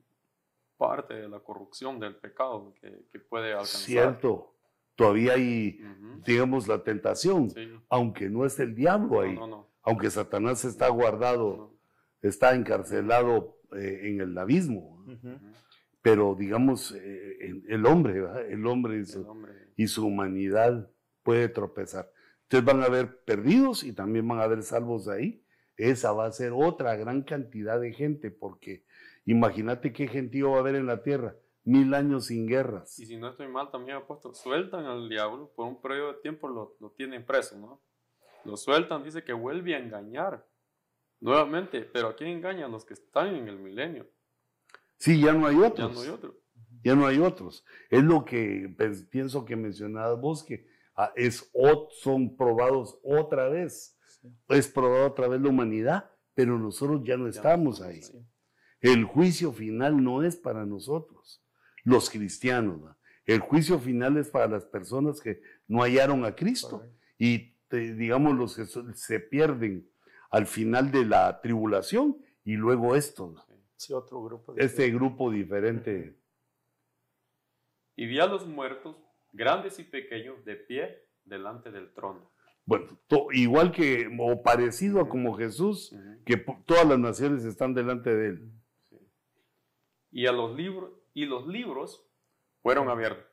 parte 0.76 1.14
de 1.14 1.28
la 1.28 1.40
corrupción 1.40 1.98
del 1.98 2.16
pecado 2.16 2.74
que, 2.80 3.18
puede 3.20 3.52
alcanzar. 3.52 3.80
Cierto, 3.80 4.54
todavía 4.96 5.34
hay, 5.34 5.80
digamos, 6.26 6.68
la 6.68 6.82
tentación, 6.82 7.48
aunque 7.88 8.28
no 8.28 8.44
es 8.44 8.58
el 8.58 8.74
diablo 8.74 9.20
ahí, 9.20 9.38
aunque 9.82 10.10
Satanás 10.10 10.64
está 10.64 10.88
guardado, 10.88 11.73
está 12.28 12.54
encarcelado 12.54 13.58
eh, 13.76 14.00
en 14.04 14.20
el 14.20 14.37
abismo, 14.38 15.04
pero 16.00 16.34
digamos, 16.34 16.92
eh, 16.92 17.62
el, 17.68 17.87
hombre, 17.87 18.24
el 18.48 18.66
hombre, 18.66 19.04
y 19.76 19.87
su 19.87 20.06
humanidad 20.06 20.90
puede 21.22 21.48
tropezar. 21.48 22.10
Entonces 22.42 22.64
van 22.64 22.82
a 22.82 22.87
haber 22.87 23.20
perdidos 23.24 23.84
y 23.84 23.92
también 23.92 24.26
van 24.26 24.40
a 24.40 24.44
haber 24.44 24.62
salvos 24.62 25.08
ahí. 25.08 25.42
Esa 25.76 26.12
va 26.12 26.26
a 26.26 26.32
ser 26.32 26.52
otra 26.54 26.94
gran 26.96 27.22
cantidad 27.22 27.80
de 27.80 27.92
gente, 27.92 28.30
porque 28.30 28.84
imagínate 29.26 29.92
qué 29.92 30.06
gentío 30.06 30.52
va 30.52 30.58
a 30.58 30.60
haber 30.60 30.76
en 30.76 30.87
la 30.87 31.02
tierra, 31.02 31.37
mil 31.64 31.92
años 31.94 32.26
sin 32.26 32.46
guerras. 32.46 32.98
Y 32.98 33.06
si 33.06 33.16
no 33.16 33.28
estoy 33.28 33.48
mal, 33.48 33.70
también 33.70 33.98
apóstol, 33.98 34.34
sueltan 34.34 34.87
al 34.87 35.08
diablo, 35.08 35.52
por 35.54 35.66
un 35.66 35.80
periodo 35.80 36.12
de 36.14 36.20
tiempo 36.20 36.48
lo, 36.48 36.76
lo 36.80 36.90
tienen 36.90 37.26
preso, 37.26 37.58
¿no? 37.58 37.80
Lo 38.44 38.56
sueltan, 38.56 39.02
dice 39.02 39.24
que 39.24 39.32
vuelve 39.32 39.74
a 39.74 39.78
engañar 39.78 40.46
nuevamente, 41.24 41.80
pero 41.82 42.08
¿a 42.08 42.16
quién 42.16 42.30
engañan? 42.30 42.70
Los 42.70 42.84
que 42.84 42.94
están 42.94 43.34
en 43.34 43.48
el 43.48 43.58
milenio. 43.58 44.06
Sí, 44.96 45.20
ya 45.20 45.32
no 45.32 45.46
hay 45.46 45.56
Ya 45.58 45.66
otros. 45.66 45.94
no 45.94 46.00
hay 46.02 46.08
otro. 46.08 46.40
Ya 46.82 46.94
no 46.94 47.06
hay 47.06 47.18
otros. 47.18 47.64
Es 47.90 48.04
lo 48.04 48.24
que 48.24 48.72
pues, 48.76 49.04
pienso 49.04 49.44
que 49.44 49.56
mencionabas 49.56 50.20
vos, 50.20 50.44
que 50.44 50.66
ah, 50.96 51.12
es, 51.16 51.50
son 52.02 52.37
probados 52.37 52.98
otra 53.02 53.48
vez. 53.48 53.98
Es 54.48 54.68
probada 54.68 55.06
otra 55.06 55.26
vez 55.28 55.40
la 55.40 55.48
humanidad, 55.48 56.10
pero 56.34 56.58
nosotros 56.58 57.02
ya 57.04 57.16
no 57.16 57.24
Ya 57.24 57.24
no 57.24 57.28
estamos 57.30 57.80
ahí. 57.80 58.00
El 58.80 59.04
juicio 59.04 59.52
final 59.52 60.02
no 60.04 60.22
es 60.22 60.37
para 60.37 60.66
nosotros, 60.66 61.42
los 61.84 62.10
cristianos. 62.10 62.82
El 63.24 63.40
juicio 63.40 63.78
final 63.78 64.18
es 64.18 64.28
para 64.28 64.46
las 64.46 64.66
personas 64.66 65.22
que 65.22 65.40
no 65.66 65.82
hallaron 65.82 66.26
a 66.26 66.34
Cristo 66.37 66.84
y 67.16 67.54
te- 67.68 67.94
digamos 67.94 68.37
los 68.37 68.54
que 68.56 68.66
se 68.94 69.20
pierden 69.20 69.88
al 70.34 70.46
final 70.46 70.90
de 70.90 71.04
la 71.04 71.40
tribulación 71.40 72.16
y 72.44 72.54
luego 72.56 72.96
estos, 72.96 73.38
Sí, 73.76 73.92
otro 73.92 74.22
grupo. 74.24 74.54
este 74.56 74.90
grupo 74.90 75.30
diferente. 75.30 76.18
Y 77.96 78.06
vi 78.06 78.18
a 78.18 78.26
los 78.26 78.46
muertos, 78.46 78.96
grandes 79.32 79.78
y 79.78 79.84
pequeños, 79.84 80.44
de 80.44 80.56
pie 80.56 81.06
delante 81.24 81.70
del 81.70 81.92
trono. 81.94 82.32
Bueno, 82.66 82.98
to- 83.06 83.28
igual 83.32 83.70
que 83.70 84.10
o 84.18 84.42
parecido 84.42 85.00
a 85.00 85.08
como 85.08 85.36
Jesús, 85.36 85.94
que 86.26 86.36
todas 86.66 86.86
las 86.88 86.98
naciones 86.98 87.44
están 87.44 87.72
delante 87.74 88.14
de 88.14 88.26
él. 88.30 88.52
Sí. 88.88 88.96
Y 90.10 90.26
a 90.26 90.32
los 90.32 90.56
libros 90.56 90.90
y 91.12 91.26
los 91.26 91.46
libros 91.46 92.04
fueron 92.62 92.88
abiertos. 92.88 93.26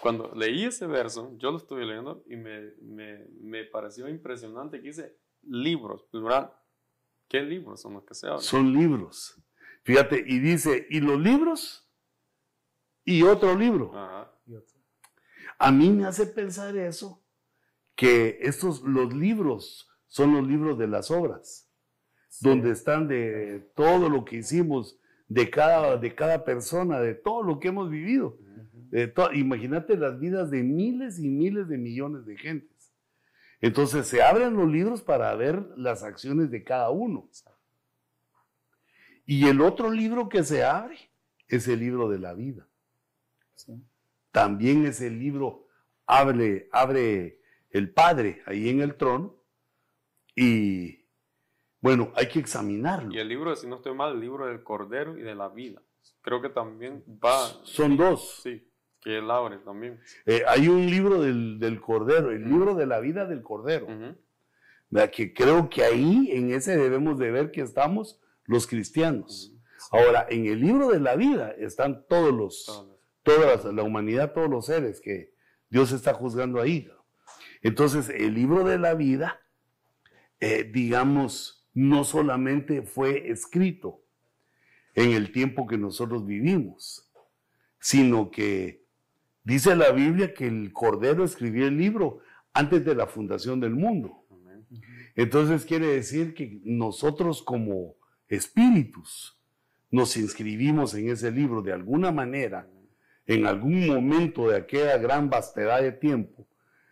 Cuando 0.00 0.32
leí 0.34 0.64
ese 0.64 0.86
verso, 0.86 1.34
yo 1.38 1.50
lo 1.50 1.56
estuve 1.58 1.84
leyendo 1.84 2.22
y 2.26 2.36
me, 2.36 2.72
me, 2.80 3.26
me 3.40 3.64
pareció 3.64 4.08
impresionante 4.08 4.80
que 4.80 4.88
dice 4.88 5.18
libros, 5.42 6.04
plural. 6.10 6.52
¿Qué 7.28 7.42
libros 7.42 7.82
son 7.82 7.94
los 7.94 8.04
que 8.04 8.14
se 8.14 8.26
hablan? 8.26 8.42
Son 8.42 8.72
libros. 8.72 9.40
Fíjate, 9.82 10.22
y 10.26 10.38
dice, 10.38 10.86
y 10.90 11.00
los 11.00 11.20
libros, 11.20 11.88
y 13.04 13.22
otro 13.22 13.54
libro. 13.54 13.92
Ajá. 13.94 14.32
A 15.58 15.72
mí 15.72 15.90
me 15.90 16.06
hace 16.06 16.26
pensar 16.26 16.76
eso, 16.76 17.24
que 17.96 18.38
estos, 18.42 18.82
los 18.82 19.12
libros, 19.12 19.88
son 20.06 20.34
los 20.34 20.46
libros 20.46 20.78
de 20.78 20.86
las 20.86 21.10
obras, 21.10 21.68
donde 22.40 22.70
están 22.70 23.08
de 23.08 23.70
todo 23.74 24.08
lo 24.08 24.24
que 24.24 24.36
hicimos, 24.36 25.00
de 25.26 25.50
cada, 25.50 25.96
de 25.96 26.14
cada 26.14 26.44
persona, 26.44 27.00
de 27.00 27.14
todo 27.14 27.42
lo 27.42 27.58
que 27.58 27.68
hemos 27.68 27.90
vivido. 27.90 28.38
Imagínate 29.34 29.96
las 29.96 30.18
vidas 30.18 30.50
de 30.50 30.62
miles 30.62 31.18
y 31.18 31.28
miles 31.28 31.68
de 31.68 31.76
millones 31.76 32.24
de 32.24 32.36
gentes. 32.36 32.77
Entonces 33.60 34.06
se 34.06 34.22
abren 34.22 34.54
los 34.54 34.68
libros 34.68 35.02
para 35.02 35.34
ver 35.34 35.66
las 35.76 36.02
acciones 36.02 36.50
de 36.50 36.62
cada 36.62 36.90
uno. 36.90 37.28
Y 39.26 39.46
el 39.48 39.60
otro 39.60 39.90
libro 39.90 40.28
que 40.28 40.44
se 40.44 40.64
abre 40.64 41.10
es 41.48 41.66
el 41.68 41.80
libro 41.80 42.08
de 42.08 42.18
la 42.18 42.34
vida. 42.34 42.68
Sí. 43.54 43.84
También 44.30 44.86
es 44.86 45.00
el 45.00 45.18
libro, 45.18 45.66
abre, 46.06 46.68
abre 46.72 47.40
el 47.70 47.92
Padre 47.92 48.42
ahí 48.46 48.68
en 48.68 48.80
el 48.80 48.96
trono. 48.96 49.42
Y 50.36 51.04
bueno, 51.80 52.12
hay 52.14 52.28
que 52.28 52.38
examinarlo. 52.38 53.12
Y 53.12 53.18
el 53.18 53.28
libro, 53.28 53.54
si 53.56 53.66
no 53.66 53.76
estoy 53.76 53.94
mal, 53.94 54.14
el 54.14 54.20
libro 54.20 54.46
del 54.46 54.62
Cordero 54.62 55.18
y 55.18 55.22
de 55.22 55.34
la 55.34 55.48
vida. 55.48 55.82
Creo 56.22 56.40
que 56.40 56.48
también 56.48 57.04
va. 57.22 57.48
Son 57.64 57.96
dos. 57.96 58.40
Sí, 58.42 58.67
que 59.00 59.18
él 59.18 59.30
abre 59.30 59.58
también. 59.58 60.00
Eh, 60.26 60.42
hay 60.46 60.68
un 60.68 60.86
libro 60.86 61.20
del, 61.22 61.58
del 61.58 61.80
Cordero, 61.80 62.30
el 62.32 62.44
libro 62.44 62.74
de 62.74 62.86
la 62.86 63.00
vida 63.00 63.26
del 63.26 63.42
Cordero. 63.42 63.86
Que 65.12 65.32
creo 65.34 65.68
que 65.68 65.84
ahí 65.84 66.30
en 66.32 66.50
ese 66.52 66.76
debemos 66.76 67.18
de 67.18 67.30
ver 67.30 67.50
que 67.50 67.60
estamos 67.60 68.20
los 68.44 68.66
cristianos. 68.66 69.52
Ahora, 69.90 70.26
en 70.30 70.46
el 70.46 70.60
libro 70.60 70.88
de 70.88 71.00
la 71.00 71.14
vida 71.16 71.50
están 71.52 72.04
todos 72.08 72.32
los, 72.34 72.64
Todas 73.22 73.46
las- 73.46 73.62
toda 73.62 73.72
la, 73.72 73.72
la 73.72 73.82
humanidad, 73.82 74.32
todos 74.32 74.48
los 74.48 74.66
seres 74.66 75.00
que 75.00 75.34
Dios 75.68 75.92
está 75.92 76.14
juzgando 76.14 76.60
ahí. 76.60 76.88
Entonces, 77.62 78.08
el 78.08 78.34
libro 78.34 78.64
de 78.64 78.78
la 78.78 78.94
vida, 78.94 79.40
eh, 80.40 80.64
digamos, 80.64 81.68
no 81.74 82.04
solamente 82.04 82.82
fue 82.82 83.30
escrito 83.30 84.00
en 84.94 85.12
el 85.12 85.30
tiempo 85.30 85.66
que 85.66 85.76
nosotros 85.76 86.24
vivimos, 86.26 87.12
sino 87.78 88.30
que 88.30 88.84
dice 89.48 89.74
la 89.74 89.92
Biblia 89.92 90.34
que 90.34 90.46
el 90.46 90.74
Cordero 90.74 91.24
escribió 91.24 91.66
el 91.66 91.78
libro 91.78 92.18
antes 92.52 92.84
de 92.84 92.94
la 92.94 93.06
fundación 93.06 93.60
del 93.60 93.74
mundo. 93.74 94.26
Entonces 95.16 95.64
quiere 95.64 95.86
decir 95.86 96.34
que 96.34 96.60
nosotros 96.64 97.42
como 97.42 97.96
espíritus 98.28 99.40
nos 99.90 100.18
inscribimos 100.18 100.94
en 100.94 101.08
ese 101.08 101.30
libro 101.30 101.62
de 101.62 101.72
alguna 101.72 102.12
manera, 102.12 102.68
en 103.24 103.46
algún 103.46 103.86
momento 103.86 104.50
de 104.50 104.56
aquella 104.58 104.98
gran 104.98 105.30
vastedad 105.30 105.80
de 105.80 105.92
tiempo. 105.92 106.46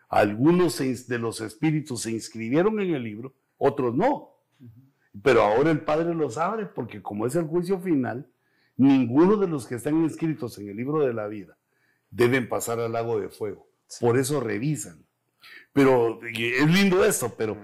Algunos 0.09 0.79
de 0.79 1.19
los 1.19 1.43
espíritus 1.43 2.03
se 2.03 2.13
inscribieron 2.13 2.81
en 2.81 2.95
el 2.95 3.05
libro, 3.05 3.35
otros 3.59 3.95
no. 3.95 4.31
Pero 5.23 5.43
ahora 5.43 5.71
el 5.71 5.83
Padre 5.83 6.15
los 6.15 6.39
abre 6.39 6.65
porque 6.65 7.03
como 7.03 7.27
es 7.27 7.37
el 7.37 7.45
juicio 7.45 7.79
final, 7.79 8.31
ninguno 8.79 9.37
de 9.37 9.47
los 9.47 9.67
que 9.67 9.75
están 9.75 10.03
inscritos 10.03 10.59
en 10.59 10.71
el 10.71 10.77
libro 10.77 11.05
de 11.05 11.13
la 11.13 11.27
vida 11.27 11.59
deben 12.11 12.49
pasar 12.49 12.81
al 12.81 12.93
lago 12.93 13.21
de 13.21 13.29
fuego. 13.29 13.69
Por 14.01 14.19
eso 14.19 14.41
revisan. 14.41 15.05
Pero 15.73 16.19
es 16.23 16.67
lindo 16.71 17.05
esto, 17.05 17.35
pero 17.37 17.57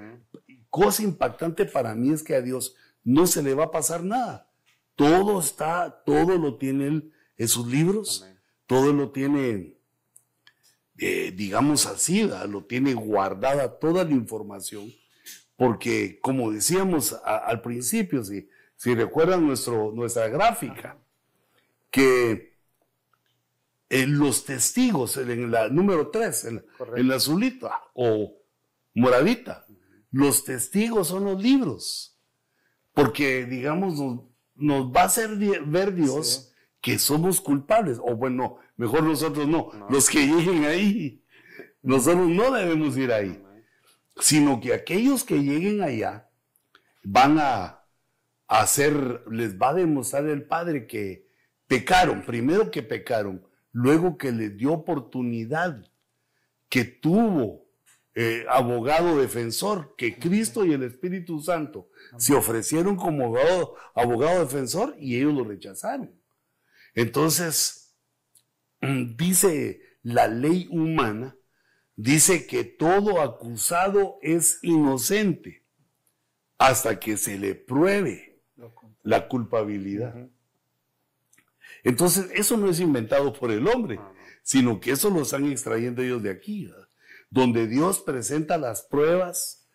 cosa 0.70 1.02
impactante 1.02 1.64
para 1.64 1.94
mí 1.94 2.12
es 2.12 2.22
que 2.22 2.34
a 2.34 2.42
Dios 2.42 2.76
no 3.04 3.26
se 3.26 3.42
le 3.42 3.54
va 3.54 3.64
a 3.64 3.70
pasar 3.70 4.04
nada. 4.04 4.50
Todo 4.94 5.40
está, 5.40 6.02
todo 6.04 6.36
lo 6.38 6.56
tiene 6.58 6.86
Él 6.86 7.12
en 7.38 7.48
sus 7.48 7.66
libros, 7.66 8.22
Amén. 8.22 8.38
todo 8.66 8.92
lo 8.92 9.10
tiene, 9.10 9.76
eh, 10.98 11.32
digamos 11.34 11.86
así, 11.86 12.28
lo 12.48 12.64
tiene 12.64 12.94
guardada 12.94 13.78
toda 13.78 14.04
la 14.04 14.10
información, 14.12 14.92
porque 15.56 16.18
como 16.20 16.52
decíamos 16.52 17.14
a- 17.24 17.38
al 17.38 17.62
principio, 17.62 18.22
si, 18.22 18.48
si 18.76 18.94
recuerdan 18.94 19.46
nuestro, 19.46 19.90
nuestra 19.92 20.28
gráfica, 20.28 20.98
que 21.90 22.51
los 23.92 24.44
testigos, 24.44 25.16
en 25.18 25.50
la 25.50 25.68
número 25.68 26.08
3, 26.08 26.44
en, 26.96 27.08
la 27.08 27.16
azulita 27.16 27.82
o 27.94 28.34
moradita, 28.94 29.66
los 30.10 30.44
testigos 30.44 31.08
son 31.08 31.24
los 31.24 31.42
libros, 31.42 32.18
porque 32.94 33.44
digamos 33.44 33.98
nos, 33.98 34.20
nos 34.54 34.86
va 34.92 35.02
a 35.02 35.06
hacer 35.06 35.36
ver 35.66 35.94
Dios 35.94 36.48
Sí. 36.48 36.48
que 36.80 36.98
somos 36.98 37.40
culpables, 37.40 37.98
o 38.02 38.16
bueno, 38.16 38.58
mejor 38.76 39.02
nosotros 39.04 39.46
no, 39.46 39.70
No. 39.72 39.88
los 39.90 40.08
que 40.10 40.26
lleguen 40.26 40.64
ahí, 40.64 41.22
nosotros 41.82 42.28
no 42.28 42.50
debemos 42.50 42.96
ir 42.96 43.12
ahí, 43.12 43.42
sino 44.18 44.60
que 44.60 44.72
aquellos 44.74 45.22
que 45.24 45.38
lleguen 45.42 45.82
allá 45.82 46.28
van 47.04 47.38
a 47.38 47.84
hacer, 48.48 49.22
les 49.30 49.56
va 49.58 49.70
a 49.70 49.74
demostrar 49.74 50.26
el 50.26 50.44
Padre 50.44 50.86
que 50.86 51.28
pecaron, 51.66 52.22
primero 52.22 52.70
que 52.70 52.82
pecaron, 52.82 53.46
luego 53.72 54.16
que 54.16 54.30
les 54.32 54.56
dio 54.56 54.72
oportunidad, 54.72 55.84
que 56.68 56.84
tuvo 56.84 57.66
eh, 58.14 58.44
abogado 58.48 59.18
defensor, 59.18 59.94
que 59.96 60.18
Cristo 60.18 60.64
y 60.64 60.72
el 60.72 60.82
Espíritu 60.82 61.40
Santo 61.40 61.88
se 62.18 62.34
ofrecieron 62.34 62.96
como 62.96 63.24
abogado, 63.24 63.74
abogado 63.94 64.40
defensor 64.40 64.94
y 64.98 65.16
ellos 65.16 65.34
lo 65.34 65.44
rechazaron. 65.44 66.14
Entonces, 66.94 67.96
mm, 68.82 69.16
dice 69.16 69.80
la 70.02 70.28
ley 70.28 70.68
humana, 70.70 71.36
dice 71.96 72.46
que 72.46 72.64
todo 72.64 73.22
acusado 73.22 74.18
es 74.20 74.58
inocente 74.62 75.64
hasta 76.58 77.00
que 77.00 77.16
se 77.16 77.38
le 77.38 77.54
pruebe 77.54 78.42
la 79.02 79.26
culpabilidad. 79.26 80.28
Entonces, 81.82 82.30
eso 82.34 82.56
no 82.56 82.70
es 82.70 82.80
inventado 82.80 83.32
por 83.32 83.50
el 83.50 83.66
hombre, 83.66 83.96
no. 83.96 84.12
sino 84.42 84.80
que 84.80 84.92
eso 84.92 85.10
lo 85.10 85.22
están 85.22 85.50
extrayendo 85.50 86.02
ellos 86.02 86.22
de 86.22 86.30
aquí, 86.30 86.66
¿verdad? 86.66 86.88
donde 87.32 87.66
Dios 87.66 88.00
presenta 88.00 88.58
las 88.58 88.82
pruebas 88.82 89.66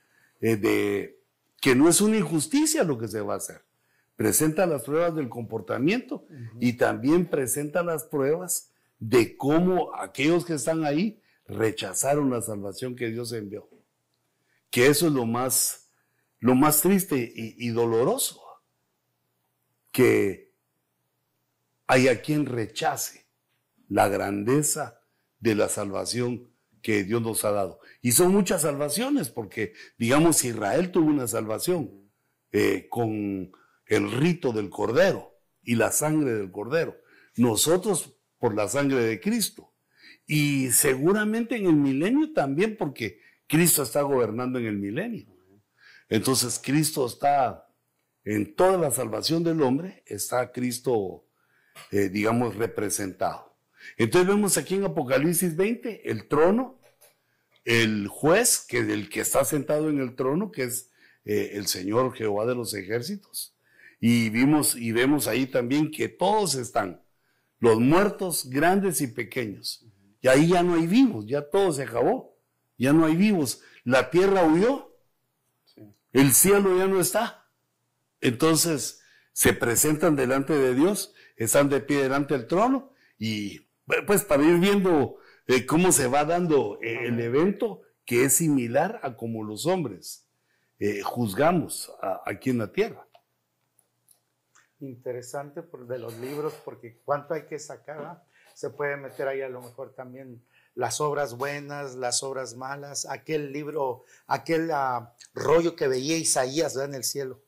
eh, 0.42 0.58
de 0.58 1.20
que 1.60 1.74
no 1.74 1.90
es 1.90 2.02
una 2.02 2.18
injusticia 2.18 2.84
lo 2.84 3.00
que 3.00 3.08
se 3.08 3.20
va 3.20 3.34
a 3.34 3.38
hacer. 3.38 3.64
Presenta 4.16 4.68
las 4.68 4.84
pruebas 4.84 5.16
del 5.16 5.28
comportamiento 5.28 6.26
y 6.60 6.74
también 6.74 7.26
presenta 7.26 7.82
las 7.82 8.04
pruebas 8.04 8.72
de 9.00 9.36
cómo 9.38 9.96
aquellos 9.96 10.46
que 10.46 10.54
están 10.54 10.86
ahí 10.86 11.20
rechazaron 11.48 12.30
la 12.30 12.42
salvación 12.42 12.96
que 12.96 13.10
Dios 13.10 13.34
envió. 13.34 13.68
Que 14.70 14.88
eso 14.88 15.08
es 15.08 15.14
lo 15.14 15.26
más, 15.26 15.90
lo 16.40 16.54
más 16.54 16.82
triste 16.82 17.18
y, 17.36 17.56
y 17.58 17.70
doloroso. 17.70 18.40
Que 19.92 20.47
haya 21.88 22.22
quien 22.22 22.46
rechace 22.46 23.28
la 23.88 24.08
grandeza 24.08 25.02
de 25.40 25.56
la 25.56 25.70
salvación 25.70 26.52
que 26.82 27.04
Dios 27.04 27.22
nos 27.22 27.44
ha 27.46 27.52
dado. 27.52 27.80
Y 28.02 28.12
son 28.12 28.32
muchas 28.32 28.62
salvaciones, 28.62 29.30
porque 29.30 29.74
digamos 29.98 30.44
Israel 30.44 30.92
tuvo 30.92 31.08
una 31.08 31.28
salvación 31.28 32.12
eh, 32.52 32.88
con 32.90 33.52
el 33.86 34.12
rito 34.12 34.52
del 34.52 34.70
Cordero 34.70 35.34
y 35.64 35.76
la 35.76 35.92
sangre 35.92 36.34
del 36.34 36.52
cordero. 36.52 36.96
Nosotros 37.36 38.18
por 38.40 38.56
la 38.56 38.68
sangre 38.68 39.02
de 39.02 39.20
Cristo. 39.20 39.74
Y 40.26 40.72
seguramente 40.72 41.56
en 41.56 41.68
el 41.68 41.76
milenio 41.76 42.34
también 42.34 42.78
porque 42.78 43.20
Cristo 43.48 43.84
está 43.84 44.02
gobernando 44.02 44.60
en 44.60 44.66
el 44.66 44.78
milenio. 44.78 45.28
Entonces 46.10 46.60
Cristo 46.64 47.06
está 47.06 47.68
en 48.24 48.56
toda 48.56 48.78
la 48.78 48.92
salvación 48.92 49.44
del 49.44 49.62
hombre, 49.62 50.04
está 50.06 50.52
Cristo, 50.52 51.27
eh, 51.92 52.10
digamos, 52.10 52.56
representado. 52.56 53.58
Entonces 53.98 54.28
vemos 54.28 54.58
aquí 54.58 54.76
en 54.76 54.86
Apocalipsis 54.86 55.56
20 55.56 56.10
el 56.10 56.28
trono, 56.28 56.80
el 57.66 58.08
juez, 58.08 58.66
que 58.68 58.80
el 58.80 59.10
que 59.10 59.22
está 59.22 59.44
sentado 59.46 59.90
en 59.90 60.00
el 60.00 60.16
trono, 60.16 60.52
que 60.52 60.64
es 60.64 60.92
eh, 61.26 61.52
el 61.54 61.68
Señor 61.68 62.14
Jehová 62.16 62.46
de 62.46 62.56
los 62.56 62.74
ejércitos. 62.74 63.56
Y 64.00 64.30
vimos 64.30 64.76
y 64.76 64.92
vemos 64.92 65.28
ahí 65.28 65.48
también 65.48 65.92
que 65.92 66.08
todos 66.10 66.56
están, 66.56 67.02
los 67.60 67.80
muertos 67.80 68.50
grandes 68.50 69.02
y 69.02 69.08
pequeños. 69.08 69.86
Y 70.22 70.28
ahí 70.28 70.48
ya 70.50 70.64
no 70.64 70.76
hay 70.76 70.88
vivos, 70.88 71.26
ya 71.26 71.50
todo 71.50 71.72
se 71.72 71.84
acabó. 71.84 72.38
Ya 72.78 72.94
no 72.94 73.06
hay 73.06 73.16
vivos. 73.16 73.62
La 73.84 74.10
tierra 74.10 74.44
huyó. 74.44 74.96
El 76.14 76.34
cielo 76.34 76.78
ya 76.78 76.88
no 76.88 77.00
está. 77.00 77.50
Entonces 78.22 78.97
se 79.38 79.54
presentan 79.54 80.16
delante 80.16 80.54
de 80.54 80.74
Dios, 80.74 81.14
están 81.36 81.70
de 81.70 81.80
pie 81.80 82.02
delante 82.02 82.34
del 82.34 82.48
trono 82.48 82.92
y 83.20 83.68
pues 84.08 84.24
para 84.24 84.44
ir 84.44 84.58
viendo 84.58 85.20
eh, 85.46 85.68
cómo 85.68 85.92
se 85.92 86.08
va 86.08 86.26
dando 86.26 86.80
eh, 86.82 87.06
el 87.06 87.20
evento 87.20 87.84
que 88.04 88.24
es 88.24 88.34
similar 88.34 89.00
a 89.04 89.16
como 89.16 89.44
los 89.44 89.68
hombres 89.68 90.28
eh, 90.80 91.04
juzgamos 91.04 91.94
aquí 92.26 92.50
en 92.50 92.58
la 92.58 92.72
tierra. 92.72 93.08
Interesante 94.80 95.62
por, 95.62 95.86
de 95.86 96.00
los 96.00 96.18
libros 96.18 96.56
porque 96.66 97.00
cuánto 97.06 97.36
hay 97.36 97.46
que 97.46 97.60
sacar. 97.60 98.24
Se 98.56 98.72
puede 98.72 98.98
meter 98.98 99.28
ahí 99.28 99.42
a 99.42 99.50
lo 99.50 99.62
mejor 99.62 99.94
también 99.94 100.44
las 100.74 101.00
obras 101.00 101.38
buenas, 101.38 101.94
las 101.94 102.24
obras 102.24 102.56
malas, 102.56 103.06
aquel 103.08 103.54
libro, 103.54 104.04
aquel 104.26 104.72
ah, 104.72 105.14
rollo 105.36 105.76
que 105.76 105.88
veía 105.88 106.18
Isaías 106.18 106.76
en 106.78 106.96
el 106.96 107.04
cielo. 107.04 107.40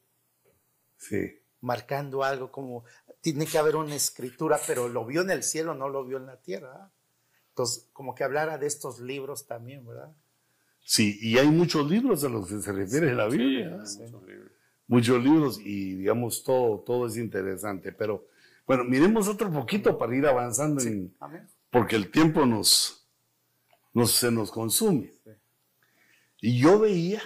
Sí. 0.95 1.38
Marcando 1.61 2.23
algo 2.23 2.51
como, 2.51 2.85
tiene 3.21 3.45
que 3.45 3.57
haber 3.57 3.75
una 3.75 3.95
escritura, 3.95 4.59
pero 4.65 4.87
lo 4.87 5.05
vio 5.05 5.21
en 5.21 5.31
el 5.31 5.43
cielo, 5.43 5.73
no 5.73 5.89
lo 5.89 6.05
vio 6.05 6.17
en 6.17 6.25
la 6.25 6.37
tierra. 6.37 6.91
Entonces, 7.49 7.89
como 7.91 8.15
que 8.15 8.23
hablara 8.23 8.57
de 8.57 8.67
estos 8.67 8.99
libros 8.99 9.45
también, 9.45 9.85
¿verdad? 9.85 10.13
Sí, 10.81 11.19
y 11.21 11.37
hay 11.37 11.47
muchos 11.47 11.89
libros 11.89 12.23
a 12.23 12.29
los 12.29 12.47
que 12.47 12.59
se 12.59 12.71
refiere 12.71 13.13
la 13.13 13.27
Biblia. 13.27 13.85
Sí, 13.85 13.99
muchos, 13.99 14.23
libros. 14.23 14.51
muchos 14.87 15.23
libros 15.23 15.59
y 15.59 15.95
digamos 15.95 16.43
todo, 16.43 16.79
todo 16.79 17.07
es 17.07 17.17
interesante. 17.17 17.91
Pero 17.91 18.27
bueno, 18.65 18.83
miremos 18.83 19.27
otro 19.27 19.51
poquito 19.51 19.97
para 19.97 20.15
ir 20.15 20.25
avanzando 20.25 20.81
en, 20.81 21.13
porque 21.69 21.95
el 21.95 22.11
tiempo 22.11 22.45
nos, 22.45 23.07
se 24.05 24.31
nos 24.31 24.51
consume. 24.51 25.13
Y 26.41 26.59
yo 26.59 26.79
veía 26.79 27.21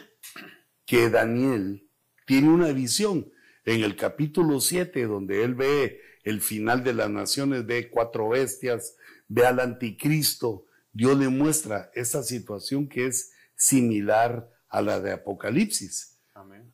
que 0.85 1.09
Daniel 1.09 1.87
tiene 2.25 2.49
una 2.49 2.71
visión 2.71 3.31
en 3.65 3.83
el 3.83 3.95
capítulo 3.95 4.59
7, 4.59 5.05
donde 5.05 5.43
él 5.43 5.55
ve 5.55 6.01
el 6.23 6.41
final 6.41 6.83
de 6.83 6.93
las 6.93 7.09
naciones, 7.09 7.65
ve 7.65 7.89
cuatro 7.89 8.29
bestias, 8.29 8.97
ve 9.27 9.45
al 9.45 9.59
anticristo. 9.59 10.65
Dios 10.91 11.17
le 11.17 11.29
muestra 11.29 11.91
esa 11.93 12.23
situación 12.23 12.87
que 12.87 13.07
es 13.07 13.33
similar 13.55 14.49
a 14.69 14.81
la 14.81 14.99
de 14.99 15.11
Apocalipsis. 15.11 16.21
Amén. 16.33 16.73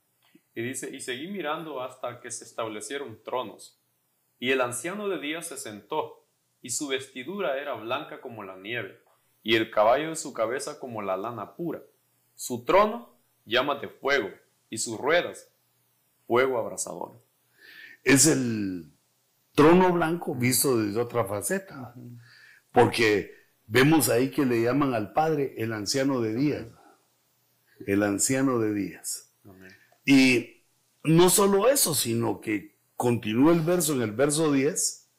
Y 0.55 0.61
dice, 0.61 0.89
y 0.93 0.99
seguí 0.99 1.27
mirando 1.27 1.81
hasta 1.81 2.19
que 2.19 2.31
se 2.31 2.43
establecieron 2.43 3.21
tronos. 3.23 3.79
Y 4.39 4.51
el 4.51 4.61
anciano 4.61 5.07
de 5.09 5.19
día 5.19 5.41
se 5.41 5.57
sentó, 5.57 6.25
y 6.61 6.71
su 6.71 6.87
vestidura 6.87 7.59
era 7.59 7.75
blanca 7.75 8.19
como 8.21 8.43
la 8.43 8.57
nieve 8.57 8.99
y 9.43 9.55
el 9.55 9.71
caballo 9.71 10.09
de 10.09 10.15
su 10.15 10.33
cabeza 10.33 10.79
como 10.79 11.01
la 11.01 11.17
lana 11.17 11.55
pura. 11.55 11.81
Su 12.35 12.65
trono 12.65 13.17
llama 13.45 13.75
de 13.75 13.87
fuego 13.87 14.29
y 14.69 14.77
sus 14.77 14.97
ruedas 14.97 15.48
fuego 16.29 16.59
abrasador. 16.59 17.19
Es 18.03 18.27
el 18.27 18.91
trono 19.55 19.91
blanco 19.91 20.35
visto 20.35 20.77
desde 20.77 21.01
otra 21.01 21.25
faceta, 21.25 21.95
porque 22.71 23.33
vemos 23.65 24.09
ahí 24.09 24.29
que 24.29 24.45
le 24.45 24.61
llaman 24.61 24.93
al 24.93 25.11
Padre 25.11 25.55
el 25.57 25.73
anciano 25.73 26.21
de 26.21 26.35
días, 26.35 26.67
el 27.87 28.03
anciano 28.03 28.59
de 28.59 28.75
días. 28.75 29.33
Y 30.05 30.65
no 31.03 31.31
solo 31.31 31.67
eso, 31.67 31.95
sino 31.95 32.41
que 32.41 32.75
continúa 32.95 33.51
el 33.51 33.61
verso 33.61 33.93
en 33.93 34.03
el 34.03 34.11
verso 34.11 34.51
10. 34.51 35.09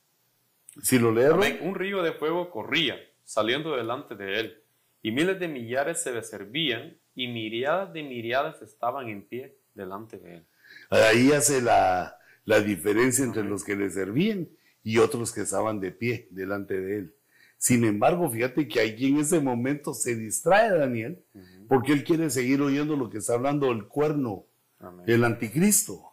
Si 0.81 0.99
lo 1.01 1.11
leemos. 1.11 1.45
Un 1.61 1.75
río 1.75 2.05
de 2.05 2.13
fuego 2.13 2.53
corría 2.53 2.95
saliendo 3.25 3.75
delante 3.75 4.15
de 4.15 4.39
él, 4.39 4.63
y 5.03 5.11
miles 5.11 5.41
de 5.41 5.49
millares 5.49 6.05
se 6.05 6.13
le 6.13 6.23
servían, 6.23 6.97
y 7.17 7.27
miriadas 7.27 7.93
de 7.93 8.05
miriadas 8.05 8.63
estaban 8.63 9.09
en 9.09 9.27
pie 9.27 9.59
delante 9.75 10.17
de 10.19 10.37
él. 10.37 10.47
Ahí 10.89 11.33
hace 11.33 11.61
la, 11.63 12.17
diferencia 12.65 13.25
entre 13.25 13.45
los 13.45 13.63
que 13.63 13.77
le 13.77 13.91
servían 13.91 14.49
y 14.83 14.99
otros 14.99 15.33
que 15.33 15.43
estaban 15.43 15.81
de 15.81 15.93
pie 15.93 16.27
delante 16.31 16.81
de 16.81 16.99
él. 16.99 17.15
Sin 17.59 17.85
embargo, 17.85 18.31
fíjate 18.31 18.67
que 18.67 18.81
allí 18.81 19.09
en 19.09 19.19
ese 19.19 19.39
momento 19.39 19.95
se 19.95 20.17
distrae 20.17 20.71
Daniel, 20.71 21.23
porque 21.69 21.93
él 21.93 22.03
quiere 22.03 22.31
seguir 22.31 22.61
oyendo 22.63 22.97
lo 22.97 23.11
que 23.11 23.19
está 23.19 23.35
hablando 23.35 23.71
el 23.71 23.87
cuerno, 23.87 24.47
el 25.07 25.25
anticristo. 25.25 26.07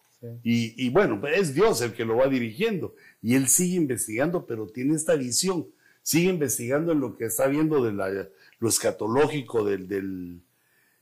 Y, 0.43 0.73
y, 0.83 0.89
bueno, 0.89 1.21
es 1.27 1.53
Dios 1.53 1.81
el 1.81 1.93
que 1.93 2.03
lo 2.03 2.17
va 2.17 2.27
dirigiendo. 2.27 2.95
Y 3.21 3.35
él 3.35 3.47
sigue 3.47 3.77
investigando, 3.77 4.45
pero 4.45 4.67
tiene 4.67 4.95
esta 4.95 5.15
visión 5.15 5.67
sigue 6.07 6.29
investigando 6.29 6.93
en 6.93 7.01
lo 7.01 7.17
que 7.17 7.25
está 7.25 7.47
viendo 7.47 7.83
de 7.83 7.91
lo 7.91 8.69
escatológico 8.69 9.65
del, 9.65 10.41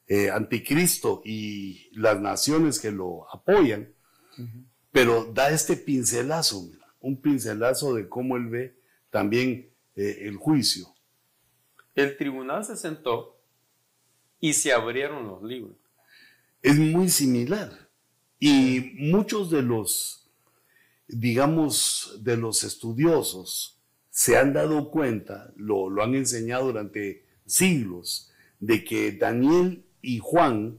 eh, 0.07 0.29
anticristo 0.29 1.21
y 1.25 1.89
las 1.93 2.19
naciones 2.19 2.79
que 2.79 2.91
lo 2.91 3.27
apoyan, 3.33 3.93
pero 4.91 5.25
da 5.25 5.49
este 5.49 5.77
pincelazo, 5.77 6.69
un 6.99 7.21
pincelazo 7.21 7.93
de 7.93 8.07
cómo 8.07 8.37
él 8.37 8.47
ve 8.47 8.79
también 9.09 9.69
eh, 9.95 10.19
el 10.21 10.35
juicio. 10.35 10.87
El 11.95 12.17
tribunal 12.17 12.65
se 12.65 12.75
sentó 12.75 13.39
y 14.39 14.53
se 14.53 14.73
abrieron 14.73 15.27
los 15.27 15.41
libros. 15.41 15.77
Es 16.61 16.77
muy 16.77 17.09
similar. 17.09 17.89
Y 18.39 18.91
muchos 18.97 19.49
de 19.49 19.61
los, 19.61 20.29
digamos, 21.07 22.19
de 22.21 22.37
los 22.37 22.63
estudiosos, 22.63 23.79
se 24.09 24.37
han 24.37 24.53
dado 24.53 24.91
cuenta, 24.91 25.53
lo, 25.55 25.89
han 26.01 26.15
enseñado 26.15 26.67
durante 26.67 27.25
siglos, 27.45 28.31
de 28.59 28.83
que 28.83 29.11
Daniel 29.11 29.84
y 30.05 30.19
Juan 30.19 30.77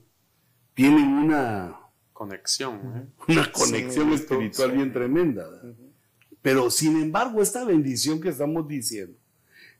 tienen 0.74 1.08
una 1.08 1.80
conexión, 2.12 2.76
¿eh? 2.94 3.32
una 3.32 3.50
conexión 3.50 4.12
espiritual 4.12 4.70
bien 4.70 4.92
tremenda. 4.92 5.44
Pero 6.40 6.70
sin 6.70 7.02
embargo, 7.02 7.42
esta 7.42 7.64
bendición 7.64 8.20
que 8.20 8.28
estamos 8.28 8.68
diciendo 8.68 9.18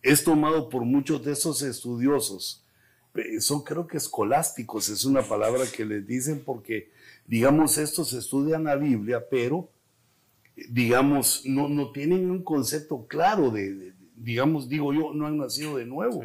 es 0.02 0.24
tomado 0.24 0.68
por 0.68 0.85
muchos 0.85 1.24
de 1.24 1.32
esos 1.32 1.62
estudiosos. 1.62 2.64
Son 3.38 3.62
creo 3.62 3.87
que 3.87 3.98
escolásticos, 3.98 4.88
es 4.88 5.04
una 5.04 5.22
palabra 5.22 5.64
que 5.74 5.85
les 5.85 6.04
dicen 6.04 6.42
porque, 6.44 6.90
digamos, 7.24 7.78
estos 7.78 8.12
estudian 8.14 8.64
la 8.64 8.74
Biblia, 8.74 9.24
pero 9.30 9.70
digamos, 10.70 11.42
no, 11.46 11.68
no 11.68 11.92
tienen 11.92 12.30
un 12.30 12.42
concepto 12.42 13.06
claro 13.06 13.50
de, 13.50 13.92
digamos, 14.16 14.68
digo 14.68 14.92
yo, 14.92 15.14
no 15.14 15.26
han 15.26 15.38
nacido 15.38 15.76
de 15.76 15.87
nuevo. 15.87 16.24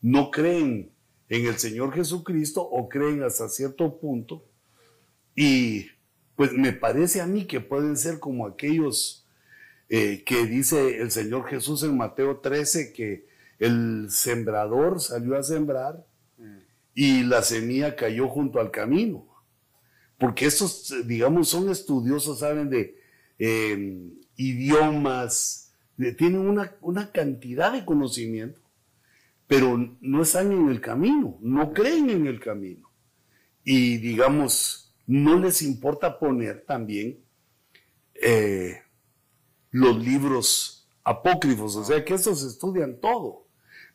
No 0.00 0.30
creen 0.30 0.91
en 1.32 1.46
el 1.46 1.58
Señor 1.58 1.92
Jesucristo 1.92 2.62
o 2.62 2.88
creen 2.88 3.22
hasta 3.22 3.48
cierto 3.48 3.98
punto. 3.98 4.44
Y 5.34 5.86
pues 6.36 6.52
me 6.52 6.72
parece 6.72 7.20
a 7.20 7.26
mí 7.26 7.46
que 7.46 7.60
pueden 7.60 7.96
ser 7.96 8.18
como 8.18 8.46
aquellos 8.46 9.26
eh, 9.88 10.22
que 10.24 10.46
dice 10.46 11.00
el 11.00 11.10
Señor 11.10 11.48
Jesús 11.48 11.82
en 11.82 11.96
Mateo 11.96 12.38
13 12.38 12.92
que 12.92 13.26
el 13.58 14.08
sembrador 14.10 15.00
salió 15.00 15.36
a 15.36 15.42
sembrar 15.42 16.04
y 16.94 17.22
la 17.22 17.42
semilla 17.42 17.96
cayó 17.96 18.28
junto 18.28 18.60
al 18.60 18.70
camino. 18.70 19.26
Porque 20.18 20.46
estos, 20.46 20.94
digamos, 21.06 21.48
son 21.48 21.70
estudiosos, 21.70 22.40
saben 22.40 22.68
de 22.70 23.02
Em, 23.44 24.12
idiomas, 24.36 25.72
tienen 26.16 26.38
una, 26.38 26.76
una 26.80 27.10
cantidad 27.10 27.72
de 27.72 27.84
conocimiento, 27.84 28.60
pero 29.52 29.76
no 30.00 30.22
están 30.22 30.50
en 30.50 30.70
el 30.70 30.80
camino, 30.80 31.36
no 31.42 31.74
creen 31.74 32.08
en 32.08 32.26
el 32.26 32.40
camino. 32.40 32.90
Y 33.62 33.98
digamos, 33.98 34.94
no 35.06 35.38
les 35.38 35.60
importa 35.60 36.18
poner 36.18 36.64
también 36.64 37.22
eh, 38.14 38.80
los 39.70 40.02
libros 40.02 40.88
apócrifos, 41.04 41.76
o 41.76 41.84
sea 41.84 42.02
que 42.02 42.14
estos 42.14 42.42
estudian 42.44 42.98
todo. 42.98 43.46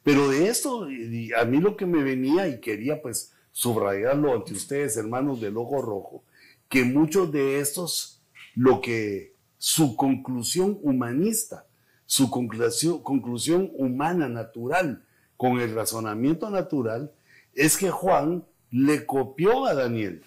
Pero 0.03 0.29
de 0.29 0.47
esto, 0.47 0.83
a 0.83 1.45
mí 1.45 1.59
lo 1.59 1.75
que 1.75 1.87
me 1.87 2.03
venía 2.03 2.47
y 2.47 2.59
quería 2.59 3.01
pues 3.01 3.33
subrayarlo 3.51 4.35
ante 4.35 4.53
ustedes, 4.53 4.95
hermanos 4.95 5.41
del 5.41 5.57
ojo 5.57 5.81
rojo, 5.81 6.23
que 6.69 6.83
muchos 6.83 7.31
de 7.31 7.59
estos 7.61 8.21
lo 8.53 8.79
que 8.79 9.33
su 9.57 9.95
conclusión 9.95 10.77
humanista, 10.83 11.65
su 12.05 12.29
conclusión, 12.29 13.01
conclusión 13.01 13.71
humana, 13.73 14.29
natural, 14.29 15.03
con 15.37 15.59
el 15.59 15.73
razonamiento 15.73 16.49
natural, 16.49 17.13
es 17.53 17.77
que 17.77 17.89
Juan 17.89 18.43
le 18.71 19.05
copió 19.05 19.65
a 19.65 19.73
Daniel. 19.73 20.23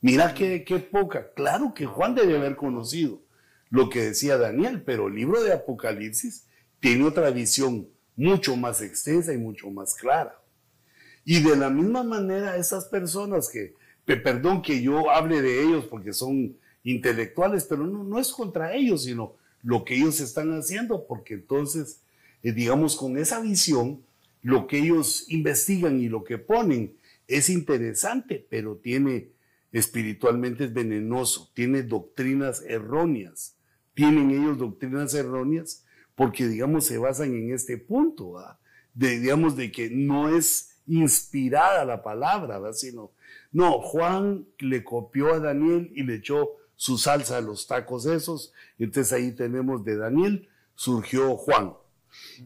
Mira 0.00 0.34
qué, 0.34 0.64
qué 0.64 0.78
poca. 0.78 1.32
Claro 1.34 1.72
que 1.74 1.86
Juan 1.86 2.14
debe 2.14 2.36
haber 2.36 2.56
conocido 2.56 3.22
lo 3.70 3.88
que 3.88 4.02
decía 4.02 4.38
Daniel, 4.38 4.82
pero 4.82 5.08
el 5.08 5.14
libro 5.14 5.42
de 5.42 5.52
Apocalipsis 5.52 6.46
tiene 6.80 7.04
otra 7.04 7.30
visión 7.30 7.88
mucho 8.16 8.56
más 8.56 8.80
extensa 8.82 9.32
y 9.32 9.38
mucho 9.38 9.70
más 9.70 9.94
clara. 9.94 10.38
Y 11.24 11.42
de 11.42 11.56
la 11.56 11.70
misma 11.70 12.04
manera, 12.04 12.56
esas 12.56 12.84
personas 12.84 13.48
que, 13.48 13.74
perdón 14.04 14.62
que 14.62 14.82
yo 14.82 15.10
hable 15.10 15.40
de 15.40 15.62
ellos 15.62 15.86
porque 15.86 16.12
son 16.12 16.56
intelectuales, 16.82 17.64
pero 17.64 17.86
no, 17.86 18.04
no 18.04 18.18
es 18.18 18.30
contra 18.30 18.74
ellos, 18.74 19.04
sino 19.04 19.34
lo 19.62 19.84
que 19.84 19.96
ellos 19.96 20.20
están 20.20 20.52
haciendo, 20.52 21.06
porque 21.06 21.34
entonces, 21.34 22.00
eh, 22.44 22.52
digamos, 22.52 22.94
con 22.94 23.18
esa 23.18 23.40
visión, 23.40 24.04
lo 24.42 24.66
que 24.68 24.78
ellos 24.78 25.24
investigan 25.28 25.98
y 26.00 26.08
lo 26.08 26.22
que 26.22 26.38
ponen 26.38 26.94
es 27.26 27.48
interesante, 27.48 28.46
pero 28.48 28.76
tiene 28.76 29.32
espiritualmente 29.72 30.64
es 30.64 30.72
venenoso, 30.72 31.50
tiene 31.54 31.82
doctrinas 31.82 32.62
erróneas. 32.62 33.56
Tienen 33.94 34.30
ellos 34.30 34.58
doctrinas 34.58 35.14
erróneas 35.14 35.84
porque, 36.14 36.46
digamos, 36.46 36.86
se 36.86 36.98
basan 36.98 37.34
en 37.34 37.52
este 37.52 37.78
punto, 37.78 38.36
de, 38.92 39.18
digamos, 39.18 39.56
de 39.56 39.72
que 39.72 39.90
no 39.90 40.28
es 40.28 40.76
inspirada 40.86 41.84
la 41.84 42.02
palabra, 42.02 42.60
sino, 42.72 43.12
no, 43.50 43.80
Juan 43.80 44.46
le 44.58 44.84
copió 44.84 45.32
a 45.32 45.40
Daniel 45.40 45.90
y 45.94 46.02
le 46.02 46.16
echó 46.16 46.50
su 46.76 46.98
salsa 46.98 47.38
a 47.38 47.40
los 47.40 47.66
tacos 47.66 48.06
esos. 48.06 48.52
Entonces 48.78 49.12
ahí 49.12 49.32
tenemos 49.32 49.84
de 49.84 49.96
Daniel 49.96 50.48
surgió 50.74 51.36
Juan. 51.36 51.74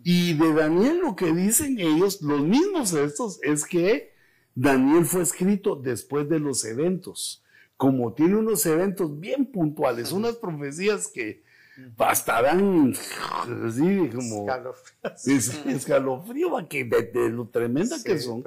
Y 0.04 0.34
de 0.34 0.52
Daniel 0.52 1.00
lo 1.00 1.16
que 1.16 1.32
dicen 1.32 1.78
ellos, 1.78 2.20
los 2.22 2.42
mismos 2.42 2.92
estos, 2.92 3.40
es 3.42 3.64
que 3.64 4.12
Daniel 4.54 5.04
fue 5.04 5.22
escrito 5.22 5.76
después 5.76 6.28
de 6.28 6.38
los 6.38 6.64
eventos. 6.64 7.42
Como 7.76 8.12
tiene 8.12 8.36
unos 8.36 8.66
eventos 8.66 9.18
bien 9.18 9.46
puntuales, 9.46 10.12
unas 10.12 10.36
profecías 10.36 11.08
que 11.08 11.42
hasta 11.96 12.42
dan 12.42 12.92
así 13.66 14.10
como 14.12 14.46
escalofrío, 15.24 16.68
que 16.68 16.84
de, 16.84 17.28
lo 17.30 17.48
tremenda 17.48 17.96
que 18.02 18.18
son. 18.18 18.44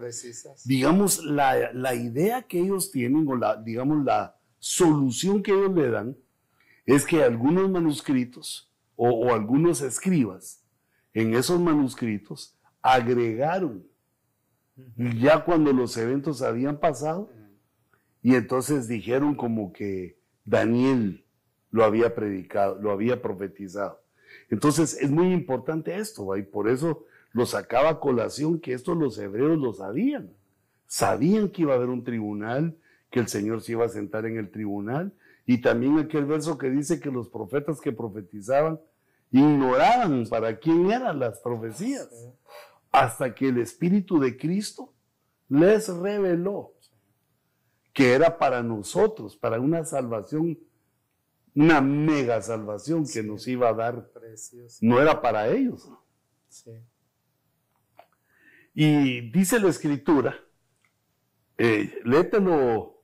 Digamos, 0.65 1.24
la, 1.24 1.72
la, 1.72 1.95
idea 1.95 2.41
que 2.41 2.59
ellos 2.59 2.91
tienen, 2.91 3.26
o 3.30 3.38
la, 3.38 3.55
digamos, 3.55 4.03
la, 4.03 4.36
solución 4.61 5.41
que 5.41 5.51
ellos 5.51 5.74
le 5.74 5.89
dan 5.89 6.17
es 6.86 7.05
que 7.05 7.24
algunos 7.24 7.69
manuscritos 7.69 8.72
o, 8.95 9.34
algunos 9.34 9.82
escribas 9.82 10.61
en 11.14 11.36
esos 11.36 11.59
manuscritos 11.59 12.57
agregaron 12.82 13.86
ya 15.20 15.43
cuando 15.43 15.74
los 15.74 15.95
eventos 15.97 16.41
habían 16.41 16.80
pasado 16.80 17.30
y 18.22 18.36
entonces 18.36 18.88
dijeron 18.88 19.36
como 19.36 19.74
que 19.74 20.18
Daniel 20.45 21.26
lo 21.72 21.84
había 21.84 22.14
predicado, 22.14 22.80
lo 22.82 22.91
había 22.91 23.22
profetizado. 23.22 24.01
Entonces 24.49 24.97
es 25.01 25.09
muy 25.09 25.34
importante 25.34 25.97
esto, 25.97 26.36
y 26.38 26.43
por 26.43 26.70
eso 26.70 27.05
lo 27.34 27.45
sacaba 27.45 27.89
a 27.89 27.99
colación 27.99 28.59
que 28.59 28.74
esto 28.74 28.95
los 28.95 29.18
hebreos 29.18 29.57
lo 29.57 29.74
sabían. 29.74 30.32
Sabían 30.88 31.49
que 31.49 31.64
iba 31.64 31.74
a 31.74 31.78
haber 31.78 31.89
un 31.89 32.03
tribunal, 32.03 32.76
que 33.09 33.20
el 33.20 33.28
Señor 33.28 33.62
se 33.62 33.74
iba 33.74 33.86
a 33.86 33.89
sentar 33.89 34.26
en 34.26 34.38
el 34.38 34.51
tribunal. 34.51 35.14
Y 35.45 35.62
también 35.62 35.97
aquel 35.97 36.26
verso 36.26 36.57
que 36.57 36.70
dice 36.70 36.99
que 36.99 37.09
los 37.09 37.30
profetas 37.30 37.80
que 37.80 37.91
profetizaban 37.91 38.80
ignoraban 39.32 40.25
para 40.27 40.59
quién 40.59 40.91
eran 40.91 41.19
las 41.19 41.39
profecías, 41.39 42.09
hasta 42.91 43.34
que 43.34 43.47
el 43.47 43.59
Espíritu 43.59 44.19
de 44.19 44.38
Cristo 44.38 44.93
les 45.47 45.88
reveló 45.89 46.73
que 47.93 48.13
era 48.13 48.38
para 48.38 48.63
nosotros, 48.63 49.36
para 49.36 49.59
una 49.59 49.84
salvación, 49.84 50.57
una 51.55 51.82
mega 51.82 52.41
salvación 52.41 53.05
que 53.05 53.23
nos 53.23 53.47
iba 53.47 53.69
a 53.69 53.73
dar. 53.73 54.11
No 54.82 55.01
era 55.01 55.21
para 55.21 55.49
ellos. 55.49 55.89
Y 58.73 59.29
dice 59.32 59.59
la 59.59 59.69
escritura, 59.69 60.39
eh, 61.57 61.99
léetelo 62.05 63.01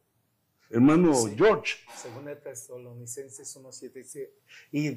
hermano 0.69 1.13
George. 1.35 1.75
Según 1.95 2.27
el 2.27 2.39
Tesalonicenses 2.39 3.57
1.7 3.57 3.93
dice, 3.93 4.33
y 4.71 4.95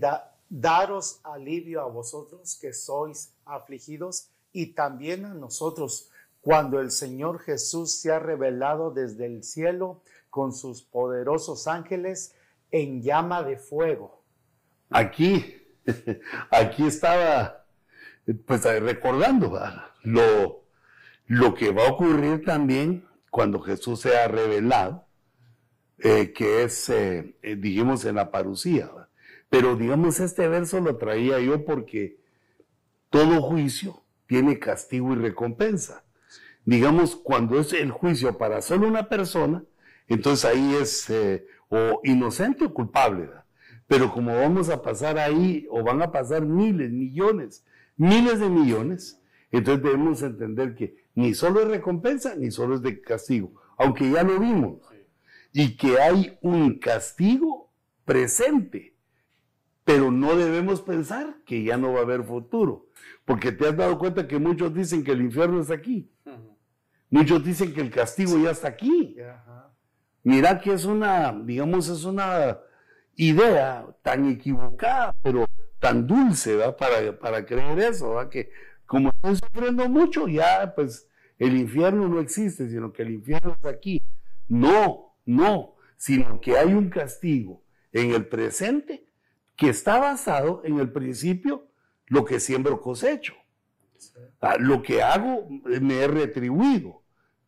daros 0.48 1.20
alivio 1.22 1.80
a 1.80 1.86
vosotros 1.86 2.58
que 2.60 2.72
sois 2.72 3.34
afligidos 3.44 4.30
y 4.52 4.74
también 4.74 5.24
a 5.24 5.34
nosotros 5.34 6.10
cuando 6.40 6.80
el 6.80 6.90
Señor 6.90 7.38
Jesús 7.40 8.00
se 8.00 8.10
ha 8.12 8.18
revelado 8.18 8.90
desde 8.90 9.26
el 9.26 9.44
cielo 9.44 10.02
con 10.30 10.52
sus 10.52 10.82
poderosos 10.82 11.66
ángeles 11.66 12.34
en 12.70 13.02
llama 13.02 13.42
de 13.42 13.56
fuego. 13.56 14.22
Aquí, 14.90 15.56
aquí 16.50 16.86
estaba 16.86 17.66
pues 18.46 18.64
recordando 18.64 19.58
lo, 20.02 20.64
lo 21.26 21.54
que 21.54 21.70
va 21.70 21.86
a 21.86 21.92
ocurrir 21.92 22.44
también 22.44 23.06
cuando 23.30 23.60
Jesús 23.60 24.00
sea 24.00 24.28
revelado 24.28 25.09
eh, 26.02 26.32
que 26.32 26.62
es, 26.62 26.88
eh, 26.88 27.36
eh, 27.42 27.56
dijimos, 27.56 28.04
en 28.04 28.16
la 28.16 28.30
parucía. 28.30 28.90
Pero 29.48 29.76
digamos, 29.76 30.20
este 30.20 30.48
verso 30.48 30.80
lo 30.80 30.96
traía 30.96 31.40
yo 31.40 31.64
porque 31.64 32.18
todo 33.10 33.42
juicio 33.42 34.02
tiene 34.26 34.58
castigo 34.58 35.12
y 35.12 35.16
recompensa. 35.16 36.04
Digamos, 36.64 37.16
cuando 37.16 37.58
es 37.58 37.72
el 37.72 37.90
juicio 37.90 38.38
para 38.38 38.62
solo 38.62 38.86
una 38.86 39.08
persona, 39.08 39.64
entonces 40.06 40.44
ahí 40.44 40.74
es 40.80 41.12
o 41.68 42.00
inocente 42.04 42.64
o 42.64 42.74
culpable. 42.74 43.28
Pero 43.86 44.12
como 44.12 44.34
vamos 44.36 44.68
a 44.68 44.82
pasar 44.82 45.18
ahí, 45.18 45.66
o 45.68 45.82
van 45.82 46.00
a 46.00 46.12
pasar 46.12 46.46
miles, 46.46 46.90
millones, 46.92 47.64
miles 47.96 48.38
de 48.38 48.48
millones, 48.48 49.20
entonces 49.50 49.82
debemos 49.82 50.22
entender 50.22 50.76
que 50.76 51.04
ni 51.14 51.34
solo 51.34 51.60
es 51.62 51.68
recompensa, 51.68 52.36
ni 52.36 52.52
solo 52.52 52.76
es 52.76 52.82
de 52.82 53.00
castigo, 53.00 53.52
aunque 53.76 54.08
ya 54.10 54.22
lo 54.22 54.38
vimos 54.38 54.89
y 55.52 55.76
que 55.76 56.00
hay 56.00 56.38
un 56.42 56.78
castigo 56.78 57.72
presente. 58.04 58.96
Pero 59.84 60.10
no 60.10 60.36
debemos 60.36 60.82
pensar 60.82 61.36
que 61.44 61.64
ya 61.64 61.76
no 61.76 61.92
va 61.92 62.00
a 62.00 62.02
haber 62.02 62.22
futuro, 62.22 62.88
porque 63.24 63.50
te 63.50 63.66
has 63.66 63.76
dado 63.76 63.98
cuenta 63.98 64.28
que 64.28 64.38
muchos 64.38 64.74
dicen 64.74 65.02
que 65.02 65.12
el 65.12 65.22
infierno 65.22 65.60
está 65.60 65.74
aquí. 65.74 66.10
Muchos 67.08 67.44
dicen 67.44 67.74
que 67.74 67.80
el 67.80 67.90
castigo 67.90 68.38
ya 68.38 68.50
está 68.50 68.68
aquí. 68.68 69.16
Mira 70.22 70.60
que 70.60 70.72
es 70.72 70.84
una, 70.84 71.32
digamos, 71.32 71.88
es 71.88 72.04
una 72.04 72.58
idea 73.16 73.86
tan 74.02 74.28
equivocada, 74.30 75.14
pero 75.22 75.46
tan 75.80 76.06
dulce, 76.06 76.58
Para, 76.78 77.18
para 77.18 77.44
creer 77.44 77.78
eso, 77.80 78.16
Que 78.28 78.50
como 78.86 79.10
están 79.10 79.36
sufriendo 79.36 79.88
mucho, 79.88 80.28
ya 80.28 80.72
pues 80.74 81.08
el 81.38 81.56
infierno 81.56 82.06
no 82.08 82.20
existe, 82.20 82.68
sino 82.68 82.92
que 82.92 83.02
el 83.02 83.12
infierno 83.12 83.52
está 83.54 83.70
aquí. 83.70 84.02
No, 84.46 85.09
no, 85.30 85.76
sino 85.96 86.40
que 86.40 86.58
hay 86.58 86.74
un 86.74 86.90
castigo 86.90 87.62
en 87.92 88.12
el 88.12 88.26
presente 88.26 89.06
que 89.56 89.68
está 89.68 89.98
basado 89.98 90.62
en 90.64 90.78
el 90.78 90.90
principio 90.90 91.68
lo 92.06 92.24
que 92.24 92.40
siembro 92.40 92.80
cosecho. 92.80 93.34
Ah, 94.40 94.56
lo 94.58 94.82
que 94.82 95.02
hago 95.02 95.46
me 95.64 96.00
he 96.00 96.08
retribuido. 96.08 97.02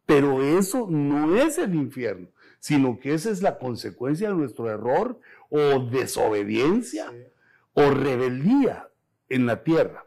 Pero 0.05 0.43
eso 0.43 0.87
no 0.91 1.37
es 1.37 1.59
el 1.59 1.75
infierno, 1.75 2.29
sino 2.59 2.99
que 2.99 3.15
esa 3.15 3.31
es 3.31 3.41
la 3.41 3.59
consecuencia 3.59 4.29
de 4.29 4.35
nuestro 4.35 4.71
error 4.71 5.19
o 5.49 5.79
desobediencia 5.91 7.13
o 7.73 7.91
rebeldía 7.91 8.89
en 9.29 9.47
la 9.47 9.65
tierra. 9.65 10.05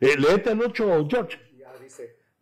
Eh, 0.00 0.16
léete 0.18 0.50
el 0.50 0.60
8, 0.60 1.06
George 1.08 1.38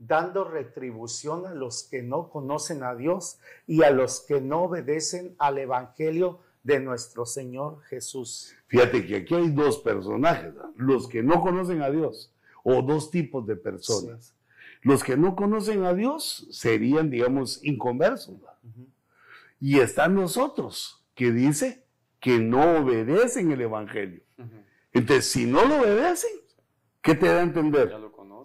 dando 0.07 0.45
retribución 0.45 1.47
a 1.47 1.55
los 1.55 1.85
que 1.85 2.03
no 2.03 2.29
conocen 2.31 2.83
a 2.83 2.95
Dios 2.95 3.39
y 3.67 3.83
a 3.83 3.91
los 3.91 4.21
que 4.21 4.41
no 4.41 4.63
obedecen 4.65 5.35
al 5.39 5.59
Evangelio 5.59 6.41
de 6.63 6.81
nuestro 6.81 7.27
Señor 7.27 7.83
Jesús. 7.85 8.55
Fíjate 8.67 9.07
que 9.07 9.17
aquí 9.17 9.35
hay 9.35 9.51
dos 9.51 9.79
personajes, 9.79 10.55
los 10.77 11.09
que 11.09 11.23
no 11.23 11.41
conocen 11.41 11.83
a 11.83 11.91
Dios 11.91 12.33
o 12.63 12.83
dos 12.83 13.11
tipos 13.11 13.47
de 13.47 13.57
personas. 13.57 14.35
Los 14.83 15.03
que 15.03 15.17
no 15.17 15.37
conocen 15.37 15.85
a 15.85 15.95
Dios 15.95 16.47
serían, 16.51 17.11
digamos, 17.11 17.63
inconversos. 17.65 18.37
Y 19.61 19.79
están 19.79 20.15
nosotros, 20.15 21.03
que 21.15 21.33
dice 21.33 21.85
que 22.21 22.39
no 22.39 22.79
obedecen 22.79 23.53
el 23.53 23.63
Evangelio. 23.63 24.23
Entonces, 24.93 25.27
si 25.27 25.47
no 25.47 25.65
lo 25.65 25.81
obedecen, 25.81 26.31
¿qué 27.01 27.15
te 27.15 27.27
da 27.27 27.39
a 27.39 27.43
entender? 27.43 27.89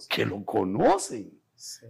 Que 0.07 0.25
lo 0.25 0.45
conocen 0.45 1.38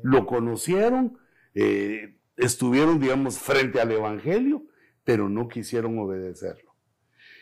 lo 0.04 0.26
conocieron, 0.26 1.18
eh, 1.54 2.18
estuvieron, 2.38 3.00
digamos, 3.00 3.38
frente 3.38 3.80
al 3.80 3.92
Evangelio, 3.92 4.66
pero 5.04 5.30
no 5.30 5.48
quisieron 5.48 5.98
obedecerlo. 6.00 6.70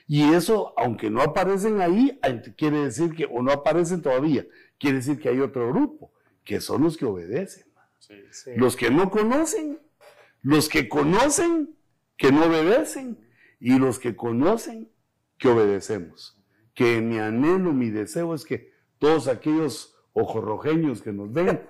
Y 0.07 0.33
eso, 0.33 0.73
aunque 0.77 1.09
no 1.09 1.21
aparecen 1.21 1.81
ahí, 1.81 2.17
quiere 2.57 2.85
decir 2.85 3.13
que, 3.13 3.25
o 3.25 3.41
no 3.41 3.51
aparecen 3.51 4.01
todavía, 4.01 4.45
quiere 4.79 4.97
decir 4.97 5.19
que 5.19 5.29
hay 5.29 5.39
otro 5.41 5.67
grupo, 5.69 6.13
que 6.45 6.61
son 6.61 6.83
los 6.83 6.97
que 6.97 7.05
obedecen. 7.05 7.67
Los 8.55 8.77
que 8.77 8.89
no 8.89 9.11
conocen, 9.11 9.79
los 10.41 10.69
que 10.69 10.87
conocen, 10.87 11.75
que 12.15 12.31
no 12.31 12.45
obedecen, 12.45 13.19
y 13.59 13.77
los 13.77 13.99
que 13.99 14.15
conocen, 14.15 14.89
que 15.37 15.49
obedecemos. 15.49 16.41
Que 16.73 17.01
mi 17.01 17.19
anhelo, 17.19 17.73
mi 17.73 17.89
deseo 17.89 18.33
es 18.33 18.45
que 18.45 18.71
todos 18.99 19.27
aquellos 19.27 19.96
ojorrojeños 20.19 21.01
que 21.01 21.13
nos 21.13 21.31
ven, 21.31 21.61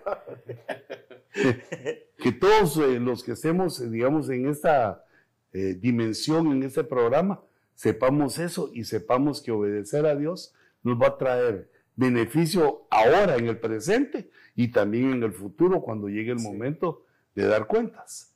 que, 2.18 2.32
todos 2.32 2.78
eh, 2.78 3.00
los 3.00 3.24
que 3.24 3.34
estemos, 3.34 3.80
eh, 3.82 3.90
digamos, 3.90 4.30
en 4.30 4.48
esta 4.48 5.04
eh, 5.52 5.76
dimensión, 5.78 6.52
en 6.52 6.64
este 6.64 6.84
programa, 6.84 7.44
sepamos 7.76 8.40
eso 8.40 8.70
y 8.74 8.86
sepamos 8.86 9.42
que 9.42 9.52
obedecer 9.52 10.06
a 10.06 10.16
Dios 10.16 10.54
nos 10.84 11.00
va 11.00 11.08
a 11.08 11.18
traer 11.18 11.70
beneficio 11.96 12.88
ahora, 12.90 13.36
en 13.36 13.48
el 13.48 13.60
presente, 13.60 14.30
y 14.56 14.72
también 14.72 15.12
en 15.12 15.24
el 15.24 15.34
futuro, 15.34 15.82
cuando 15.82 16.08
llegue 16.08 16.32
el 16.32 16.40
momento 16.40 17.04
de 17.36 17.48
dar 17.48 17.68
cuentas. 17.68 18.34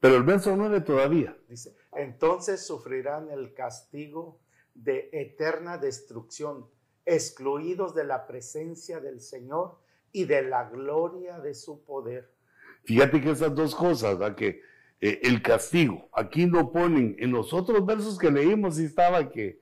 Pero 0.00 0.16
el 0.16 0.22
verso 0.22 0.56
9 0.56 0.80
todavía. 0.80 1.36
Dice, 1.48 1.76
entonces 1.92 2.66
sufrirán 2.66 3.30
el 3.30 3.52
castigo 3.52 4.40
de 4.74 5.10
eterna 5.12 5.76
destrucción, 5.76 6.66
excluidos 7.04 7.94
de 7.94 8.04
la 8.04 8.26
presencia 8.26 9.00
del 9.00 9.20
Señor 9.20 9.78
y 10.12 10.24
de 10.24 10.42
la 10.42 10.68
gloria 10.68 11.40
de 11.40 11.54
su 11.54 11.82
poder. 11.84 12.30
Fíjate 12.84 13.20
que 13.20 13.30
esas 13.30 13.54
dos 13.54 13.74
cosas, 13.74 14.18
que 14.34 14.60
eh, 15.00 15.20
el 15.22 15.42
castigo, 15.42 16.08
aquí 16.12 16.46
lo 16.46 16.72
ponen, 16.72 17.16
en 17.18 17.32
los 17.32 17.52
otros 17.52 17.84
versos 17.84 18.18
que 18.18 18.30
leímos 18.30 18.78
estaba 18.78 19.30
que 19.30 19.60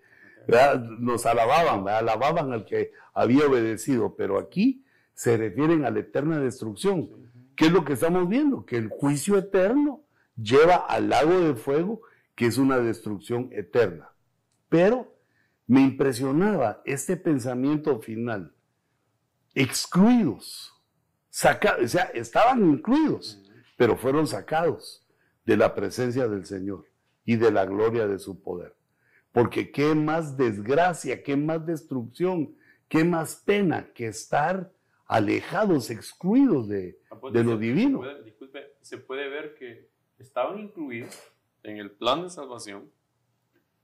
nos 0.98 1.26
alababan, 1.26 1.88
alababan 1.88 2.52
al 2.52 2.64
que 2.64 2.92
había 3.14 3.46
obedecido, 3.46 4.16
pero 4.16 4.38
aquí 4.38 4.84
se 5.14 5.36
refieren 5.36 5.84
a 5.84 5.90
la 5.90 6.00
eterna 6.00 6.40
destrucción. 6.40 7.30
¿Qué 7.54 7.66
es 7.66 7.72
lo 7.72 7.84
que 7.84 7.92
estamos 7.92 8.28
viendo? 8.28 8.64
Que 8.64 8.76
el 8.76 8.88
juicio 8.88 9.36
eterno 9.36 10.02
lleva 10.36 10.76
al 10.76 11.10
lago 11.10 11.40
de 11.40 11.54
fuego 11.54 12.00
que 12.34 12.46
es 12.46 12.56
una 12.56 12.78
destrucción 12.78 13.50
eterna. 13.52 14.10
Pero 14.70 15.14
me 15.70 15.82
impresionaba 15.82 16.82
este 16.84 17.16
pensamiento 17.16 18.00
final. 18.00 18.52
Excluidos, 19.54 20.74
sacados, 21.28 21.84
o 21.84 21.88
sea, 21.88 22.10
estaban 22.12 22.68
incluidos, 22.68 23.40
pero 23.76 23.96
fueron 23.96 24.26
sacados 24.26 25.06
de 25.44 25.56
la 25.56 25.72
presencia 25.72 26.26
del 26.26 26.44
Señor 26.44 26.86
y 27.24 27.36
de 27.36 27.52
la 27.52 27.66
gloria 27.66 28.08
de 28.08 28.18
su 28.18 28.42
poder. 28.42 28.74
Porque 29.30 29.70
qué 29.70 29.94
más 29.94 30.36
desgracia, 30.36 31.22
qué 31.22 31.36
más 31.36 31.64
destrucción, 31.64 32.56
qué 32.88 33.04
más 33.04 33.36
pena 33.36 33.92
que 33.94 34.08
estar 34.08 34.72
alejados, 35.06 35.90
excluidos 35.90 36.66
de, 36.66 36.98
ah, 37.12 37.20
pues, 37.20 37.32
de 37.32 37.44
lo 37.44 37.56
divino. 37.56 38.02
disculpe, 38.24 38.72
se 38.80 38.98
puede 38.98 39.28
ver 39.28 39.54
que 39.54 39.88
estaban 40.18 40.58
incluidos 40.58 41.16
en 41.62 41.76
el 41.76 41.92
plan 41.92 42.24
de 42.24 42.30
salvación, 42.30 42.90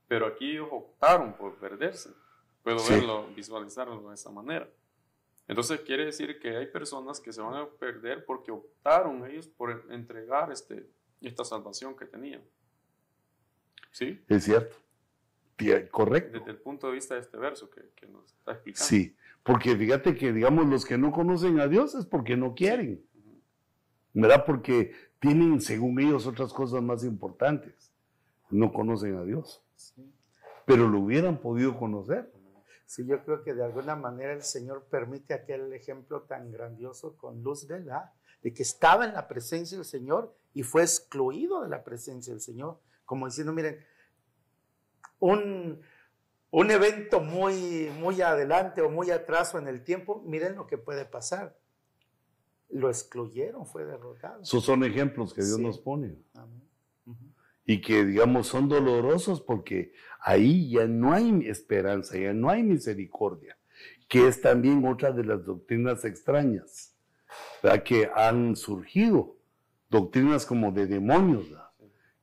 pero 0.07 0.27
aquí 0.27 0.51
ellos 0.51 0.69
optaron 0.71 1.33
por 1.33 1.55
perderse. 1.55 2.11
Puedo 2.63 2.79
verlo, 2.89 3.27
visualizarlo 3.35 4.09
de 4.09 4.15
esa 4.15 4.29
manera. 4.29 4.69
Entonces 5.47 5.79
quiere 5.81 6.05
decir 6.05 6.39
que 6.39 6.57
hay 6.57 6.67
personas 6.67 7.19
que 7.19 7.31
se 7.31 7.41
van 7.41 7.55
a 7.55 7.65
perder 7.65 8.25
porque 8.25 8.51
optaron 8.51 9.25
ellos 9.25 9.47
por 9.47 9.85
entregar 9.89 10.51
este, 10.51 10.89
esta 11.21 11.45
salvación 11.45 11.95
que 11.95 12.05
tenían. 12.05 12.41
¿Sí? 13.91 14.21
Es 14.27 14.43
cierto. 14.43 14.75
Correcto. 15.91 16.37
Desde 16.37 16.51
el 16.51 16.57
punto 16.57 16.87
de 16.87 16.93
vista 16.93 17.15
de 17.15 17.21
este 17.21 17.37
verso 17.37 17.69
que, 17.69 17.81
que 17.95 18.05
nos 18.07 18.25
está 18.31 18.51
explicando. 18.51 18.85
Sí, 18.85 19.15
porque 19.41 19.75
fíjate 19.75 20.15
que, 20.15 20.31
digamos, 20.33 20.67
los 20.67 20.85
que 20.85 20.97
no 20.97 21.11
conocen 21.11 21.59
a 21.59 21.67
Dios 21.67 21.95
es 21.95 22.05
porque 22.05 22.37
no 22.37 22.53
quieren. 22.53 23.03
¿Verdad? 24.13 24.45
Porque 24.45 24.93
tienen, 25.19 25.61
según 25.61 25.99
ellos, 25.99 26.27
otras 26.27 26.53
cosas 26.53 26.81
más 26.83 27.03
importantes. 27.03 27.91
No 28.49 28.71
conocen 28.71 29.15
a 29.15 29.23
Dios. 29.23 29.63
Pero 30.65 30.87
lo 30.87 30.99
hubieran 30.99 31.39
podido 31.39 31.77
conocer. 31.77 32.31
Sí, 32.85 33.05
yo 33.05 33.23
creo 33.23 33.43
que 33.43 33.53
de 33.53 33.65
alguna 33.65 33.95
manera 33.95 34.33
el 34.33 34.43
Señor 34.43 34.85
permite 34.89 35.33
aquel 35.33 35.73
ejemplo 35.73 36.23
tan 36.23 36.51
grandioso 36.51 37.17
con 37.17 37.43
Luz, 37.43 37.67
¿verdad? 37.67 38.11
De 38.41 38.53
que 38.53 38.63
estaba 38.63 39.05
en 39.05 39.13
la 39.13 39.27
presencia 39.27 39.77
del 39.77 39.85
Señor 39.85 40.35
y 40.53 40.63
fue 40.63 40.83
excluido 40.83 41.63
de 41.63 41.69
la 41.69 41.83
presencia 41.83 42.31
del 42.31 42.41
Señor. 42.41 42.79
Como 43.05 43.25
diciendo, 43.25 43.51
miren, 43.51 43.85
un, 45.19 45.81
un 46.51 46.71
evento 46.71 47.19
muy, 47.19 47.91
muy 47.99 48.21
adelante 48.21 48.81
o 48.81 48.89
muy 48.89 49.11
atrás 49.11 49.53
en 49.55 49.67
el 49.67 49.83
tiempo, 49.83 50.21
miren 50.25 50.55
lo 50.55 50.67
que 50.67 50.77
puede 50.77 51.05
pasar 51.05 51.57
lo 52.69 52.89
excluyeron, 52.89 53.65
fue 53.65 53.85
derrotado. 53.85 54.41
Esos 54.41 54.63
son 54.63 54.83
ejemplos 54.83 55.33
que 55.33 55.43
Dios 55.43 55.59
nos 55.59 55.79
pone. 55.79 56.17
Y 57.67 57.81
que, 57.81 58.03
digamos, 58.03 58.47
son 58.47 58.67
dolorosos 58.67 59.41
porque 59.41 59.93
ahí 60.19 60.71
ya 60.71 60.87
no 60.87 61.13
hay 61.13 61.47
esperanza, 61.47 62.17
ya 62.17 62.33
no 62.33 62.49
hay 62.49 62.63
misericordia, 62.63 63.59
que 64.07 64.27
es 64.27 64.41
también 64.41 64.83
otra 64.87 65.11
de 65.11 65.23
las 65.23 65.45
doctrinas 65.45 66.03
extrañas, 66.03 66.95
que 67.85 68.09
han 68.15 68.55
surgido, 68.55 69.37
doctrinas 69.89 70.47
como 70.47 70.71
de 70.71 70.87
demonios, 70.87 71.45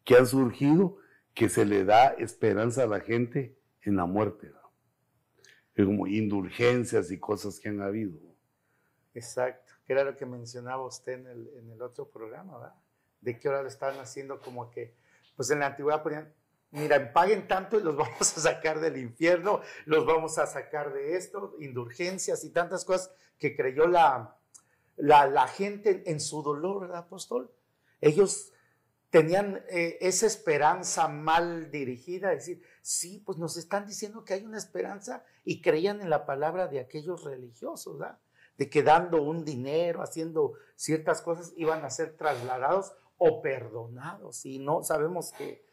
que 0.02 0.16
han 0.16 0.26
surgido 0.26 0.96
que 1.32 1.48
se 1.48 1.64
le 1.64 1.84
da 1.84 2.08
esperanza 2.08 2.82
a 2.82 2.86
la 2.86 3.00
gente 3.00 3.56
en 3.82 3.94
la 3.96 4.06
muerte, 4.06 4.50
como 5.76 6.08
indulgencias 6.08 7.12
y 7.12 7.18
cosas 7.18 7.60
que 7.60 7.68
han 7.68 7.80
habido. 7.80 8.18
Exacto 9.12 9.64
que 9.84 9.92
era 9.92 10.04
lo 10.04 10.16
que 10.16 10.26
mencionaba 10.26 10.84
usted 10.84 11.20
en 11.20 11.26
el, 11.26 11.50
en 11.58 11.70
el 11.70 11.82
otro 11.82 12.08
programa, 12.08 12.58
¿verdad? 12.58 12.74
De 13.20 13.38
qué 13.38 13.48
hora 13.48 13.62
lo 13.62 13.68
estaban 13.68 13.98
haciendo 13.98 14.40
como 14.40 14.70
que, 14.70 14.94
pues 15.36 15.50
en 15.50 15.60
la 15.60 15.66
antigüedad 15.66 16.02
ponían, 16.02 16.32
mira, 16.70 17.12
paguen 17.12 17.46
tanto 17.48 17.78
y 17.78 17.82
los 17.82 17.96
vamos 17.96 18.36
a 18.36 18.40
sacar 18.40 18.80
del 18.80 18.96
infierno, 18.96 19.60
los 19.86 20.06
vamos 20.06 20.38
a 20.38 20.46
sacar 20.46 20.92
de 20.92 21.16
esto, 21.16 21.54
indulgencias 21.60 22.44
y 22.44 22.50
tantas 22.50 22.84
cosas 22.84 23.10
que 23.38 23.56
creyó 23.56 23.86
la, 23.86 24.36
la, 24.96 25.46
gente 25.48 26.02
en 26.06 26.20
su 26.20 26.42
dolor, 26.42 26.80
¿verdad, 26.80 26.98
apóstol? 26.98 27.50
Ellos 28.00 28.52
tenían 29.10 29.62
eh, 29.68 29.98
esa 30.00 30.26
esperanza 30.26 31.08
mal 31.08 31.70
dirigida, 31.70 32.30
decir, 32.30 32.62
sí, 32.82 33.22
pues 33.24 33.38
nos 33.38 33.56
están 33.56 33.86
diciendo 33.86 34.24
que 34.24 34.34
hay 34.34 34.44
una 34.44 34.58
esperanza 34.58 35.24
y 35.44 35.62
creían 35.62 36.00
en 36.00 36.10
la 36.10 36.26
palabra 36.26 36.66
de 36.66 36.80
aquellos 36.80 37.24
religiosos, 37.24 37.98
¿verdad? 37.98 38.18
de 38.56 38.70
que 38.70 38.82
dando 38.82 39.22
un 39.22 39.44
dinero, 39.44 40.02
haciendo 40.02 40.54
ciertas 40.76 41.22
cosas, 41.22 41.52
iban 41.56 41.84
a 41.84 41.90
ser 41.90 42.16
trasladados 42.16 42.92
o 43.24 43.42
perdonados. 43.42 44.44
Y 44.46 44.58
no 44.58 44.82
sabemos 44.82 45.32
que 45.32 45.64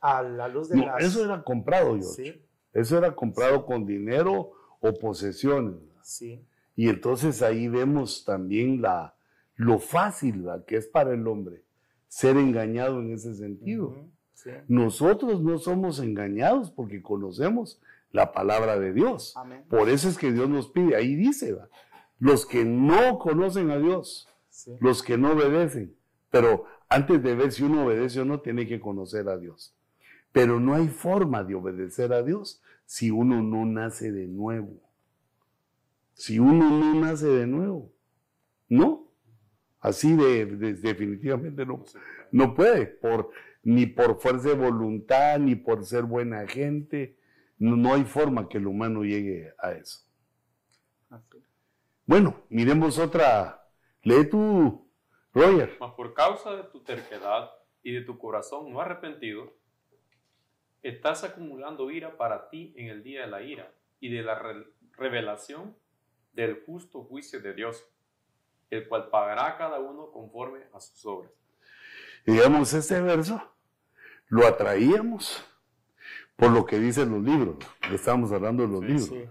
a 0.00 0.22
la 0.22 0.48
luz 0.48 0.68
de 0.68 0.76
no, 0.76 0.98
Eso 0.98 1.24
era 1.24 1.42
comprado, 1.42 1.96
yo. 1.96 2.02
¿Sí? 2.02 2.42
Eso 2.72 2.98
era 2.98 3.14
comprado 3.14 3.64
con 3.64 3.86
dinero 3.86 4.52
o 4.80 4.94
posesiones. 4.94 5.76
Sí. 6.02 6.44
Y 6.76 6.88
entonces 6.88 7.42
ahí 7.42 7.68
vemos 7.68 8.24
también 8.24 8.80
la, 8.80 9.14
lo 9.56 9.78
fácil 9.78 10.46
que 10.66 10.76
es 10.76 10.86
para 10.86 11.12
el 11.12 11.26
hombre 11.26 11.64
ser 12.06 12.36
engañado 12.36 13.00
en 13.00 13.12
ese 13.12 13.34
sentido. 13.34 13.94
Nosotros 14.68 15.42
no 15.42 15.58
somos 15.58 15.98
engañados 15.98 16.70
porque 16.70 17.02
conocemos 17.02 17.80
la 18.12 18.32
palabra 18.32 18.78
de 18.78 18.92
Dios. 18.92 19.34
Por 19.68 19.88
eso 19.88 20.08
es 20.08 20.16
que 20.16 20.32
Dios 20.32 20.48
nos 20.48 20.68
pide, 20.68 20.96
ahí 20.96 21.14
dice, 21.16 21.52
¿va? 21.52 21.68
los 22.18 22.46
que 22.46 22.64
no 22.64 23.18
conocen 23.18 23.70
a 23.70 23.78
Dios, 23.78 24.28
los 24.80 25.02
que 25.02 25.18
no 25.18 25.32
obedecen. 25.32 25.94
Pero 26.30 26.66
antes 26.88 27.22
de 27.22 27.34
ver 27.34 27.52
si 27.52 27.62
uno 27.62 27.84
obedece 27.84 28.20
o 28.20 28.24
no, 28.24 28.40
tiene 28.40 28.66
que 28.66 28.80
conocer 28.80 29.28
a 29.28 29.36
Dios. 29.36 29.74
Pero 30.32 30.60
no 30.60 30.74
hay 30.74 30.88
forma 30.88 31.44
de 31.44 31.54
obedecer 31.54 32.12
a 32.12 32.22
Dios 32.22 32.62
si 32.86 33.10
uno 33.10 33.42
no 33.42 33.66
nace 33.66 34.12
de 34.12 34.26
nuevo. 34.26 34.80
Si 36.14 36.38
uno 36.38 36.70
no 36.70 37.00
nace 37.00 37.26
de 37.26 37.46
nuevo. 37.46 37.92
No. 38.68 39.08
Así 39.80 40.16
de, 40.16 40.46
definitivamente 40.46 41.64
no, 41.64 41.84
no 42.32 42.54
puede. 42.54 42.86
Por, 42.86 43.30
ni 43.62 43.86
por 43.86 44.18
fuerza 44.20 44.48
de 44.48 44.54
voluntad, 44.54 45.38
ni 45.38 45.54
por 45.54 45.84
ser 45.84 46.04
buena 46.04 46.46
gente. 46.46 47.16
No, 47.58 47.76
no 47.76 47.94
hay 47.94 48.04
forma 48.04 48.48
que 48.48 48.58
el 48.58 48.66
humano 48.66 49.04
llegue 49.04 49.52
a 49.58 49.72
eso. 49.72 50.00
Bueno, 52.06 52.42
miremos 52.48 52.98
otra. 52.98 53.68
Lee 54.02 54.24
tú, 54.24 54.87
Roger. 55.38 55.76
Mas 55.80 55.92
por 55.94 56.14
causa 56.14 56.56
de 56.56 56.64
tu 56.64 56.80
terquedad 56.80 57.50
y 57.82 57.92
de 57.92 58.02
tu 58.02 58.18
corazón 58.18 58.72
no 58.72 58.80
arrepentido, 58.80 59.52
estás 60.82 61.24
acumulando 61.24 61.90
ira 61.90 62.16
para 62.16 62.48
ti 62.48 62.74
en 62.76 62.88
el 62.88 63.02
día 63.02 63.22
de 63.22 63.26
la 63.28 63.42
ira 63.42 63.72
y 64.00 64.08
de 64.10 64.22
la 64.22 64.40
revelación 64.96 65.76
del 66.32 66.62
justo 66.64 67.02
juicio 67.04 67.40
de 67.40 67.54
Dios, 67.54 67.84
el 68.70 68.86
cual 68.88 69.08
pagará 69.10 69.46
a 69.46 69.56
cada 69.56 69.78
uno 69.80 70.10
conforme 70.10 70.60
a 70.72 70.80
sus 70.80 71.04
obras. 71.06 71.32
digamos, 72.26 72.72
este 72.74 73.00
verso 73.00 73.42
lo 74.28 74.46
atraíamos 74.46 75.44
por 76.36 76.50
lo 76.50 76.64
que 76.64 76.78
dicen 76.78 77.10
los 77.10 77.22
libros. 77.22 77.56
Estamos 77.90 78.30
hablando 78.30 78.62
de 78.64 78.68
los 78.68 78.84
libros. 78.84 79.28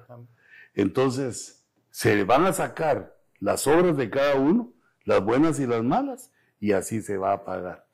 Entonces, 0.74 1.66
se 1.90 2.24
van 2.24 2.46
a 2.46 2.54
sacar 2.54 3.18
las 3.40 3.66
obras 3.68 3.96
de 3.96 4.10
cada 4.10 4.36
uno, 4.36 4.74
las 5.08 5.24
buenas 5.24 5.58
y 5.62 5.66
las 5.66 5.84
malas, 5.84 6.34
y 6.60 6.74
así 6.74 7.02
se 7.02 7.18
va 7.18 7.32
a 7.32 7.46
pagar. 7.46 7.88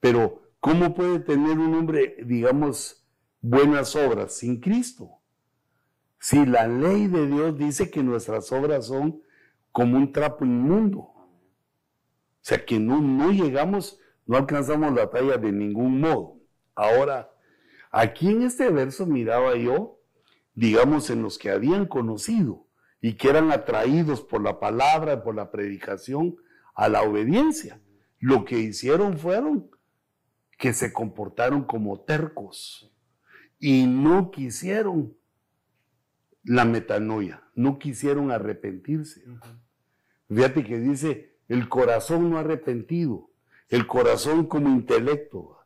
Pero, 0.00 0.42
¿cómo 0.60 0.94
puede 0.94 1.18
tener 1.18 1.58
un 1.58 1.74
hombre, 1.74 2.16
digamos, 2.26 3.06
buenas 3.40 3.96
obras 3.96 4.34
sin 4.34 4.60
Cristo? 4.60 5.18
Si 6.20 6.44
la 6.44 6.68
ley 6.68 7.06
de 7.06 7.26
Dios 7.26 7.56
dice 7.56 7.90
que 7.90 8.02
nuestras 8.02 8.52
obras 8.52 8.86
son 8.86 9.22
como 9.72 9.96
un 9.96 10.12
trapo 10.12 10.44
inmundo. 10.44 10.98
O 10.98 11.30
sea 12.42 12.62
que 12.62 12.78
no, 12.78 13.00
no 13.00 13.30
llegamos, 13.30 13.98
no 14.26 14.36
alcanzamos 14.36 14.92
la 14.92 15.08
talla 15.08 15.38
de 15.38 15.52
ningún 15.52 16.00
modo. 16.00 16.36
Ahora, 16.74 17.30
aquí 17.90 18.28
en 18.28 18.42
este 18.42 18.68
verso 18.68 19.06
miraba 19.06 19.56
yo, 19.56 20.02
digamos, 20.52 21.08
en 21.08 21.22
los 21.22 21.38
que 21.38 21.50
habían 21.50 21.86
conocido 21.86 22.66
y 23.00 23.14
que 23.14 23.30
eran 23.30 23.52
atraídos 23.52 24.20
por 24.20 24.42
la 24.42 24.60
palabra, 24.60 25.22
por 25.22 25.34
la 25.34 25.50
predicación, 25.50 26.36
a 26.78 26.88
la 26.88 27.02
obediencia. 27.02 27.80
Lo 28.20 28.44
que 28.44 28.60
hicieron 28.60 29.18
fueron 29.18 29.68
que 30.58 30.72
se 30.72 30.92
comportaron 30.92 31.64
como 31.64 32.00
tercos 32.00 32.94
y 33.58 33.86
no 33.86 34.30
quisieron 34.30 35.16
la 36.44 36.64
metanoia, 36.64 37.42
no 37.56 37.80
quisieron 37.80 38.30
arrepentirse. 38.30 39.24
Fíjate 40.28 40.64
que 40.64 40.78
dice, 40.78 41.36
el 41.48 41.68
corazón 41.68 42.30
no 42.30 42.38
arrepentido, 42.38 43.28
el 43.68 43.88
corazón 43.88 44.46
como 44.46 44.68
intelecto, 44.68 45.58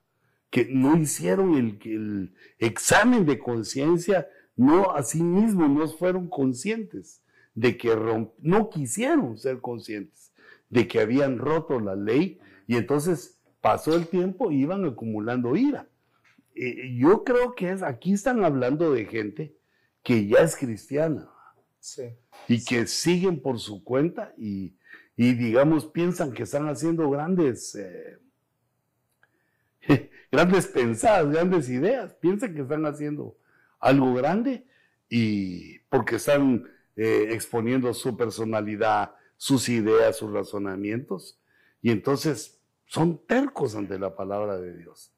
que 0.49 0.67
no 0.71 0.97
hicieron 0.97 1.57
el, 1.57 1.79
el 1.85 2.35
examen 2.59 3.27
de 3.27 3.39
conciencia, 3.39 4.29
no 4.57 4.93
a 4.93 5.03
sí 5.03 5.23
mismos 5.23 5.69
no 5.69 5.87
fueron 5.89 6.29
conscientes 6.29 7.23
de 7.55 7.77
que 7.77 7.95
no 8.39 8.71
quisieron 8.71 9.37
ser 9.37 9.61
conscientes 9.61 10.32
de 10.73 10.89
que 10.89 11.01
habían 11.01 11.39
roto 11.39 11.79
la 11.79 11.95
ley 11.95 12.41
y 12.67 12.77
entonces 12.77 13.39
pasó 13.61 13.95
el 13.95 14.07
tiempo 14.07 14.51
y 14.51 14.63
iban 14.63 14.87
acumulando 14.87 15.55
ira. 15.55 15.87
Eh, 16.55 16.97
yo 16.97 17.25
creo 17.25 17.55
que 17.55 17.71
es, 17.71 17.83
aquí 17.83 18.15
están 18.15 18.43
hablando 18.43 18.91
de 18.91 19.05
gente 19.05 19.55
que 20.03 20.27
ya 20.27 20.39
es 20.39 20.57
cristiana 20.57 21.29
y 22.49 22.65
que 22.65 22.87
siguen 22.87 23.41
por 23.41 23.61
su 23.61 23.85
cuenta 23.85 24.33
y, 24.39 24.75
digamos 25.15 25.87
piensan 25.87 26.33
que 26.33 26.45
están 26.45 26.67
haciendo 26.69 27.09
grandes, 27.11 27.75
eh, 27.75 28.19
grandes 30.33 30.67
pensadas, 30.69 31.31
grandes 31.31 31.69
ideas, 31.69 32.15
piensan 32.15 32.55
que 32.55 32.63
están 32.63 32.87
haciendo 32.87 33.37
algo 33.79 34.15
grande 34.15 34.65
y 35.11 35.81
porque 35.91 36.17
están 36.17 36.65
eh, 36.97 37.29
exponiendo 37.31 37.93
su 37.93 38.17
personalidad, 38.17 39.15
sus 39.43 39.69
ideas, 39.69 40.19
sus 40.19 40.33
razonamientos 40.33 41.37
y 41.81 41.91
entonces 41.91 42.63
son 42.87 43.19
tercos 43.27 43.75
ante 43.75 43.99
la 43.99 44.15
palabra 44.15 44.57
de 44.57 44.77
Dios. 44.77 45.13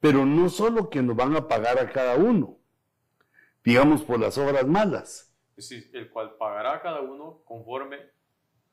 Pero 0.00 0.24
no 0.24 0.48
solo 0.48 0.88
que 0.88 1.02
nos 1.02 1.14
van 1.14 1.36
a 1.36 1.46
pagar 1.46 1.78
a 1.78 1.92
cada 1.92 2.16
uno, 2.16 2.56
digamos, 3.62 4.00
por 4.00 4.18
las 4.18 4.38
obras 4.38 4.66
malas. 4.66 5.30
el 5.92 6.08
cual 6.08 6.36
pagará 6.38 6.76
a 6.76 6.80
cada 6.80 7.02
uno 7.02 7.42
conforme 7.44 7.98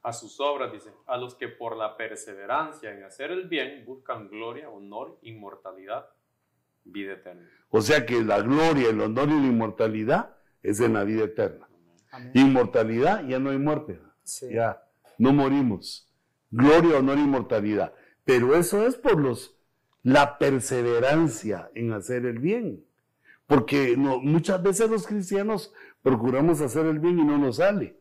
a 0.03 0.13
sus 0.13 0.39
obras, 0.39 0.71
dice, 0.71 0.89
a 1.05 1.17
los 1.17 1.35
que 1.35 1.49
por 1.49 1.75
la 1.75 1.97
perseverancia 1.97 2.93
en 2.93 3.03
hacer 3.03 3.29
el 3.29 3.49
bien 3.49 3.83
buscan 3.85 4.29
gloria, 4.29 4.69
honor, 4.69 5.19
inmortalidad, 5.21 6.11
vida 6.85 7.15
eterna. 7.15 7.49
O 7.67 7.81
sea 7.81 8.05
que 8.05 8.23
la 8.23 8.39
gloria, 8.39 8.87
el 8.89 9.01
honor 9.01 9.27
y 9.27 9.33
la 9.33 9.47
inmortalidad 9.47 10.37
es 10.61 10.79
en 10.79 10.93
la 10.93 11.03
vida 11.03 11.25
eterna. 11.25 11.67
Inmortalidad, 12.33 13.27
ya 13.27 13.39
no 13.39 13.49
hay 13.49 13.57
muerte, 13.57 13.99
ya 14.49 14.79
no 15.17 15.33
morimos. 15.33 16.09
Gloria, 16.51 16.97
honor, 16.97 17.17
inmortalidad. 17.17 17.93
Pero 18.25 18.55
eso 18.55 18.85
es 18.85 18.95
por 18.95 19.19
los 19.19 19.57
la 20.03 20.37
perseverancia 20.37 21.71
en 21.73 21.93
hacer 21.93 22.25
el 22.25 22.39
bien. 22.39 22.85
Porque 23.47 23.95
muchas 23.97 24.61
veces 24.61 24.89
los 24.89 25.07
cristianos 25.07 25.73
procuramos 26.01 26.61
hacer 26.61 26.85
el 26.85 26.99
bien 26.99 27.19
y 27.19 27.23
no 27.23 27.37
nos 27.37 27.57
sale. 27.57 27.99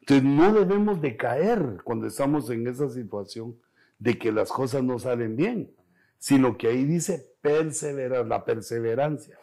Entonces 0.00 0.24
no 0.24 0.52
debemos 0.52 1.00
de 1.00 1.16
caer 1.16 1.78
cuando 1.84 2.06
estamos 2.06 2.48
en 2.50 2.66
esa 2.66 2.88
situación 2.88 3.58
de 3.98 4.18
que 4.18 4.32
las 4.32 4.50
cosas 4.50 4.82
no 4.82 4.98
salen 4.98 5.36
bien, 5.36 5.74
sino 6.18 6.56
que 6.56 6.68
ahí 6.68 6.84
dice 6.84 7.34
perseverar, 7.42 8.26
la 8.26 8.44
perseverancia. 8.44 9.38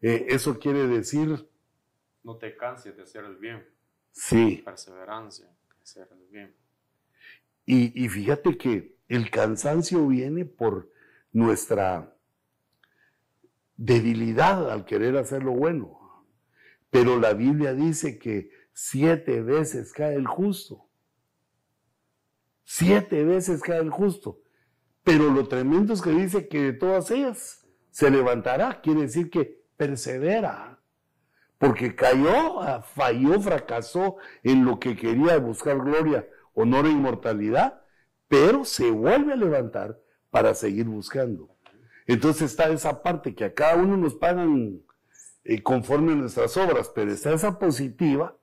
Eh, 0.00 0.26
eso 0.28 0.58
quiere 0.58 0.86
decir... 0.86 1.48
No 2.22 2.36
te 2.36 2.56
canses 2.56 2.96
de 2.96 3.02
hacer 3.02 3.24
el 3.24 3.36
bien. 3.36 3.66
Sí. 4.12 4.62
Perseverancia, 4.64 5.48
Y, 7.66 8.04
y 8.04 8.08
fíjate 8.08 8.56
que 8.56 8.96
el 9.08 9.30
cansancio 9.30 10.06
viene 10.06 10.44
por 10.44 10.90
nuestra 11.32 12.16
debilidad 13.76 14.70
al 14.70 14.84
querer 14.84 15.16
hacer 15.16 15.42
lo 15.42 15.52
bueno. 15.52 16.26
Pero 16.90 17.18
la 17.18 17.34
Biblia 17.34 17.74
dice 17.74 18.18
que 18.18 18.50
siete 18.72 19.42
veces 19.42 19.92
cae 19.92 20.14
el 20.14 20.26
justo. 20.26 20.88
Siete 22.64 23.24
veces 23.24 23.62
cae 23.62 23.80
el 23.80 23.90
justo. 23.90 24.40
Pero 25.02 25.30
lo 25.30 25.48
tremendo 25.48 25.92
es 25.92 26.00
que 26.00 26.10
dice 26.10 26.48
que 26.48 26.62
de 26.62 26.72
todas 26.72 27.10
ellas 27.10 27.66
se 27.90 28.10
levantará. 28.10 28.80
Quiere 28.80 29.02
decir 29.02 29.30
que 29.30 29.64
persevera. 29.76 30.80
Porque 31.58 31.94
cayó, 31.94 32.60
ah, 32.60 32.82
falló, 32.82 33.40
fracasó 33.40 34.16
en 34.42 34.64
lo 34.64 34.78
que 34.78 34.96
quería 34.96 35.38
buscar 35.38 35.78
gloria, 35.78 36.28
honor 36.52 36.86
e 36.86 36.90
inmortalidad, 36.90 37.82
pero 38.28 38.64
se 38.64 38.90
vuelve 38.90 39.32
a 39.32 39.36
levantar 39.36 40.00
para 40.30 40.54
seguir 40.54 40.86
buscando. 40.86 41.54
Entonces 42.06 42.50
está 42.50 42.68
esa 42.68 43.02
parte 43.02 43.34
que 43.34 43.44
a 43.44 43.54
cada 43.54 43.76
uno 43.76 43.96
nos 43.96 44.14
pagan 44.14 44.82
eh, 45.44 45.62
conforme 45.62 46.12
a 46.12 46.16
nuestras 46.16 46.56
obras, 46.56 46.90
pero 46.94 47.12
está 47.12 47.32
esa 47.32 47.58
positiva 47.58 48.36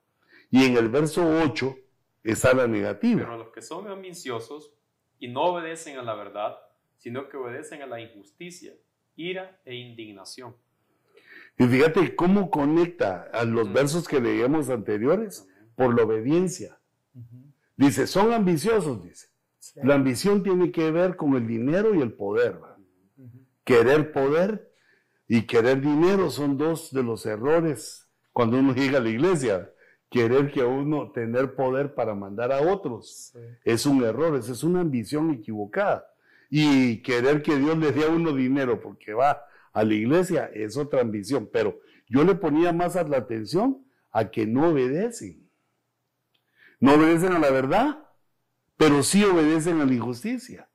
y 0.50 0.64
en 0.66 0.76
el 0.76 0.88
verso 0.88 1.24
8 1.44 1.76
está 2.24 2.54
la 2.54 2.66
negativa. 2.66 3.22
Pero 3.22 3.38
los 3.38 3.52
que 3.52 3.62
son 3.62 3.88
ambiciosos 3.88 4.72
y 5.18 5.28
no 5.28 5.42
obedecen 5.42 5.98
a 5.98 6.02
la 6.02 6.14
verdad, 6.14 6.58
sino 6.96 7.28
que 7.28 7.36
obedecen 7.36 7.82
a 7.82 7.86
la 7.86 8.00
injusticia, 8.00 8.74
ira 9.16 9.60
e 9.64 9.74
indignación. 9.74 10.56
Y 11.58 11.66
fíjate 11.66 12.16
cómo 12.16 12.50
conecta 12.50 13.28
a 13.32 13.44
los 13.44 13.72
versos 13.72 14.08
que 14.08 14.20
leíamos 14.20 14.70
anteriores 14.70 15.46
por 15.76 15.94
la 15.94 16.04
obediencia. 16.04 16.78
Dice, 17.76 18.06
son 18.06 18.32
ambiciosos, 18.32 19.02
dice. 19.02 19.28
La 19.82 19.94
ambición 19.94 20.42
tiene 20.42 20.70
que 20.70 20.90
ver 20.90 21.16
con 21.16 21.34
el 21.34 21.46
dinero 21.46 21.94
y 21.94 22.00
el 22.02 22.12
poder. 22.12 22.58
Querer 23.64 24.12
poder 24.12 24.72
y 25.28 25.42
querer 25.42 25.80
dinero 25.80 26.30
son 26.30 26.58
dos 26.58 26.92
de 26.92 27.02
los 27.02 27.26
errores 27.26 28.08
cuando 28.32 28.58
uno 28.58 28.74
llega 28.74 28.98
a 28.98 29.02
la 29.02 29.08
iglesia. 29.08 29.70
Querer 30.10 30.52
que 30.52 30.62
uno 30.62 31.10
tener 31.10 31.54
poder 31.54 31.94
para 31.94 32.14
mandar 32.14 32.52
a 32.52 32.60
otros 32.60 33.34
es 33.64 33.86
un 33.86 34.04
error, 34.04 34.36
esa 34.36 34.52
es 34.52 34.62
una 34.62 34.80
ambición 34.80 35.30
equivocada. 35.30 36.06
Y 36.50 36.98
querer 36.98 37.40
que 37.42 37.56
Dios 37.56 37.78
le 37.78 37.92
dé 37.92 38.04
a 38.04 38.10
uno 38.10 38.34
dinero 38.34 38.78
porque 38.78 39.14
va 39.14 39.42
a 39.72 39.84
la 39.84 39.94
iglesia 39.94 40.50
es 40.52 40.76
otra 40.76 41.00
ambición. 41.00 41.48
Pero 41.52 41.80
yo 42.08 42.24
le 42.24 42.34
ponía 42.34 42.72
más 42.72 42.94
la 42.94 43.16
atención 43.16 43.84
a 44.10 44.30
que 44.30 44.46
no 44.46 44.68
obedecen. 44.68 45.48
No 46.80 46.94
obedecen 46.94 47.32
a 47.32 47.38
la 47.38 47.50
verdad, 47.50 48.08
pero 48.76 49.02
sí 49.02 49.24
obedecen 49.24 49.80
a 49.80 49.84
la 49.84 49.94
injusticia. 49.94 50.68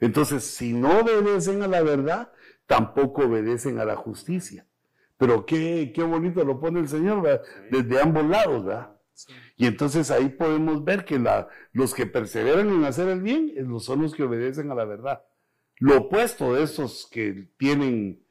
Entonces, 0.00 0.44
si 0.44 0.72
no 0.72 1.00
obedecen 1.00 1.62
a 1.62 1.68
la 1.68 1.82
verdad, 1.82 2.32
tampoco 2.66 3.26
obedecen 3.26 3.78
a 3.78 3.84
la 3.84 3.96
justicia. 3.96 4.66
Pero 5.18 5.44
qué, 5.44 5.92
qué 5.94 6.02
bonito 6.02 6.42
lo 6.44 6.58
pone 6.58 6.80
el 6.80 6.88
Señor, 6.88 7.20
¿verdad? 7.20 7.42
desde 7.70 8.00
ambos 8.00 8.24
lados, 8.24 8.64
¿verdad? 8.64 8.96
Y 9.56 9.66
entonces 9.66 10.10
ahí 10.10 10.30
podemos 10.30 10.82
ver 10.82 11.04
que 11.04 11.18
la, 11.18 11.48
los 11.72 11.92
que 11.92 12.06
perseveran 12.06 12.70
en 12.70 12.84
hacer 12.84 13.08
el 13.08 13.20
bien 13.20 13.52
son 13.80 14.00
los 14.00 14.14
que 14.14 14.22
obedecen 14.22 14.70
a 14.70 14.74
la 14.74 14.86
verdad. 14.86 15.22
Lo 15.80 15.96
opuesto 15.96 16.54
de 16.54 16.62
esos 16.62 17.08
que 17.10 17.50
tienen, 17.56 18.22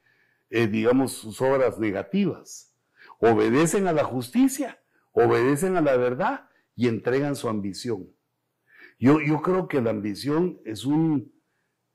eh, 0.50 0.68
digamos, 0.68 1.12
sus 1.12 1.40
obras 1.42 1.80
negativas. 1.80 2.72
Obedecen 3.18 3.88
a 3.88 3.92
la 3.92 4.04
justicia, 4.04 4.80
obedecen 5.12 5.76
a 5.76 5.80
la 5.80 5.96
verdad 5.96 6.48
y 6.76 6.86
entregan 6.86 7.34
su 7.34 7.48
ambición. 7.48 8.08
Yo, 9.00 9.20
yo 9.20 9.42
creo 9.42 9.66
que 9.66 9.80
la 9.80 9.90
ambición 9.90 10.60
es 10.64 10.84
un, 10.84 11.32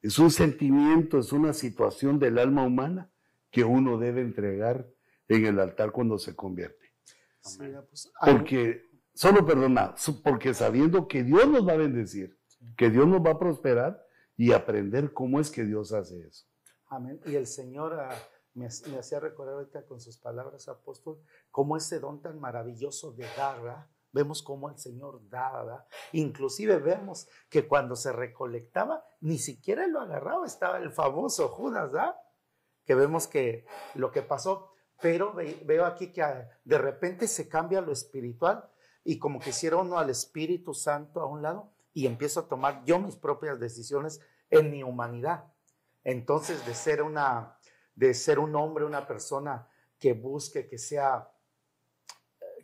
es 0.01 0.20
un 0.20 0.30
sentimiento, 0.30 1.20
es 1.20 1.32
una 1.32 1.53
situación 1.53 2.20
del 2.20 2.38
alma 2.38 2.64
humana 2.64 3.10
que 3.49 3.64
uno 3.64 3.97
debe 3.97 4.22
entregar 4.22 4.86
en 5.30 5.45
el 5.45 5.60
altar 5.62 5.91
cuando 5.91 6.18
se 6.18 6.36
convierte. 6.36 6.91
Pues, 7.41 8.12
porque, 8.20 8.84
solo 9.14 9.45
perdona, 9.45 9.95
porque 10.22 10.53
sabiendo 10.53 11.08
que 11.08 11.24
Dios 11.24 11.47
nos 11.47 11.66
va 11.66 11.74
a 11.74 11.78
bendecir, 11.78 12.38
que 12.76 12.89
Dios 12.89 13.08
nos 13.08 13.26
va 13.26 13.32
a 13.32 13.39
prosperar 13.39 14.05
y 14.38 14.51
aprender 14.51 15.13
cómo 15.13 15.39
es 15.39 15.49
que 15.49 15.63
Dios 15.63 15.93
hace 15.93 16.27
eso. 16.27 16.45
Amén. 16.88 17.19
Y 17.25 17.36
el 17.36 17.47
Señor, 17.47 17.93
ah, 17.99 18.15
me, 18.53 18.67
hacía 18.67 19.19
recordar 19.19 19.55
ahorita 19.55 19.86
con 19.86 19.99
sus 19.99 20.17
palabras, 20.17 20.67
apóstol, 20.67 21.21
cómo 21.51 21.77
ese 21.77 21.99
don 21.99 22.21
tan 22.21 22.39
maravilloso 22.39 23.11
de 23.13 23.25
dar, 23.38 23.89
Vemos 24.11 24.41
cómo 24.41 24.69
el 24.69 24.77
Señor 24.77 25.27
daba, 25.27 25.86
inclusive 26.13 26.77
vemos 26.77 27.27
que 27.49 27.67
cuando 27.67 27.97
se 27.97 28.13
recolectaba, 28.13 29.03
ni 29.19 29.38
siquiera 29.38 29.88
lo 29.88 29.99
agarraba, 29.99 30.45
estaba 30.45 30.77
el 30.77 30.93
famoso 30.93 31.49
Judas, 31.49 31.91
¿verdad? 31.91 32.15
Que 32.86 32.95
vemos 32.95 33.27
que 33.27 33.65
lo 33.93 34.11
que 34.11 34.21
pasó, 34.21 34.71
pero 35.01 35.33
veo 35.33 35.86
aquí 35.86 36.13
que 36.13 36.21
ah, 36.21 36.49
de 36.63 36.77
repente 36.77 37.27
se 37.27 37.49
cambia 37.49 37.81
lo 37.81 37.91
espiritual 37.91 38.69
y 39.03 39.19
como 39.19 39.41
que 39.41 39.49
hiciera 39.49 39.75
uno 39.75 39.97
al 39.97 40.09
Espíritu 40.09 40.73
Santo 40.73 41.19
a 41.19 41.25
un 41.25 41.41
lado 41.41 41.74
y 41.96 42.08
empiezo 42.08 42.41
a 42.41 42.48
tomar 42.50 42.84
yo 42.84 43.00
mis 43.00 43.16
propias 43.16 43.58
decisiones 43.58 44.20
en 44.50 44.70
mi 44.70 44.84
humanidad. 44.84 45.46
Entonces, 46.04 46.64
de 46.68 46.76
ser 46.76 47.02
una, 47.02 47.58
de 47.96 48.14
ser 48.14 48.38
un 48.38 48.54
hombre, 48.58 48.84
una 48.84 49.08
persona 49.08 49.68
que 49.98 50.12
busque, 50.12 50.68
que 50.68 50.78
sea, 50.78 51.32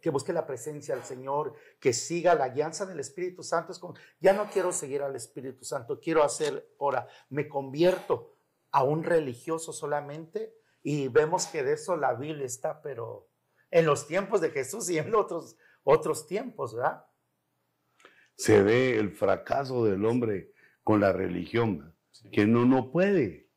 que 0.01 0.09
busque 0.09 0.33
la 0.33 0.45
presencia 0.45 0.95
del 0.95 1.05
Señor, 1.05 1.53
que 1.79 1.93
siga 1.93 2.35
la 2.35 2.49
guianza 2.49 2.85
del 2.85 2.99
Espíritu 2.99 3.41
Santo, 3.41 3.71
es 3.71 3.79
como, 3.79 3.93
ya 4.19 4.33
no 4.33 4.49
quiero 4.49 4.73
seguir 4.73 5.01
al 5.01 5.15
Espíritu 5.15 5.63
Santo, 5.63 6.01
quiero 6.01 6.23
hacer 6.23 6.75
ahora, 6.77 7.07
me 7.29 7.47
convierto 7.47 8.35
a 8.71 8.83
un 8.83 9.01
religioso 9.01 9.71
solamente 9.71 10.53
y 10.83 11.07
vemos 11.07 11.45
que 11.45 11.63
de 11.63 11.73
eso 11.73 11.95
la 11.95 12.15
Biblia 12.15 12.45
está, 12.45 12.81
pero 12.81 13.29
en 13.69 13.85
los 13.85 14.07
tiempos 14.07 14.41
de 14.41 14.49
Jesús 14.49 14.89
y 14.89 14.97
en 14.97 15.15
otros, 15.15 15.55
otros 15.85 16.27
tiempos, 16.27 16.75
¿verdad? 16.75 17.05
Se 18.41 18.63
ve 18.63 18.97
el 18.97 19.11
fracaso 19.11 19.85
del 19.85 20.03
hombre 20.03 20.51
con 20.83 20.99
la 20.99 21.13
religión, 21.13 21.93
que 22.31 22.47
no, 22.47 22.65
no 22.65 22.91
puede, 22.91 23.51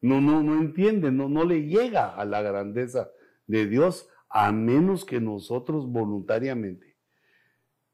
no, 0.00 0.20
no, 0.20 0.42
no 0.42 0.60
entiende, 0.60 1.12
no, 1.12 1.28
no 1.28 1.44
le 1.44 1.68
llega 1.68 2.16
a 2.16 2.24
la 2.24 2.42
grandeza 2.42 3.08
de 3.46 3.68
Dios 3.68 4.08
a 4.28 4.50
menos 4.50 5.04
que 5.04 5.20
nosotros 5.20 5.86
voluntariamente 5.86 6.96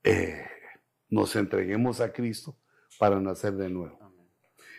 eh, 0.04 0.42
nos 1.10 1.36
entreguemos 1.36 2.00
a 2.00 2.10
Cristo 2.10 2.56
para 2.98 3.20
nacer 3.20 3.52
de 3.52 3.68
nuevo. 3.68 3.98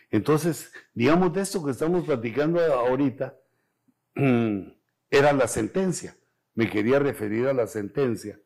Entonces, 0.10 0.72
digamos 0.96 1.34
de 1.34 1.42
esto 1.42 1.64
que 1.64 1.70
estamos 1.70 2.04
platicando 2.04 2.60
ahorita, 2.62 3.38
era 4.16 5.34
la 5.34 5.48
sentencia. 5.48 6.18
Me 6.56 6.68
quería 6.68 6.98
referir 6.98 7.46
a 7.46 7.54
la 7.54 7.68
sentencia, 7.68 8.40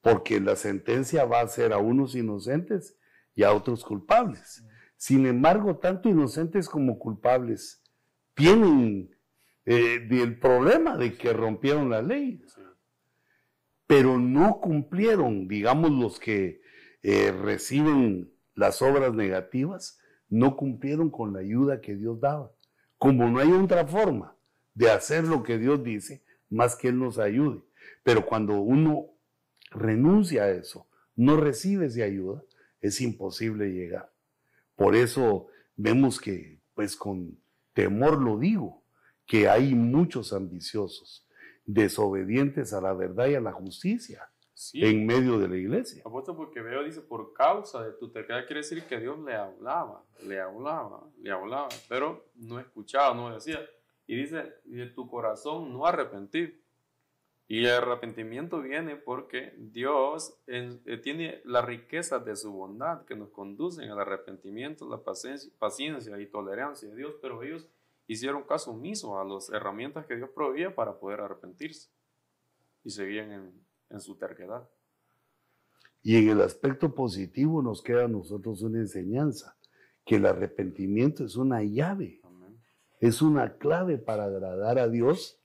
porque 0.00 0.40
la 0.40 0.56
sentencia 0.56 1.24
va 1.24 1.40
a 1.40 1.48
ser 1.48 1.72
a 1.72 1.78
unos 1.78 2.14
inocentes 2.14 2.96
y 3.34 3.42
a 3.42 3.52
otros 3.52 3.84
culpables. 3.84 4.64
Sin 4.96 5.26
embargo, 5.26 5.76
tanto 5.76 6.08
inocentes 6.08 6.68
como 6.68 6.98
culpables 6.98 7.82
tienen 8.34 9.10
eh, 9.64 10.06
el 10.10 10.38
problema 10.38 10.96
de 10.96 11.14
que 11.16 11.32
rompieron 11.32 11.90
la 11.90 12.02
ley, 12.02 12.42
pero 13.86 14.18
no 14.18 14.60
cumplieron, 14.60 15.48
digamos, 15.48 15.90
los 15.90 16.18
que 16.18 16.60
eh, 17.02 17.32
reciben 17.32 18.32
las 18.54 18.82
obras 18.82 19.12
negativas, 19.14 20.00
no 20.28 20.56
cumplieron 20.56 21.10
con 21.10 21.32
la 21.32 21.40
ayuda 21.40 21.80
que 21.80 21.94
Dios 21.94 22.20
daba. 22.20 22.52
Como 22.98 23.28
no 23.28 23.38
hay 23.38 23.52
otra 23.52 23.86
forma 23.86 24.36
de 24.74 24.90
hacer 24.90 25.24
lo 25.24 25.42
que 25.42 25.58
Dios 25.58 25.82
dice, 25.84 26.24
más 26.48 26.74
que 26.74 26.88
Él 26.88 26.98
nos 26.98 27.18
ayude. 27.18 27.62
Pero 28.02 28.26
cuando 28.26 28.60
uno 28.60 29.15
renuncia 29.70 30.44
a 30.44 30.50
eso, 30.50 30.88
no 31.14 31.36
recibe 31.36 31.86
esa 31.86 32.04
ayuda, 32.04 32.42
es 32.80 33.00
imposible 33.00 33.72
llegar. 33.72 34.12
Por 34.74 34.94
eso 34.94 35.48
vemos 35.76 36.20
que, 36.20 36.60
pues 36.74 36.96
con 36.96 37.38
temor 37.72 38.22
lo 38.22 38.38
digo, 38.38 38.82
que 39.26 39.48
hay 39.48 39.74
muchos 39.74 40.32
ambiciosos, 40.32 41.26
desobedientes 41.64 42.72
a 42.72 42.80
la 42.80 42.92
verdad 42.92 43.26
y 43.28 43.34
a 43.34 43.40
la 43.40 43.52
justicia 43.52 44.30
en 44.72 45.04
medio 45.04 45.38
de 45.38 45.48
la 45.48 45.56
iglesia. 45.56 46.02
Apuesto 46.06 46.34
porque 46.34 46.62
veo, 46.62 46.82
dice, 46.82 47.02
por 47.02 47.32
causa 47.34 47.84
de 47.84 47.92
tu 47.92 48.10
terquedad, 48.10 48.46
quiere 48.46 48.60
decir 48.60 48.82
que 48.84 48.98
Dios 48.98 49.18
le 49.18 49.34
hablaba, 49.34 50.04
le 50.26 50.40
hablaba, 50.40 51.02
le 51.20 51.30
hablaba, 51.30 51.68
pero 51.88 52.30
no 52.36 52.58
escuchaba, 52.58 53.14
no 53.14 53.34
decía. 53.34 53.60
Y 54.06 54.16
dice, 54.16 54.54
de 54.64 54.86
tu 54.86 55.08
corazón 55.08 55.72
no 55.72 55.84
arrepentir. 55.84 56.64
Y 57.48 57.64
el 57.64 57.70
arrepentimiento 57.70 58.60
viene 58.60 58.96
porque 58.96 59.54
Dios 59.56 60.36
eh, 60.48 61.00
tiene 61.02 61.40
la 61.44 61.62
riqueza 61.62 62.18
de 62.18 62.34
su 62.34 62.52
bondad 62.52 63.04
que 63.04 63.14
nos 63.14 63.30
conducen 63.30 63.88
al 63.90 64.00
arrepentimiento, 64.00 64.88
la 64.88 64.98
paciencia, 64.98 65.52
paciencia 65.58 66.20
y 66.20 66.26
tolerancia 66.26 66.88
de 66.88 66.96
Dios, 66.96 67.14
pero 67.22 67.42
ellos 67.42 67.68
hicieron 68.08 68.42
caso 68.42 68.72
omiso 68.72 69.20
a 69.20 69.24
las 69.24 69.48
herramientas 69.50 70.06
que 70.06 70.16
Dios 70.16 70.30
proveía 70.30 70.74
para 70.74 70.98
poder 70.98 71.20
arrepentirse. 71.20 71.88
Y 72.82 72.90
seguían 72.90 73.30
en, 73.30 73.52
en 73.90 74.00
su 74.00 74.16
terquedad. 74.16 74.68
Y 76.02 76.16
en 76.16 76.28
el 76.28 76.40
aspecto 76.40 76.94
positivo 76.94 77.62
nos 77.62 77.82
queda 77.82 78.04
a 78.04 78.08
nosotros 78.08 78.62
una 78.62 78.78
enseñanza, 78.78 79.56
que 80.04 80.16
el 80.16 80.26
arrepentimiento 80.26 81.24
es 81.24 81.36
una 81.36 81.62
llave, 81.62 82.20
es 83.00 83.22
una 83.22 83.56
clave 83.58 83.98
para 83.98 84.24
agradar 84.24 84.78
a 84.78 84.88
Dios 84.88 85.38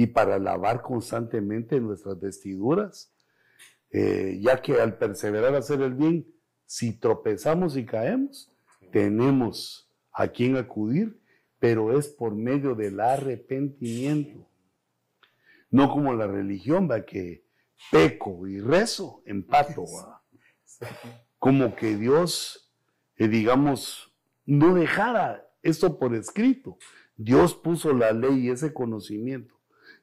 y 0.00 0.06
para 0.06 0.38
lavar 0.38 0.80
constantemente 0.80 1.78
nuestras 1.78 2.18
vestiduras, 2.18 3.12
eh, 3.90 4.38
ya 4.40 4.62
que 4.62 4.80
al 4.80 4.96
perseverar 4.96 5.54
a 5.54 5.58
hacer 5.58 5.82
el 5.82 5.92
bien, 5.92 6.26
si 6.64 6.98
tropezamos 6.98 7.76
y 7.76 7.84
caemos, 7.84 8.50
tenemos 8.92 9.92
a 10.10 10.28
quien 10.28 10.56
acudir, 10.56 11.20
pero 11.58 11.98
es 11.98 12.08
por 12.08 12.34
medio 12.34 12.74
del 12.74 12.98
arrepentimiento. 12.98 14.48
No 15.70 15.90
como 15.90 16.14
la 16.14 16.26
religión, 16.26 16.88
va 16.90 17.04
que 17.04 17.44
peco 17.90 18.48
y 18.48 18.58
rezo, 18.58 19.22
empato. 19.26 19.84
¿va? 19.84 20.24
Como 21.38 21.76
que 21.76 21.98
Dios, 21.98 22.72
eh, 23.16 23.28
digamos, 23.28 24.14
no 24.46 24.74
dejara 24.74 25.46
esto 25.62 25.98
por 25.98 26.14
escrito. 26.14 26.78
Dios 27.18 27.54
puso 27.54 27.92
la 27.92 28.12
ley 28.12 28.46
y 28.46 28.48
ese 28.48 28.72
conocimiento 28.72 29.59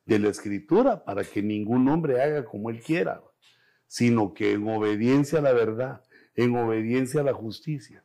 de 0.07 0.19
la 0.19 0.29
escritura 0.29 1.03
para 1.03 1.23
que 1.23 1.43
ningún 1.43 1.87
hombre 1.89 2.21
haga 2.21 2.45
como 2.45 2.69
él 2.69 2.81
quiera, 2.81 3.21
sino 3.87 4.33
que 4.33 4.53
en 4.53 4.67
obediencia 4.67 5.39
a 5.39 5.41
la 5.41 5.53
verdad, 5.53 6.01
en 6.33 6.55
obediencia 6.55 7.21
a 7.21 7.23
la 7.25 7.33
justicia. 7.33 8.03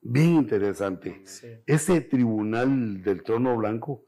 Bien 0.00 0.34
interesante. 0.34 1.22
Ese 1.66 2.00
tribunal 2.00 3.02
del 3.02 3.22
trono 3.22 3.56
blanco, 3.56 4.04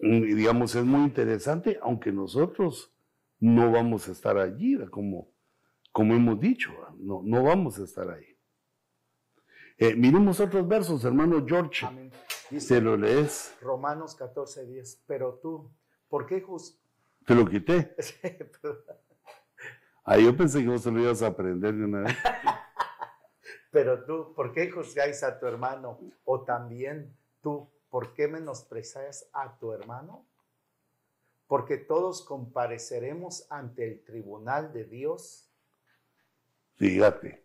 mm, 0.00 0.34
digamos, 0.34 0.74
es 0.74 0.84
muy 0.84 1.02
interesante, 1.04 1.78
aunque 1.82 2.10
nosotros 2.12 2.92
no 3.38 3.70
vamos 3.70 4.08
a 4.08 4.12
estar 4.12 4.38
allí, 4.38 4.78
como, 4.90 5.30
como 5.92 6.14
hemos 6.14 6.40
dicho, 6.40 6.70
no, 6.98 7.22
no 7.24 7.42
vamos 7.42 7.78
a 7.78 7.84
estar 7.84 8.10
ahí. 8.10 8.36
Eh, 9.76 9.94
miremos 9.94 10.40
otros 10.40 10.66
versos, 10.68 11.04
hermano 11.04 11.44
George. 11.46 11.86
Amén. 11.86 12.10
Se 12.58 12.80
lo 12.80 12.96
lees. 12.96 13.54
Romanos 13.60 14.16
14, 14.16 14.66
10. 14.66 15.04
Pero 15.06 15.34
tú, 15.34 15.70
¿por 16.08 16.26
qué 16.26 16.40
juzgas? 16.40 16.80
Te 17.26 17.34
lo 17.34 17.46
quité. 17.46 17.94
ah, 20.04 20.18
yo 20.18 20.36
pensé 20.36 20.62
que 20.62 20.68
vos 20.68 20.82
se 20.82 20.90
lo 20.90 21.00
ibas 21.00 21.22
a 21.22 21.28
aprender 21.28 21.74
de 21.74 21.84
una 21.84 22.00
vez. 22.00 22.16
pero 23.70 24.04
tú, 24.04 24.34
¿por 24.34 24.52
qué 24.52 24.70
juzgáis 24.70 25.22
a 25.22 25.38
tu 25.38 25.46
hermano? 25.46 26.00
O 26.24 26.42
también 26.42 27.16
tú, 27.40 27.70
¿por 27.88 28.14
qué 28.14 28.26
menosprecias 28.26 29.28
a 29.32 29.56
tu 29.58 29.72
hermano? 29.72 30.26
Porque 31.46 31.76
todos 31.76 32.22
compareceremos 32.22 33.46
ante 33.50 33.86
el 33.86 34.02
tribunal 34.02 34.72
de 34.72 34.84
Dios. 34.84 35.48
Fíjate. 36.74 37.44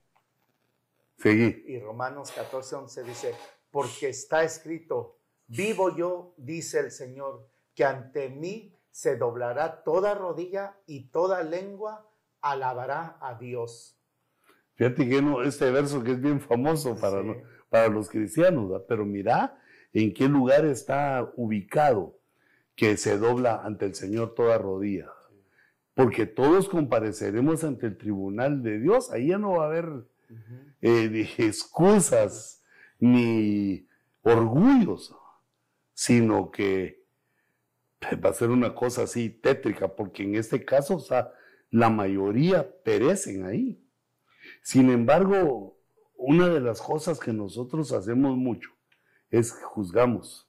Seguí. 1.18 1.64
Y 1.68 1.80
Romanos 1.80 2.32
14, 2.32 2.76
11 2.76 3.04
dice, 3.04 3.36
porque 3.76 4.08
está 4.08 4.46
escrito, 4.46 5.20
vivo 5.48 5.94
yo, 5.98 6.34
dice 6.38 6.80
el 6.80 6.92
Señor, 6.92 7.50
que 7.74 7.84
ante 7.84 8.30
mí 8.30 8.74
se 8.90 9.18
doblará 9.18 9.84
toda 9.84 10.16
rodilla 10.16 10.78
y 10.88 11.10
toda 11.10 11.44
lengua 11.44 12.10
alabará 12.40 13.18
a 13.20 13.38
Dios. 13.38 14.00
Fíjate 14.76 15.10
que 15.10 15.22
no, 15.22 15.44
este 15.44 15.72
verso 15.72 16.02
que 16.02 16.14
es 16.14 16.22
bien 16.22 16.40
famoso 16.40 16.98
para, 16.98 17.22
para 17.68 17.90
los 17.90 18.08
cristianos, 18.08 18.82
pero 18.88 19.06
mira 19.06 19.60
en 19.92 20.14
qué 20.14 20.30
lugar 20.30 20.64
está 20.64 21.30
ubicado 21.36 22.18
que 22.78 22.96
se 22.96 23.18
dobla 23.18 23.62
ante 23.62 23.88
el 23.88 23.96
Señor 23.96 24.36
toda 24.36 24.58
rodilla. 24.58 25.12
Porque 25.94 26.26
todos 26.26 26.70
compareceremos 26.70 27.66
ante 27.66 27.88
el 27.88 27.98
tribunal 27.98 28.64
de 28.64 28.80
Dios, 28.80 29.12
ahí 29.12 29.28
ya 29.28 29.38
no 29.38 29.58
va 29.58 29.66
a 29.66 29.68
haber 29.68 30.06
eh, 30.82 31.30
excusas 31.40 32.62
ni 33.00 33.88
orgullos, 34.22 35.16
sino 35.94 36.52
que 36.52 37.04
va 38.24 38.30
a 38.30 38.34
ser 38.34 38.50
una 38.50 38.76
cosa 38.76 39.04
así 39.04 39.30
tétrica, 39.30 39.96
porque 39.96 40.24
en 40.24 40.36
este 40.36 40.64
caso 40.64 41.04
la 41.70 41.90
mayoría 41.90 42.70
perecen 42.84 43.46
ahí. 43.46 43.82
Sin 44.62 44.90
embargo, 44.90 45.78
una 46.18 46.50
de 46.50 46.60
las 46.60 46.82
cosas 46.82 47.20
que 47.20 47.34
nosotros 47.34 47.92
hacemos 47.92 48.38
mucho 48.38 48.72
es 49.30 49.52
juzgamos 49.52 50.48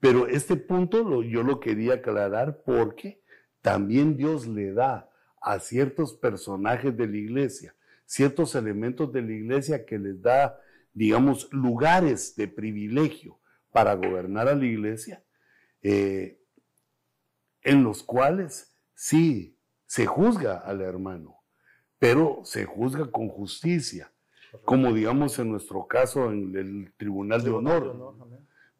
Pero 0.00 0.26
este 0.26 0.56
punto 0.56 1.02
lo, 1.04 1.22
yo 1.22 1.42
lo 1.42 1.60
quería 1.60 1.94
aclarar 1.94 2.62
porque 2.64 3.22
también 3.60 4.16
Dios 4.16 4.46
le 4.46 4.72
da 4.72 5.10
a 5.40 5.58
ciertos 5.58 6.14
personajes 6.14 6.96
de 6.96 7.06
la 7.06 7.16
iglesia, 7.16 7.74
ciertos 8.06 8.54
elementos 8.54 9.12
de 9.12 9.22
la 9.22 9.32
iglesia 9.32 9.84
que 9.84 9.98
les 9.98 10.20
da, 10.20 10.58
digamos, 10.92 11.48
lugares 11.52 12.36
de 12.36 12.48
privilegio 12.48 13.38
para 13.70 13.94
gobernar 13.94 14.48
a 14.48 14.54
la 14.54 14.66
iglesia, 14.66 15.24
eh, 15.82 16.38
en 17.62 17.82
los 17.82 18.02
cuales 18.02 18.76
sí 18.94 19.58
se 19.86 20.06
juzga 20.06 20.58
al 20.58 20.80
hermano, 20.80 21.36
pero 21.98 22.40
se 22.44 22.64
juzga 22.64 23.10
con 23.10 23.28
justicia, 23.28 24.12
como 24.64 24.92
digamos 24.92 25.38
en 25.38 25.50
nuestro 25.50 25.86
caso 25.86 26.30
en 26.30 26.54
el 26.56 26.92
Tribunal 26.96 27.42
de 27.42 27.50
Honor, 27.50 28.16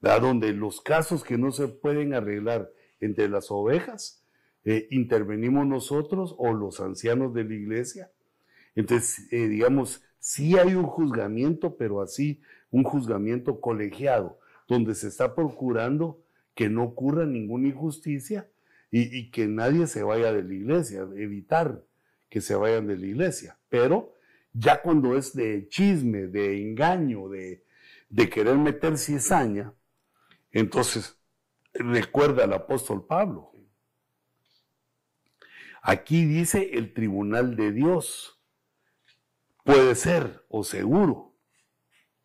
donde 0.01 0.53
los 0.53 0.81
casos 0.81 1.25
que 1.25 1.39
no 1.39 1.53
se 1.53 1.69
pueden 1.69 2.13
arreglar 2.13 2.71
entre 3.01 3.29
las 3.29 3.51
ovejas, 3.51 4.25
eh, 4.65 4.87
intervenimos 4.91 5.67
nosotros 5.67 6.35
o 6.39 6.53
los 6.53 6.81
ancianos 6.81 7.35
de 7.35 7.45
la 7.45 7.55
iglesia. 7.55 8.11
Entonces, 8.75 9.27
eh, 9.33 9.49
digamos, 9.49 10.03
sí 10.23 10.57
hay 10.57 10.77
un 10.77 10.85
juzgamiento, 10.85 11.77
pero 11.77 12.01
así 12.01 12.41
un 12.71 12.85
juzgamiento 12.85 13.61
colegiado, 13.61 14.39
donde 14.69 14.95
se 14.95 15.09
está 15.09 15.35
procurando 15.35 16.23
que 16.55 16.69
no 16.69 16.85
ocurra 16.85 17.27
ninguna 17.27 17.69
injusticia 17.69 18.49
y, 18.93 19.31
que 19.31 19.49
nadie 19.49 19.89
se 19.89 20.05
vaya 20.05 20.33
de 20.33 20.45
la 20.45 20.55
iglesia, 20.55 21.01
evitar 21.17 21.83
que 22.31 22.41
se 22.41 22.55
vayan 22.55 22.87
de 22.87 22.99
la 22.99 23.07
iglesia. 23.07 23.59
Pero 23.69 24.15
ya 24.53 24.81
cuando 24.81 25.17
es 25.17 25.35
de 25.35 25.67
chisme, 25.69 26.29
de 26.29 26.63
engaño, 26.63 27.29
de, 27.29 27.65
de 28.09 28.31
querer 28.31 28.57
meter 28.59 28.99
cizaña, 28.99 29.75
entonces 30.53 31.19
recuerda 31.75 32.45
al 32.45 32.53
apóstol 32.53 33.05
Pablo. 33.07 33.51
Aquí 35.83 36.27
dice 36.27 36.71
el 36.75 36.93
tribunal 36.93 37.57
de 37.57 37.73
Dios. 37.73 38.42
Puede 39.65 39.95
ser 39.95 40.45
o 40.49 40.65
seguro. 40.65 41.35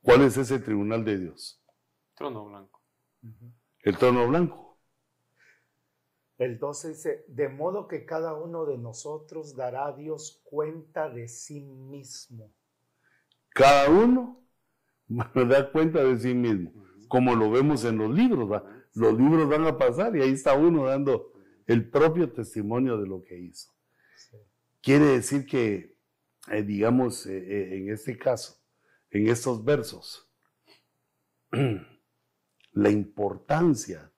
¿Cuál 0.01 0.21
es 0.23 0.37
ese 0.37 0.59
tribunal 0.59 1.03
de 1.03 1.17
Dios? 1.17 1.63
Trono 2.15 2.45
blanco. 2.45 2.81
El 3.81 3.97
trono 3.97 4.27
blanco. 4.27 4.79
El 6.37 6.59
12 6.59 6.89
dice, 6.89 7.25
de 7.27 7.49
modo 7.49 7.87
que 7.87 8.05
cada 8.05 8.35
uno 8.35 8.65
de 8.65 8.77
nosotros 8.77 9.55
dará 9.55 9.87
a 9.87 9.95
Dios 9.95 10.41
cuenta 10.43 11.09
de 11.09 11.27
sí 11.27 11.61
mismo. 11.61 12.53
Cada 13.49 13.89
uno 13.89 14.47
da 15.07 15.71
cuenta 15.71 16.03
de 16.03 16.17
sí 16.17 16.35
mismo, 16.35 16.85
como 17.07 17.35
lo 17.35 17.49
vemos 17.49 17.83
en 17.85 17.97
los 17.97 18.11
libros. 18.11 18.61
Los 18.93 19.13
libros 19.17 19.49
van 19.49 19.65
a 19.65 19.77
pasar 19.77 20.15
y 20.15 20.21
ahí 20.21 20.33
está 20.33 20.53
uno 20.53 20.85
dando 20.85 21.33
el 21.65 21.89
propio 21.89 22.31
testimonio 22.31 22.97
de 22.97 23.07
lo 23.07 23.23
que 23.23 23.37
hizo. 23.37 23.71
Quiere 24.81 25.05
decir 25.05 25.45
que, 25.45 25.96
eh, 26.51 26.63
digamos, 26.63 27.25
eh, 27.25 27.37
eh, 27.37 27.77
en 27.77 27.89
este 27.89 28.17
caso, 28.17 28.61
en 29.09 29.27
estos 29.27 29.63
versos, 29.63 30.29
la 32.73 32.89
importancia 32.89 34.11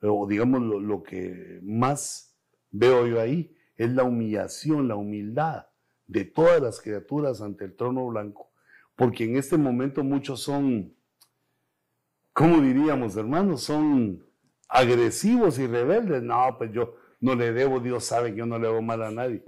o 0.00 0.26
digamos 0.26 0.62
lo, 0.62 1.02
que 1.02 1.58
más 1.62 2.36
veo 2.70 3.06
yo 3.06 3.20
ahí, 3.20 3.54
es 3.76 3.90
la 3.90 4.04
humillación, 4.04 4.88
la 4.88 4.96
humildad 4.96 5.66
de 6.06 6.24
todas 6.24 6.60
las 6.60 6.80
criaturas 6.80 7.40
ante 7.40 7.64
el 7.64 7.76
trono 7.76 8.06
blanco, 8.06 8.52
porque 8.94 9.24
en 9.24 9.36
este 9.36 9.56
momento 9.56 10.04
muchos 10.04 10.42
son, 10.42 10.94
¿cómo 12.32 12.60
diríamos, 12.60 13.16
hermanos? 13.16 13.62
Son 13.62 14.24
agresivos 14.68 15.58
y 15.58 15.66
rebeldes. 15.66 16.22
No, 16.22 16.54
pues 16.56 16.72
yo 16.72 16.94
no 17.20 17.34
le 17.34 17.52
debo, 17.52 17.80
Dios 17.80 18.04
sabe 18.04 18.30
que 18.30 18.38
yo 18.38 18.46
no 18.46 18.58
le 18.58 18.68
hago 18.68 18.82
mal 18.82 19.02
a 19.02 19.10
nadie. 19.10 19.44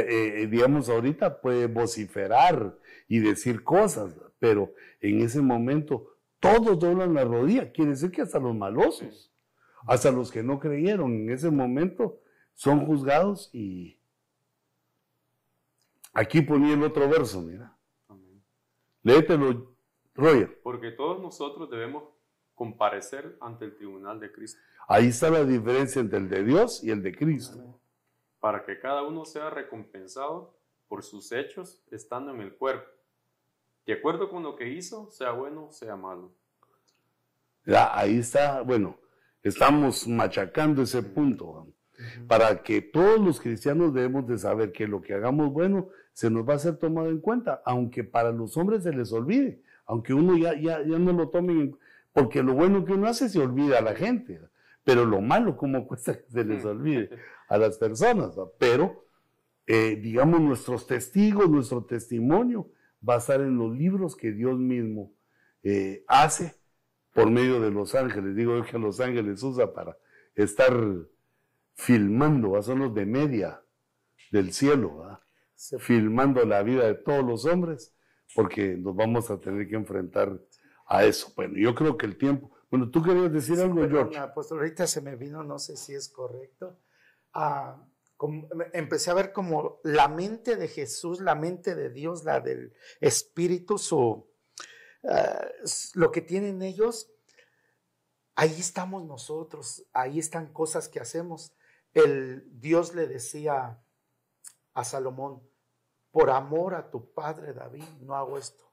Eh, 0.00 0.42
eh, 0.42 0.46
digamos, 0.46 0.88
ahorita 0.88 1.40
puede 1.40 1.66
vociferar 1.66 2.78
y 3.08 3.18
decir 3.18 3.62
cosas, 3.62 4.14
pero 4.38 4.74
en 5.00 5.20
ese 5.20 5.40
momento 5.40 6.16
todos 6.40 6.78
doblan 6.78 7.14
la 7.14 7.24
rodilla, 7.24 7.72
quiere 7.72 7.92
decir 7.92 8.10
que 8.10 8.22
hasta 8.22 8.38
los 8.38 8.54
malosos 8.54 9.32
hasta 9.86 10.10
los 10.10 10.30
que 10.30 10.42
no 10.42 10.58
creyeron 10.58 11.12
en 11.12 11.30
ese 11.30 11.50
momento 11.50 12.20
son 12.54 12.86
juzgados 12.86 13.50
y 13.52 13.98
aquí 16.12 16.42
ponía 16.42 16.74
el 16.74 16.82
otro 16.82 17.08
verso, 17.08 17.42
mira. 17.42 17.76
Léetelo, 19.02 19.74
Roger. 20.14 20.60
Porque 20.62 20.92
todos 20.92 21.20
nosotros 21.20 21.68
debemos 21.70 22.04
comparecer 22.54 23.36
ante 23.40 23.64
el 23.64 23.74
tribunal 23.76 24.20
de 24.20 24.30
Cristo. 24.30 24.60
Ahí 24.86 25.08
está 25.08 25.30
la 25.30 25.44
diferencia 25.44 26.00
entre 26.00 26.18
el 26.18 26.28
de 26.28 26.44
Dios 26.44 26.84
y 26.84 26.90
el 26.90 27.02
de 27.02 27.16
Cristo. 27.16 27.80
Para 28.42 28.66
que 28.66 28.78
cada 28.78 29.02
uno 29.04 29.24
sea 29.24 29.48
recompensado 29.48 30.58
por 30.88 31.02
sus 31.02 31.32
hechos 31.32 31.82
estando 31.90 32.34
en 32.34 32.42
el 32.42 32.52
cuerpo. 32.52 32.90
De 33.86 33.94
acuerdo 33.94 34.28
con 34.28 34.42
lo 34.42 34.56
que 34.56 34.68
hizo, 34.68 35.10
sea 35.10 35.30
bueno, 35.30 35.70
sea 35.70 35.96
malo. 35.96 36.34
Ya, 37.64 37.96
ahí 37.96 38.18
está, 38.18 38.60
bueno, 38.60 38.98
Estamos 39.42 40.06
machacando 40.06 40.82
ese 40.82 41.02
punto. 41.02 41.66
Para 42.28 42.62
que 42.62 42.80
todos 42.80 43.20
los 43.20 43.40
cristianos 43.40 43.92
debemos 43.92 44.26
de 44.26 44.38
saber 44.38 44.72
que 44.72 44.86
lo 44.86 45.02
que 45.02 45.14
hagamos 45.14 45.52
bueno 45.52 45.88
se 46.12 46.30
nos 46.30 46.48
va 46.48 46.54
a 46.54 46.58
ser 46.58 46.76
tomado 46.76 47.08
en 47.08 47.20
cuenta, 47.20 47.62
aunque 47.64 48.04
para 48.04 48.30
los 48.32 48.56
hombres 48.56 48.84
se 48.84 48.92
les 48.92 49.12
olvide, 49.12 49.62
aunque 49.86 50.14
uno 50.14 50.36
ya, 50.36 50.54
ya, 50.54 50.82
ya 50.82 50.98
no 50.98 51.12
lo 51.12 51.28
tome 51.28 51.52
en 51.52 51.78
porque 52.12 52.42
lo 52.42 52.52
bueno 52.52 52.84
que 52.84 52.92
uno 52.92 53.06
hace 53.06 53.28
se 53.28 53.40
olvida 53.40 53.78
a 53.78 53.82
la 53.82 53.94
gente, 53.94 54.40
pero 54.84 55.06
lo 55.06 55.20
malo, 55.22 55.56
como 55.56 55.86
cuesta 55.86 56.18
que 56.18 56.28
se 56.28 56.44
les 56.44 56.64
olvide 56.64 57.08
a 57.52 57.58
las 57.58 57.76
personas? 57.76 58.34
Pero, 58.58 59.04
eh, 59.66 59.96
digamos, 59.96 60.40
nuestros 60.40 60.86
testigos, 60.86 61.50
nuestro 61.50 61.84
testimonio 61.84 62.70
va 63.06 63.16
a 63.16 63.18
estar 63.18 63.42
en 63.42 63.58
los 63.58 63.76
libros 63.76 64.16
que 64.16 64.32
Dios 64.32 64.58
mismo 64.58 65.12
eh, 65.62 66.02
hace 66.08 66.54
por 67.12 67.30
medio 67.30 67.60
de 67.60 67.70
los 67.70 67.94
ángeles. 67.94 68.34
Digo 68.34 68.62
que 68.62 68.78
los 68.78 69.00
ángeles 69.00 69.42
usa 69.42 69.70
para 69.70 69.98
estar 70.34 70.74
filmando, 71.74 72.60
son 72.62 72.78
los 72.78 72.94
de 72.94 73.04
media 73.04 73.62
del 74.30 74.54
cielo, 74.54 75.20
filmando 75.78 76.44
la 76.46 76.62
vida 76.62 76.86
de 76.86 76.94
todos 76.94 77.22
los 77.22 77.44
hombres, 77.44 77.94
porque 78.34 78.78
nos 78.78 78.96
vamos 78.96 79.30
a 79.30 79.38
tener 79.38 79.68
que 79.68 79.76
enfrentar 79.76 80.40
a 80.86 81.04
eso. 81.04 81.30
Bueno, 81.36 81.58
yo 81.58 81.74
creo 81.74 81.98
que 81.98 82.06
el 82.06 82.16
tiempo... 82.16 82.50
Bueno, 82.70 82.90
tú 82.90 83.02
querías 83.02 83.30
decir 83.30 83.60
algo, 83.60 83.86
George. 83.86 84.16
Apóstol, 84.16 84.60
ahorita 84.60 84.86
se 84.86 85.02
me 85.02 85.16
vino, 85.16 85.44
no 85.44 85.58
sé 85.58 85.76
si 85.76 85.92
es 85.92 86.08
correcto. 86.08 86.78
Ah, 87.32 87.86
empecé 88.72 89.10
a 89.10 89.14
ver 89.14 89.32
como 89.32 89.80
la 89.82 90.08
mente 90.08 90.56
de 90.56 90.68
Jesús, 90.68 91.20
la 91.20 91.34
mente 91.34 91.74
de 91.74 91.90
Dios, 91.90 92.24
la 92.24 92.40
del 92.40 92.74
Espíritu, 93.00 93.78
su, 93.78 94.32
Ah, 95.04 95.48
lo 95.94 96.12
que 96.12 96.20
tienen 96.20 96.62
ellos, 96.62 97.10
ahí 98.36 98.54
estamos 98.60 99.04
nosotros, 99.04 99.84
ahí 99.92 100.18
están 100.18 100.52
cosas 100.52 100.88
que 100.88 101.00
hacemos. 101.00 101.52
El 101.92 102.48
Dios 102.60 102.94
le 102.94 103.06
decía 103.06 103.82
a 104.74 104.84
Salomón, 104.84 105.42
por 106.10 106.30
amor 106.30 106.74
a 106.74 106.90
tu 106.90 107.12
padre 107.12 107.52
David, 107.52 107.84
no 108.00 108.14
hago 108.14 108.38
esto. 108.38 108.70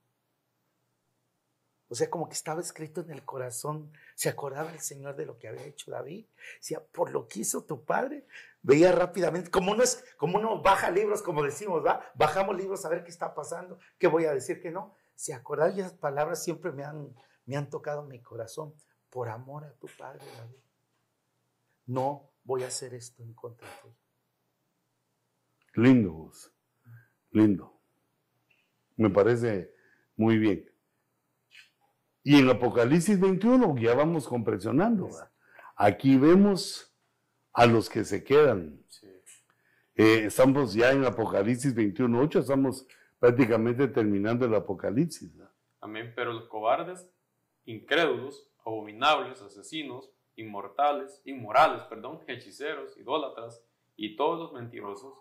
O 1.88 1.96
sea, 1.96 2.10
como 2.10 2.30
que 2.30 2.36
estaba 2.36 2.62
escrito 2.62 3.02
en 3.02 3.10
el 3.10 3.26
corazón. 3.26 3.92
Se 4.20 4.28
acordaba 4.28 4.74
el 4.74 4.82
Señor 4.82 5.16
de 5.16 5.26
lo 5.26 5.40
que 5.40 5.48
había 5.48 5.64
hecho 5.64 5.92
David. 5.92 6.26
Decía, 6.58 6.84
por 6.92 7.10
lo 7.10 7.26
que 7.26 7.40
hizo 7.40 7.64
tu 7.64 7.86
padre. 7.86 8.26
Veía 8.62 8.92
rápidamente, 8.92 9.50
como 9.50 9.72
uno, 9.72 9.82
es, 9.82 10.04
como 10.18 10.38
uno 10.38 10.62
baja 10.62 10.92
libros, 10.92 11.22
como 11.22 11.42
decimos, 11.42 11.86
¿va? 11.86 12.04
Bajamos 12.16 12.58
libros 12.58 12.84
a 12.84 12.90
ver 12.90 13.06
qué 13.06 13.12
está 13.12 13.34
pasando. 13.34 13.80
¿Qué 13.98 14.08
voy 14.08 14.26
a 14.26 14.34
decir 14.34 14.62
que 14.62 14.72
no? 14.72 14.94
Si 15.16 15.32
acordar 15.32 15.70
esas 15.70 15.94
palabras 15.94 16.44
siempre 16.44 16.74
me 16.74 16.84
han, 16.84 17.16
me 17.46 17.56
han 17.56 17.70
tocado 17.70 18.04
mi 18.04 18.22
corazón. 18.22 18.74
Por 19.10 19.30
amor 19.30 19.64
a 19.64 19.72
tu 19.76 19.88
padre, 19.98 20.26
David. 20.38 20.60
No 21.86 22.30
voy 22.44 22.64
a 22.64 22.68
hacer 22.68 22.94
esto 22.96 23.24
en 23.24 23.34
contra 23.34 23.70
de 23.70 23.74
ti. 23.84 23.96
Lindo. 25.76 26.30
Lindo. 27.32 27.80
Me 28.98 29.10
parece 29.10 29.74
muy 30.18 30.38
bien. 30.38 30.69
Y 32.24 32.40
en 32.40 32.50
Apocalipsis 32.50 33.20
21 33.20 33.78
ya 33.78 33.96
vamos 33.96 34.28
compresionando. 34.28 35.10
Aquí 35.76 36.18
vemos 36.18 36.94
a 37.54 37.66
los 37.66 37.90
que 37.90 38.04
se 38.04 38.24
quedan. 38.24 38.84
Eh, 39.96 40.26
estamos 40.26 40.74
ya 40.74 40.92
en 40.92 41.04
Apocalipsis 41.04 41.76
21.8, 41.76 42.40
estamos 42.40 42.88
prácticamente 43.20 43.88
terminando 43.88 44.46
el 44.46 44.56
Apocalipsis. 44.56 45.32
Amén, 45.82 46.14
pero 46.16 46.32
los 46.32 46.48
cobardes, 46.48 47.10
incrédulos, 47.66 48.50
abominables, 48.66 49.42
asesinos, 49.42 50.12
inmortales, 50.36 51.22
inmorales, 51.26 51.84
perdón, 51.84 52.22
hechiceros, 52.28 52.98
idólatras 52.98 53.62
y 53.96 54.16
todos 54.16 54.40
los 54.40 54.54
mentirosos. 54.54 55.14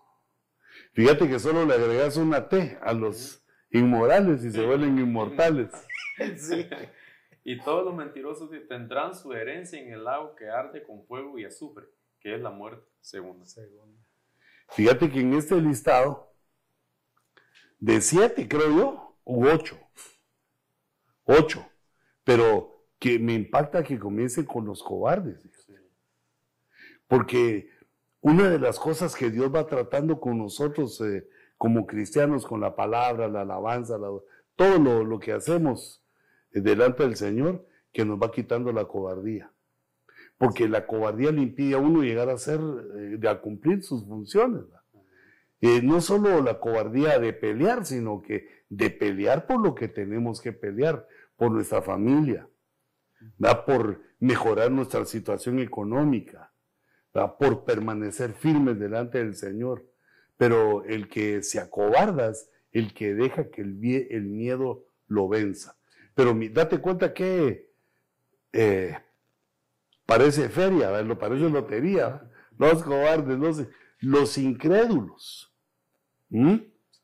Fíjate 0.93 1.29
que 1.29 1.39
solo 1.39 1.65
le 1.65 1.75
agregas 1.75 2.17
una 2.17 2.49
T 2.49 2.79
a 2.81 2.93
los 2.93 3.45
inmorales 3.71 4.45
y 4.45 4.51
se 4.51 4.65
vuelven 4.65 4.99
inmortales. 4.99 5.71
Y 7.45 7.59
todos 7.63 7.83
los 7.83 7.95
mentirosos 7.95 8.51
tendrán 8.69 9.15
su 9.15 9.33
herencia 9.33 9.81
en 9.81 9.91
el 9.91 10.05
lago 10.05 10.35
que 10.35 10.51
arde 10.51 10.83
con 10.83 11.03
fuego 11.07 11.39
y 11.39 11.47
azufre, 11.47 11.87
que 12.21 12.35
es 12.35 12.43
la 12.43 12.51
muerte 12.51 12.87
segunda. 13.01 13.47
Fíjate 14.69 15.11
que 15.11 15.21
en 15.21 15.33
este 15.33 15.59
listado, 15.59 16.31
de 17.79 18.03
siete, 18.03 18.47
creo 18.47 18.77
yo, 18.77 19.19
u 19.25 19.47
ocho, 19.47 19.79
ocho, 21.25 21.67
pero 22.23 22.87
que 22.99 23.19
me 23.19 23.33
impacta 23.33 23.83
que 23.83 23.99
comience 23.99 24.45
con 24.45 24.67
los 24.67 24.83
cobardes. 24.83 25.41
Porque 27.07 27.71
una 28.21 28.51
de 28.51 28.59
las 28.59 28.79
cosas 28.79 29.17
que 29.17 29.31
Dios 29.31 29.55
va 29.55 29.67
tratando 29.67 30.21
con 30.21 30.37
nosotros 30.37 31.01
eh, 31.01 31.27
como 31.59 31.87
cristianos, 31.87 32.47
con 32.47 32.61
la 32.61 32.75
palabra, 32.75 33.29
la 33.29 33.43
alabanza, 33.43 33.99
todo 34.57 35.05
lo, 35.05 35.19
que 35.19 35.33
hacemos 35.33 36.03
eh, 36.53 36.61
delante 36.61 37.03
del 37.03 37.17
Señor, 37.17 37.67
que 37.93 38.05
nos 38.05 38.19
va 38.19 38.31
quitando 38.31 38.73
la 38.73 38.87
cobardía. 38.87 39.53
Porque 40.39 40.69
la 40.69 40.87
cobardía 40.87 41.33
le 41.33 41.43
impide 41.43 41.75
a 41.75 41.79
uno 41.79 42.03
llegar 42.03 42.31
a 42.31 42.39
ser, 42.39 42.61
eh, 42.97 43.29
a 43.29 43.41
cumplir 43.41 43.83
sus 43.83 44.07
funciones. 44.07 44.63
no 45.83 46.01
solo 46.01 46.41
la 46.41 46.61
cobardía 46.61 47.19
de 47.19 47.33
pelear, 47.33 47.85
sino 47.85 48.23
que 48.23 48.47
de 48.69 48.91
pelear 48.91 49.47
por 49.47 49.61
lo 49.61 49.75
que 49.75 49.89
tenemos 49.89 50.41
que 50.41 50.53
pelear, 50.53 51.07
por 51.37 51.53
nuestra 51.53 51.83
familia, 51.83 52.49
por 53.67 54.01
mejorar 54.19 54.71
nuestra 54.71 55.05
situación 55.05 55.61
económica, 55.61 56.53
por 57.39 57.65
permanecer 57.65 58.33
firmes 58.33 58.79
delante 58.79 59.19
del 59.19 59.35
Señor. 59.35 59.85
Pero 60.39 60.85
el 60.85 61.09
que 61.09 61.43
se 61.43 61.61
acobarda 61.61 62.31
es 62.31 62.49
el 62.73 62.95
que 62.95 63.13
deja 63.13 63.51
que 63.51 63.61
el, 63.61 63.79
el 64.11 64.25
miedo 64.25 64.87
lo 65.07 65.29
venza. 65.29 65.77
Pero 66.15 66.35
date 66.53 66.79
cuenta 66.79 67.13
que 67.13 67.71
eh, 68.53 68.97
parece 70.07 70.49
feria, 70.49 71.03
lo 71.03 71.19
parece 71.19 71.51
lotería. 71.51 72.29
Los 72.57 72.83
cobardes, 72.83 73.39
los, 73.39 73.65
los 74.01 74.39
incrédulos 74.39 75.53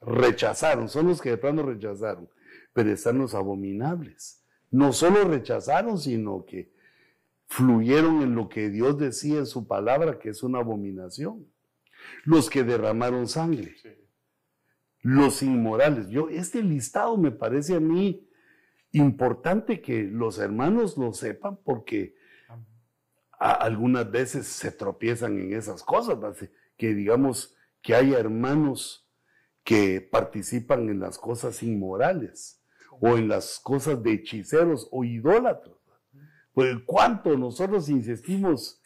rechazaron, 0.00 0.88
son 0.88 1.08
los 1.08 1.20
que 1.20 1.30
de 1.30 1.38
plano 1.38 1.62
rechazaron, 1.62 2.28
pero 2.72 2.90
están 2.90 3.18
los 3.18 3.34
abominables. 3.34 4.42
No 4.70 4.92
solo 4.92 5.24
rechazaron, 5.24 5.98
sino 5.98 6.44
que 6.44 6.72
fluyeron 7.46 8.22
en 8.22 8.34
lo 8.34 8.48
que 8.48 8.68
Dios 8.68 8.98
decía 8.98 9.38
en 9.38 9.46
su 9.46 9.66
palabra, 9.66 10.18
que 10.18 10.30
es 10.30 10.42
una 10.42 10.58
abominación. 10.58 11.46
Los 12.24 12.50
que 12.50 12.64
derramaron 12.64 13.28
sangre. 13.28 13.76
Los 15.00 15.42
inmorales. 15.42 16.08
Yo, 16.08 16.28
este 16.28 16.62
listado 16.62 17.16
me 17.16 17.30
parece 17.30 17.76
a 17.76 17.80
mí 17.80 18.26
importante 18.92 19.80
que 19.80 20.04
los 20.04 20.38
hermanos 20.38 20.96
lo 20.96 21.12
sepan 21.12 21.58
porque 21.64 22.14
algunas 23.38 24.10
veces 24.10 24.46
se 24.46 24.70
tropiezan 24.70 25.38
en 25.38 25.52
esas 25.52 25.82
cosas, 25.82 26.16
que 26.76 26.94
digamos 26.94 27.54
que 27.82 27.94
haya 27.94 28.18
hermanos 28.18 29.06
que 29.64 30.00
participan 30.00 30.88
en 30.88 31.00
las 31.00 31.18
cosas 31.18 31.62
inmorales 31.62 32.62
o 33.00 33.16
en 33.16 33.28
las 33.28 33.58
cosas 33.58 34.02
de 34.02 34.12
hechiceros 34.12 34.88
o 34.92 35.04
idólatros. 35.04 35.78
Pues 36.52 36.76
cuánto 36.86 37.36
nosotros 37.36 37.88
insistimos 37.88 38.80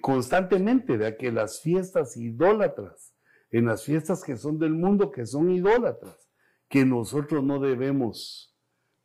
constantemente 0.00 0.98
de 0.98 1.16
que 1.16 1.30
las 1.32 1.60
fiestas 1.60 2.16
idólatras, 2.16 3.14
en 3.50 3.66
las 3.66 3.84
fiestas 3.84 4.24
que 4.24 4.36
son 4.36 4.58
del 4.58 4.72
mundo, 4.72 5.10
que 5.10 5.26
son 5.26 5.50
idólatras, 5.50 6.28
que 6.68 6.84
nosotros 6.84 7.42
no 7.42 7.58
debemos 7.58 8.54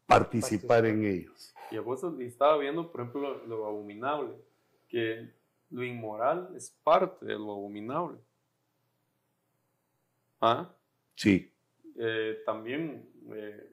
participar 0.05 0.85
en 0.85 1.05
ellos. 1.05 1.53
Y 1.71 1.77
a 1.77 1.81
vos 1.81 2.03
estaba 2.19 2.57
viendo, 2.57 2.91
por 2.91 3.01
ejemplo, 3.01 3.45
lo, 3.45 3.65
abominable, 3.65 4.35
que 4.87 5.33
lo 5.69 5.83
inmoral 5.83 6.49
es 6.55 6.69
parte 6.83 7.25
de 7.25 7.33
lo 7.33 7.53
abominable. 7.53 8.19
¿Ah? 10.41 10.75
Sí. 11.15 11.51
Eh, 11.95 12.41
también 12.45 13.09
eh, 13.33 13.72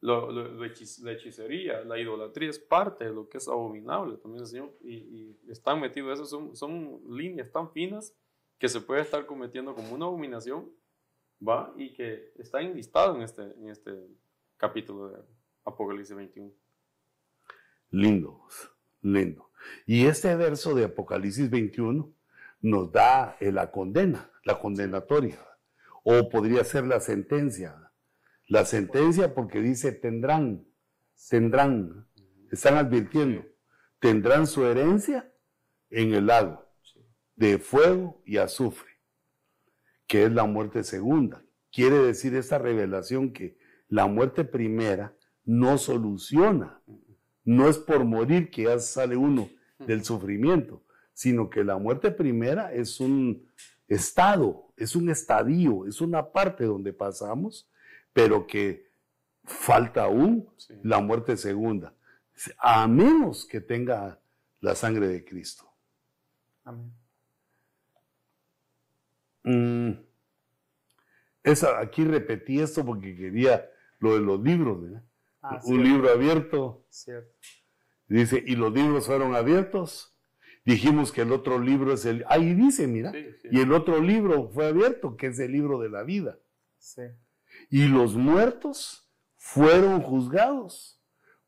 lo, 0.00 0.30
la 0.30 0.66
hechicería, 1.12 1.82
la 1.84 1.98
idolatría 1.98 2.50
es 2.50 2.58
parte 2.58 3.04
de 3.04 3.12
lo 3.12 3.28
que 3.28 3.38
es 3.38 3.48
abominable 3.48 4.16
también, 4.18 4.46
Señor. 4.46 4.72
Y, 4.82 5.36
están 5.48 5.80
metidos, 5.80 6.20
eso 6.20 6.26
son, 6.26 6.56
son 6.56 7.00
líneas 7.08 7.50
tan 7.50 7.70
finas 7.72 8.14
que 8.58 8.68
se 8.68 8.80
puede 8.80 9.02
estar 9.02 9.26
cometiendo 9.26 9.74
como 9.74 9.94
una 9.94 10.06
abominación, 10.06 10.70
¿va? 11.46 11.72
Y 11.76 11.94
que 11.94 12.32
está 12.38 12.60
enlistado 12.60 13.16
en 13.16 13.22
este, 13.22 13.42
en 13.42 13.68
este 13.68 13.92
capítulo 14.56 15.08
de 15.08 15.18
Apocalipsis 15.64 16.14
21. 16.14 16.52
Lindo, 17.90 18.46
lindo. 19.02 19.50
Y 19.86 20.06
este 20.06 20.34
verso 20.36 20.74
de 20.74 20.84
Apocalipsis 20.84 21.50
21 21.50 22.12
nos 22.60 22.92
da 22.92 23.36
la 23.40 23.70
condena, 23.70 24.30
la 24.44 24.60
condenatoria, 24.60 25.38
o 26.04 26.28
podría 26.28 26.62
ser 26.64 26.84
la 26.86 27.00
sentencia 27.00 27.87
la 28.48 28.64
sentencia 28.64 29.34
porque 29.34 29.60
dice 29.60 29.92
tendrán, 29.92 30.66
tendrán, 31.28 32.08
están 32.50 32.76
advirtiendo, 32.76 33.44
tendrán 34.00 34.46
su 34.46 34.64
herencia 34.64 35.30
en 35.90 36.14
el 36.14 36.26
lago 36.26 36.66
de 37.36 37.58
fuego 37.58 38.20
y 38.24 38.38
azufre, 38.38 38.90
que 40.06 40.24
es 40.24 40.32
la 40.32 40.44
muerte 40.44 40.82
segunda. 40.82 41.44
Quiere 41.70 41.98
decir 41.98 42.34
esta 42.34 42.58
revelación 42.58 43.32
que 43.32 43.58
la 43.88 44.06
muerte 44.06 44.44
primera 44.44 45.16
no 45.44 45.78
soluciona, 45.78 46.82
no 47.44 47.68
es 47.68 47.78
por 47.78 48.04
morir 48.04 48.50
que 48.50 48.64
ya 48.64 48.78
sale 48.78 49.16
uno 49.16 49.48
del 49.78 50.04
sufrimiento, 50.04 50.82
sino 51.12 51.48
que 51.48 51.62
la 51.64 51.78
muerte 51.78 52.10
primera 52.10 52.72
es 52.72 52.98
un 52.98 53.46
estado, 53.86 54.72
es 54.76 54.96
un 54.96 55.10
estadio, 55.10 55.86
es 55.86 56.00
una 56.00 56.32
parte 56.32 56.64
donde 56.64 56.92
pasamos 56.92 57.70
pero 58.12 58.46
que 58.46 58.88
falta 59.44 60.04
aún 60.04 60.48
la 60.82 61.00
muerte 61.00 61.36
segunda, 61.36 61.94
a 62.58 62.86
menos 62.86 63.46
que 63.46 63.60
tenga 63.60 64.20
la 64.60 64.74
sangre 64.74 65.08
de 65.08 65.24
Cristo. 65.24 65.70
Amén. 66.64 66.92
Mm, 69.44 69.92
esa, 71.42 71.80
aquí 71.80 72.04
repetí 72.04 72.60
esto 72.60 72.84
porque 72.84 73.16
quería 73.16 73.70
lo 73.98 74.14
de 74.14 74.20
los 74.20 74.40
libros, 74.40 75.02
ah, 75.42 75.60
un 75.64 75.82
libro 75.82 76.10
abierto. 76.12 76.84
Dice, 78.06 78.42
y 78.46 78.56
los 78.56 78.72
libros 78.72 79.06
fueron 79.06 79.34
abiertos. 79.34 80.14
Dijimos 80.64 81.12
que 81.12 81.22
el 81.22 81.32
otro 81.32 81.58
libro 81.58 81.94
es 81.94 82.04
el... 82.04 82.24
Ahí 82.28 82.52
dice, 82.54 82.86
mira. 82.86 83.12
Y 83.50 83.60
el 83.60 83.72
otro 83.72 84.00
libro 84.00 84.50
fue 84.50 84.66
abierto, 84.66 85.16
que 85.16 85.28
es 85.28 85.38
el 85.38 85.52
libro 85.52 85.78
de 85.78 85.88
la 85.88 86.02
vida. 86.02 86.38
Sí 86.78 87.02
y 87.70 87.86
los 87.86 88.14
muertos 88.14 89.08
fueron 89.36 90.02
juzgados 90.02 91.00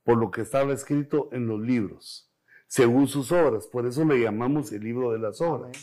por 0.05 0.19
lo 0.19 0.31
que 0.31 0.43
estaba 0.43 0.73
escrito 0.73 1.29
en 1.33 1.47
los 1.47 1.61
libros, 1.61 2.31
según 2.67 3.07
sus 3.07 3.33
obras. 3.33 3.67
Por 3.67 3.87
eso 3.87 4.05
le 4.05 4.21
llamamos 4.21 4.73
el 4.73 4.83
libro 4.83 5.13
de 5.13 5.19
las 5.19 5.41
obras. 5.41 5.77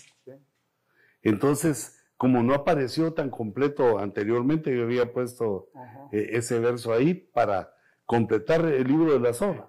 Entonces, 1.21 1.97
como 2.17 2.41
no 2.41 2.53
apareció 2.53 3.13
tan 3.13 3.29
completo 3.29 3.99
anteriormente, 3.99 4.75
yo 4.75 4.83
había 4.83 5.13
puesto 5.13 5.69
eh, 6.11 6.29
ese 6.33 6.59
verso 6.59 6.93
ahí 6.93 7.13
para 7.13 7.73
completar 8.05 8.65
el 8.65 8.87
libro 8.87 9.13
de 9.13 9.19
las 9.19 9.41
obras. 9.41 9.67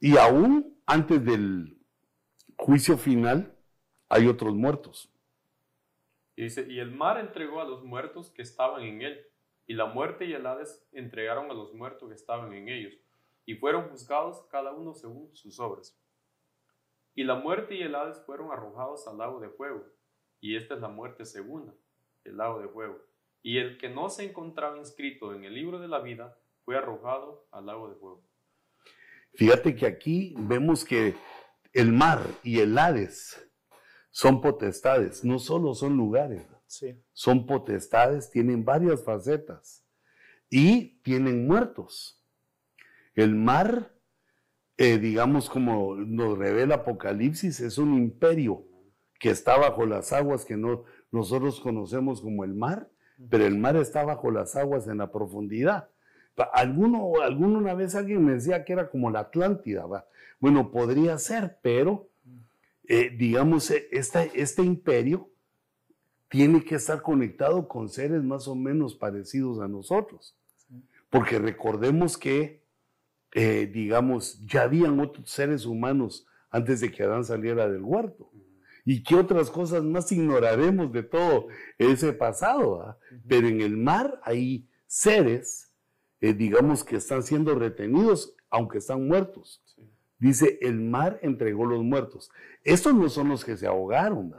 Y 0.00 0.16
aún 0.16 0.78
antes 0.86 1.24
del 1.24 1.78
juicio 2.56 2.98
final, 2.98 3.54
hay 4.08 4.26
otros 4.26 4.54
muertos. 4.54 5.12
Y 6.38 6.42
dice, 6.42 6.68
y 6.70 6.78
el 6.78 6.92
mar 6.92 7.18
entregó 7.18 7.60
a 7.60 7.64
los 7.64 7.82
muertos 7.82 8.30
que 8.30 8.42
estaban 8.42 8.84
en 8.84 9.02
él, 9.02 9.26
y 9.66 9.74
la 9.74 9.86
muerte 9.86 10.24
y 10.24 10.34
el 10.34 10.46
Hades 10.46 10.86
entregaron 10.92 11.50
a 11.50 11.52
los 11.52 11.74
muertos 11.74 12.08
que 12.08 12.14
estaban 12.14 12.52
en 12.52 12.68
ellos, 12.68 12.94
y 13.44 13.56
fueron 13.56 13.88
juzgados 13.88 14.46
cada 14.48 14.70
uno 14.70 14.94
según 14.94 15.34
sus 15.34 15.58
obras. 15.58 16.00
Y 17.16 17.24
la 17.24 17.34
muerte 17.34 17.74
y 17.74 17.82
el 17.82 17.92
Hades 17.96 18.24
fueron 18.24 18.52
arrojados 18.52 19.08
al 19.08 19.18
lago 19.18 19.40
de 19.40 19.48
fuego, 19.48 19.84
y 20.38 20.54
esta 20.54 20.74
es 20.76 20.80
la 20.80 20.86
muerte 20.86 21.24
segunda, 21.24 21.74
el 22.22 22.36
lago 22.36 22.60
de 22.60 22.68
fuego. 22.68 23.02
Y 23.42 23.58
el 23.58 23.76
que 23.76 23.88
no 23.88 24.08
se 24.08 24.22
encontraba 24.24 24.78
inscrito 24.78 25.34
en 25.34 25.42
el 25.42 25.54
libro 25.54 25.80
de 25.80 25.88
la 25.88 25.98
vida 25.98 26.38
fue 26.64 26.76
arrojado 26.76 27.48
al 27.50 27.66
lago 27.66 27.88
de 27.88 27.96
fuego. 27.96 28.22
Fíjate 29.34 29.74
que 29.74 29.86
aquí 29.86 30.36
vemos 30.38 30.84
que 30.84 31.16
el 31.72 31.90
mar 31.90 32.20
y 32.44 32.60
el 32.60 32.78
Hades 32.78 33.47
son 34.10 34.40
potestades, 34.40 35.24
no 35.24 35.38
solo 35.38 35.74
son 35.74 35.96
lugares, 35.96 36.46
son 37.12 37.46
potestades, 37.46 38.30
tienen 38.30 38.64
varias 38.64 39.04
facetas 39.04 39.84
y 40.50 41.00
tienen 41.02 41.46
muertos. 41.46 42.24
El 43.14 43.34
mar, 43.34 43.94
eh, 44.76 44.98
digamos 44.98 45.50
como 45.50 45.96
nos 45.96 46.38
revela 46.38 46.76
Apocalipsis, 46.76 47.60
es 47.60 47.78
un 47.78 47.94
imperio 47.94 48.64
que 49.18 49.30
está 49.30 49.56
bajo 49.58 49.86
las 49.86 50.12
aguas 50.12 50.44
que 50.44 50.56
no, 50.56 50.84
nosotros 51.10 51.60
conocemos 51.60 52.20
como 52.20 52.44
el 52.44 52.54
mar, 52.54 52.90
pero 53.30 53.44
el 53.44 53.58
mar 53.58 53.76
está 53.76 54.04
bajo 54.04 54.30
las 54.30 54.54
aguas 54.54 54.86
en 54.86 54.98
la 54.98 55.10
profundidad. 55.10 55.90
Alguno, 56.52 57.20
alguno 57.20 57.58
una 57.58 57.74
vez 57.74 57.96
alguien 57.96 58.24
me 58.24 58.34
decía 58.34 58.64
que 58.64 58.72
era 58.72 58.88
como 58.90 59.10
la 59.10 59.20
Atlántida, 59.20 59.86
¿va? 59.86 60.06
Bueno, 60.38 60.70
podría 60.70 61.18
ser, 61.18 61.58
pero 61.62 62.07
eh, 62.90 63.14
digamos, 63.14 63.70
eh, 63.70 63.86
este 63.92 64.62
imperio 64.62 65.30
tiene 66.30 66.64
que 66.64 66.76
estar 66.76 67.02
conectado 67.02 67.68
con 67.68 67.90
seres 67.90 68.22
más 68.22 68.48
o 68.48 68.54
menos 68.54 68.94
parecidos 68.94 69.60
a 69.60 69.68
nosotros. 69.68 70.34
Porque 71.10 71.38
recordemos 71.38 72.16
que, 72.16 72.64
eh, 73.32 73.70
digamos, 73.70 74.44
ya 74.46 74.62
habían 74.62 74.98
otros 75.00 75.30
seres 75.30 75.66
humanos 75.66 76.26
antes 76.50 76.80
de 76.80 76.90
que 76.90 77.02
Adán 77.02 77.24
saliera 77.24 77.68
del 77.68 77.82
huerto. 77.82 78.30
¿Y 78.86 79.02
qué 79.02 79.16
otras 79.16 79.50
cosas 79.50 79.84
más 79.84 80.10
ignoraremos 80.10 80.90
de 80.90 81.02
todo 81.02 81.48
ese 81.76 82.14
pasado? 82.14 82.98
Pero 83.28 83.48
en 83.48 83.60
el 83.60 83.76
mar 83.76 84.18
hay 84.24 84.66
seres, 84.86 85.70
digamos, 86.20 86.84
que 86.84 86.96
están 86.96 87.22
siendo 87.22 87.54
retenidos, 87.54 88.34
aunque 88.48 88.78
están 88.78 89.06
muertos. 89.06 89.62
Dice, 90.18 90.58
el 90.62 90.80
mar 90.80 91.20
entregó 91.22 91.64
los 91.64 91.82
muertos. 91.84 92.30
Estos 92.64 92.94
no 92.94 93.08
son 93.08 93.28
los 93.28 93.44
que 93.44 93.56
se 93.56 93.66
ahogaron, 93.66 94.34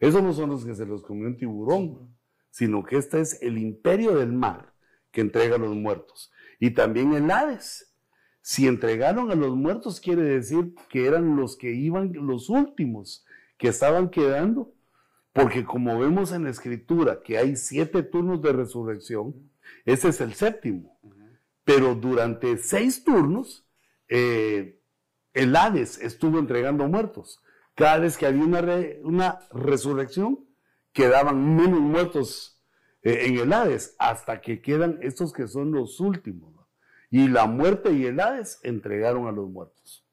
esos 0.00 0.22
no 0.22 0.32
son 0.32 0.50
los 0.50 0.64
que 0.64 0.74
se 0.74 0.84
los 0.84 1.02
comió 1.02 1.26
un 1.26 1.36
tiburón, 1.36 2.16
sino 2.50 2.84
que 2.84 2.96
este 2.96 3.20
es 3.20 3.40
el 3.42 3.58
imperio 3.58 4.16
del 4.16 4.32
mar 4.32 4.72
que 5.10 5.20
entrega 5.20 5.56
a 5.56 5.58
los 5.58 5.74
muertos. 5.74 6.32
Y 6.58 6.70
también 6.70 7.12
el 7.12 7.30
Hades. 7.30 7.92
Si 8.42 8.68
entregaron 8.68 9.30
a 9.30 9.34
los 9.34 9.56
muertos, 9.56 10.00
quiere 10.00 10.22
decir 10.22 10.74
que 10.88 11.06
eran 11.06 11.36
los 11.36 11.56
que 11.56 11.72
iban, 11.72 12.12
los 12.12 12.48
últimos 12.48 13.24
que 13.58 13.68
estaban 13.68 14.08
quedando, 14.08 14.72
porque 15.32 15.64
como 15.64 15.98
vemos 15.98 16.32
en 16.32 16.44
la 16.44 16.50
escritura 16.50 17.22
que 17.22 17.38
hay 17.38 17.56
siete 17.56 18.02
turnos 18.02 18.40
de 18.42 18.52
resurrección, 18.52 19.34
ese 19.84 20.08
es 20.08 20.20
el 20.20 20.34
séptimo. 20.34 20.98
Pero 21.64 21.94
durante 21.94 22.56
seis 22.58 23.02
turnos, 23.02 23.66
eh, 24.08 24.75
el 25.36 25.54
Hades 25.54 25.98
estuvo 25.98 26.38
entregando 26.38 26.88
muertos. 26.88 27.42
Cada 27.74 27.98
vez 27.98 28.16
que 28.16 28.24
había 28.24 28.42
una, 28.42 28.64
una 29.02 29.40
resurrección, 29.52 30.46
quedaban 30.92 31.56
menos 31.56 31.78
muertos 31.78 32.62
eh, 33.02 33.26
en 33.26 33.38
el 33.38 33.52
Hades, 33.52 33.94
hasta 33.98 34.40
que 34.40 34.62
quedan 34.62 34.98
estos 35.02 35.34
que 35.34 35.46
son 35.46 35.72
los 35.72 36.00
últimos. 36.00 36.54
Y 37.10 37.28
la 37.28 37.46
muerte 37.46 37.92
y 37.92 38.06
el 38.06 38.18
Hades 38.18 38.60
entregaron 38.62 39.26
a 39.26 39.32
los 39.32 39.46
muertos. 39.48 40.06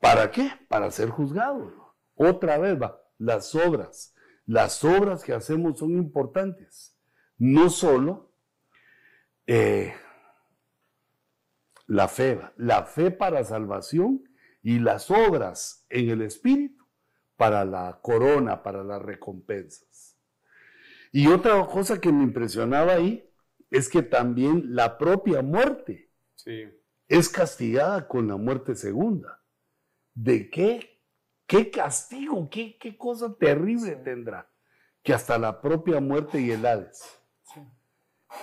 ¿Para 0.00 0.30
qué? 0.32 0.50
Para 0.68 0.90
ser 0.90 1.08
juzgados. 1.08 1.72
Otra 2.16 2.58
vez 2.58 2.80
va, 2.82 3.00
las 3.18 3.54
obras. 3.54 4.12
Las 4.44 4.82
obras 4.82 5.22
que 5.22 5.34
hacemos 5.34 5.78
son 5.78 5.92
importantes. 5.92 6.96
No 7.38 7.70
solo 7.70 8.32
eh, 9.46 9.94
la 11.86 12.08
fe, 12.08 12.40
la 12.56 12.84
fe 12.84 13.10
para 13.10 13.44
salvación 13.44 14.24
y 14.62 14.78
las 14.78 15.10
obras 15.10 15.86
en 15.88 16.10
el 16.10 16.22
Espíritu 16.22 16.84
para 17.36 17.64
la 17.64 18.00
corona, 18.02 18.62
para 18.62 18.82
las 18.82 19.00
recompensas. 19.02 20.18
Y 21.12 21.28
otra 21.28 21.64
cosa 21.66 22.00
que 22.00 22.12
me 22.12 22.24
impresionaba 22.24 22.94
ahí 22.94 23.30
es 23.70 23.88
que 23.88 24.02
también 24.02 24.74
la 24.74 24.98
propia 24.98 25.42
muerte 25.42 26.10
es 27.08 27.28
castigada 27.28 28.06
con 28.08 28.28
la 28.28 28.36
muerte 28.36 28.74
segunda. 28.74 29.42
¿De 30.14 30.50
qué? 30.50 31.02
¿Qué 31.46 31.70
castigo? 31.70 32.48
¿Qué, 32.50 32.76
qué 32.78 32.96
cosa 32.96 33.34
terrible 33.38 33.96
tendrá? 33.96 34.50
Que 35.02 35.14
hasta 35.14 35.38
la 35.38 35.60
propia 35.60 36.00
muerte 36.00 36.40
y 36.40 36.50
el 36.50 36.66
Hades. 36.66 37.02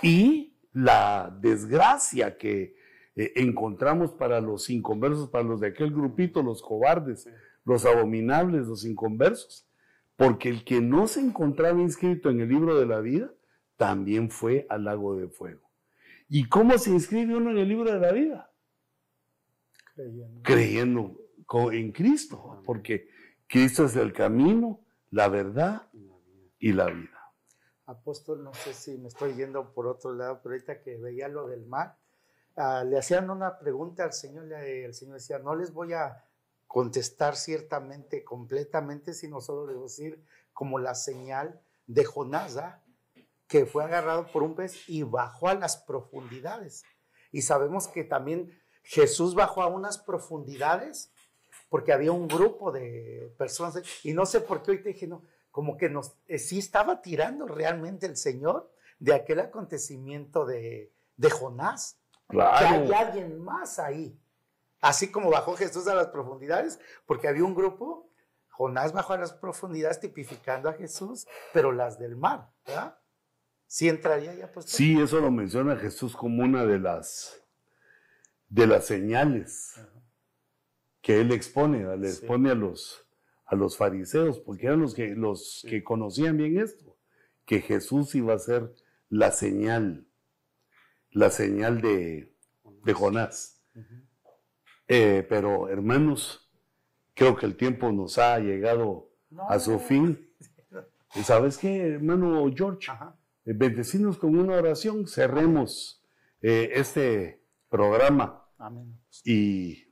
Y 0.01 0.61
la 0.71 1.35
desgracia 1.41 2.37
que 2.37 2.75
eh, 3.15 3.33
encontramos 3.35 4.11
para 4.11 4.41
los 4.41 4.69
inconversos, 4.69 5.29
para 5.29 5.43
los 5.43 5.59
de 5.59 5.67
aquel 5.67 5.91
grupito, 5.91 6.41
los 6.41 6.61
cobardes, 6.61 7.29
los 7.63 7.85
abominables, 7.85 8.67
los 8.67 8.85
inconversos. 8.85 9.67
Porque 10.15 10.49
el 10.49 10.63
que 10.63 10.81
no 10.81 11.07
se 11.07 11.21
encontraba 11.21 11.81
inscrito 11.81 12.29
en 12.29 12.41
el 12.41 12.49
libro 12.49 12.79
de 12.79 12.85
la 12.85 12.99
vida, 12.99 13.33
también 13.77 14.29
fue 14.29 14.65
al 14.69 14.85
lago 14.85 15.15
de 15.15 15.27
fuego. 15.27 15.69
¿Y 16.29 16.47
cómo 16.47 16.77
se 16.77 16.91
inscribe 16.91 17.35
uno 17.35 17.51
en 17.51 17.57
el 17.57 17.67
libro 17.67 17.91
de 17.91 17.99
la 17.99 18.11
vida? 18.11 18.51
Creyendo. 19.95 20.41
Creyendo 20.43 21.23
en 21.71 21.91
Cristo, 21.91 22.61
porque 22.65 23.09
Cristo 23.47 23.85
es 23.85 23.95
el 23.95 24.13
camino, 24.13 24.79
la 25.11 25.27
verdad 25.27 25.87
y 26.57 26.73
la 26.73 26.87
vida. 26.87 27.33
Apóstol, 27.85 28.43
no 28.43 28.53
sé 28.53 28.73
si 28.73 28.97
me 28.97 29.09
estoy 29.09 29.33
yendo 29.33 29.73
por 29.73 29.87
otro 29.87 30.13
lado, 30.13 30.39
pero 30.41 30.55
ahorita 30.55 30.81
que 30.81 30.97
veía 30.97 31.27
lo 31.27 31.47
del 31.47 31.65
mar, 31.65 31.97
Ah, 32.55 32.83
le 32.83 32.99
hacían 32.99 33.29
una 33.29 33.57
pregunta 33.57 34.03
al 34.03 34.13
Señor 34.13 34.47
y 34.47 34.83
el 34.83 34.93
Señor 34.93 35.15
decía, 35.15 35.39
no 35.39 35.55
les 35.55 35.73
voy 35.73 35.93
a 35.93 36.23
contestar 36.67 37.35
ciertamente, 37.35 38.23
completamente, 38.23 39.13
sino 39.13 39.41
solo 39.41 39.65
les 39.65 39.75
voy 39.75 39.83
a 39.83 39.89
decir 39.89 40.23
como 40.53 40.77
la 40.77 40.93
señal 40.93 41.61
de 41.87 42.05
Jonás, 42.05 42.59
que 43.47 43.65
fue 43.65 43.83
agarrado 43.83 44.27
por 44.31 44.43
un 44.43 44.55
pez 44.55 44.87
y 44.87 45.03
bajó 45.03 45.49
a 45.49 45.55
las 45.55 45.77
profundidades. 45.77 46.83
Y 47.31 47.41
sabemos 47.41 47.87
que 47.87 48.03
también 48.03 48.59
Jesús 48.83 49.33
bajó 49.33 49.63
a 49.63 49.67
unas 49.67 49.97
profundidades 49.97 51.11
porque 51.69 51.91
había 51.91 52.11
un 52.11 52.27
grupo 52.27 52.71
de 52.71 53.33
personas, 53.35 53.81
y 54.03 54.13
no 54.13 54.27
sé 54.27 54.41
por 54.41 54.61
qué 54.61 54.71
hoy 54.71 54.83
te 54.83 54.89
dije, 54.89 55.07
no, 55.07 55.23
como 55.49 55.75
que 55.75 55.89
nos, 55.89 56.15
eh, 56.27 56.37
sí 56.37 56.59
estaba 56.59 57.01
tirando 57.01 57.47
realmente 57.47 58.05
el 58.05 58.15
Señor 58.15 58.71
de 58.99 59.15
aquel 59.15 59.39
acontecimiento 59.39 60.45
de, 60.45 60.91
de 61.17 61.29
Jonás 61.31 62.02
que 62.33 62.65
hay 62.65 62.91
alguien 62.91 63.39
más 63.43 63.79
ahí. 63.79 64.19
Así 64.81 65.11
como 65.11 65.29
bajó 65.29 65.55
Jesús 65.55 65.87
a 65.87 65.95
las 65.95 66.07
profundidades, 66.07 66.79
porque 67.05 67.27
había 67.27 67.45
un 67.45 67.55
grupo, 67.55 68.09
Jonás 68.49 68.91
bajó 68.91 69.13
a 69.13 69.17
las 69.17 69.33
profundidades 69.33 69.99
tipificando 69.99 70.69
a 70.69 70.73
Jesús, 70.73 71.25
pero 71.53 71.71
las 71.71 71.97
del 71.99 72.17
mar, 72.17 72.49
¿verdad? 72.67 72.97
Sí 73.65 73.89
entraría 73.89 74.35
ya 74.35 74.51
pues. 74.51 74.65
Sí, 74.65 74.99
eso 75.01 75.19
lo 75.19 75.31
menciona 75.31 75.77
Jesús 75.77 76.15
como 76.15 76.43
una 76.43 76.65
de 76.65 76.79
las 76.79 77.41
de 78.49 78.67
las 78.67 78.85
señales 78.85 79.81
que 81.01 81.21
él 81.21 81.31
expone, 81.31 81.97
le 81.97 82.07
expone 82.07 82.51
a 82.51 82.55
los 82.55 83.07
a 83.45 83.55
los 83.55 83.77
fariseos, 83.77 84.39
porque 84.39 84.67
eran 84.67 84.81
los 84.81 84.93
que 84.93 85.15
los 85.15 85.65
que 85.67 85.83
conocían 85.83 86.37
bien 86.37 86.59
esto, 86.59 86.97
que 87.45 87.61
Jesús 87.61 88.13
iba 88.15 88.33
a 88.33 88.39
ser 88.39 88.73
la 89.09 89.31
señal 89.31 90.07
la 91.13 91.29
señal 91.29 91.81
de, 91.81 92.33
Jonás. 92.93 93.61
Eh, 94.87 95.25
pero 95.29 95.69
hermanos, 95.69 96.51
creo 97.13 97.35
que 97.35 97.45
el 97.45 97.55
tiempo 97.55 97.91
nos 97.91 98.17
ha 98.17 98.39
llegado 98.39 99.11
a 99.47 99.59
su 99.59 99.79
fin. 99.79 100.29
¿Y 101.15 101.23
sabes 101.23 101.57
qué, 101.57 101.77
hermano 101.87 102.51
George? 102.53 102.91
Eh, 103.45 103.53
bendecinos 103.55 104.17
con 104.17 104.37
una 104.37 104.55
oración, 104.55 105.07
cerremos 105.07 106.03
eh, 106.41 106.71
este 106.73 107.41
programa. 107.69 108.45
Amén. 108.57 108.99
Y 109.23 109.85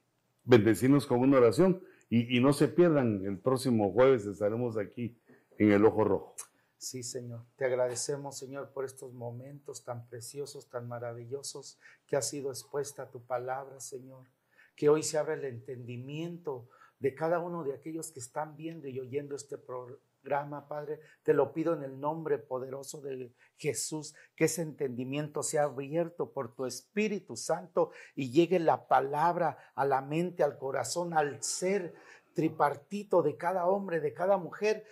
bendecinos 0.43 1.05
con 1.05 1.19
una 1.19 1.37
oración. 1.37 1.81
Y, 2.09 2.37
y 2.37 2.41
no 2.41 2.51
se 2.51 2.67
pierdan, 2.67 3.23
el 3.25 3.39
próximo 3.39 3.93
jueves 3.93 4.25
estaremos 4.25 4.77
aquí 4.77 5.17
en 5.57 5.71
el 5.71 5.85
Ojo 5.85 6.03
Rojo. 6.03 6.35
Sí, 6.81 7.03
Señor. 7.03 7.45
Te 7.57 7.65
agradecemos, 7.65 8.39
Señor, 8.39 8.71
por 8.73 8.85
estos 8.85 9.13
momentos 9.13 9.83
tan 9.83 10.07
preciosos, 10.07 10.67
tan 10.67 10.87
maravillosos 10.87 11.77
que 12.07 12.15
ha 12.15 12.23
sido 12.23 12.49
expuesta 12.49 13.11
tu 13.11 13.23
palabra, 13.23 13.79
Señor. 13.79 14.25
Que 14.75 14.89
hoy 14.89 15.03
se 15.03 15.19
abra 15.19 15.35
el 15.35 15.45
entendimiento 15.45 16.69
de 16.97 17.13
cada 17.13 17.37
uno 17.37 17.63
de 17.63 17.75
aquellos 17.75 18.11
que 18.11 18.19
están 18.19 18.57
viendo 18.57 18.87
y 18.87 18.99
oyendo 18.99 19.35
este 19.35 19.59
programa, 19.59 20.67
Padre. 20.67 20.99
Te 21.21 21.35
lo 21.35 21.53
pido 21.53 21.75
en 21.75 21.83
el 21.83 21.99
nombre 21.99 22.39
poderoso 22.39 22.99
de 22.99 23.31
Jesús, 23.57 24.15
que 24.35 24.45
ese 24.45 24.63
entendimiento 24.63 25.43
sea 25.43 25.65
abierto 25.65 26.33
por 26.33 26.55
tu 26.55 26.65
Espíritu 26.65 27.35
Santo 27.35 27.91
y 28.15 28.31
llegue 28.31 28.57
la 28.57 28.87
palabra 28.87 29.55
a 29.75 29.85
la 29.85 30.01
mente, 30.01 30.41
al 30.41 30.57
corazón, 30.57 31.13
al 31.13 31.43
ser 31.43 31.93
tripartito 32.33 33.21
de 33.21 33.37
cada 33.37 33.67
hombre, 33.67 33.99
de 33.99 34.13
cada 34.15 34.37
mujer 34.37 34.83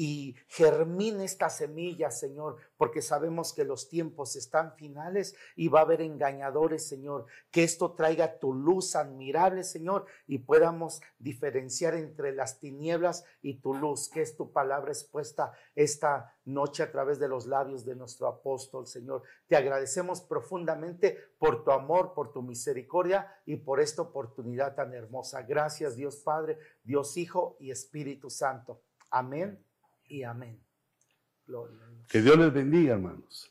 y 0.00 0.36
germine 0.46 1.24
esta 1.24 1.50
semilla, 1.50 2.12
Señor, 2.12 2.58
porque 2.76 3.02
sabemos 3.02 3.52
que 3.52 3.64
los 3.64 3.88
tiempos 3.88 4.36
están 4.36 4.76
finales 4.76 5.34
y 5.56 5.66
va 5.66 5.80
a 5.80 5.82
haber 5.82 6.02
engañadores, 6.02 6.86
Señor. 6.86 7.26
Que 7.50 7.64
esto 7.64 7.94
traiga 7.94 8.38
tu 8.38 8.54
luz 8.54 8.94
admirable, 8.94 9.64
Señor, 9.64 10.06
y 10.28 10.38
podamos 10.38 11.00
diferenciar 11.18 11.96
entre 11.96 12.32
las 12.32 12.60
tinieblas 12.60 13.24
y 13.42 13.54
tu 13.54 13.74
luz, 13.74 14.08
que 14.08 14.22
es 14.22 14.36
tu 14.36 14.52
palabra 14.52 14.92
expuesta 14.92 15.52
esta 15.74 16.32
noche 16.44 16.84
a 16.84 16.92
través 16.92 17.18
de 17.18 17.26
los 17.26 17.46
labios 17.46 17.84
de 17.84 17.96
nuestro 17.96 18.28
apóstol, 18.28 18.86
Señor. 18.86 19.24
Te 19.48 19.56
agradecemos 19.56 20.20
profundamente 20.20 21.18
por 21.40 21.64
tu 21.64 21.72
amor, 21.72 22.14
por 22.14 22.30
tu 22.30 22.40
misericordia 22.40 23.36
y 23.44 23.56
por 23.56 23.80
esta 23.80 24.02
oportunidad 24.02 24.76
tan 24.76 24.94
hermosa. 24.94 25.42
Gracias, 25.42 25.96
Dios 25.96 26.18
Padre, 26.18 26.56
Dios 26.84 27.16
Hijo 27.16 27.56
y 27.58 27.72
Espíritu 27.72 28.30
Santo. 28.30 28.80
Amén 29.10 29.67
y 30.08 30.22
amén. 30.22 30.60
Que 32.08 32.20
Dios 32.20 32.38
les 32.38 32.52
bendiga, 32.52 32.94
hermanos. 32.94 33.50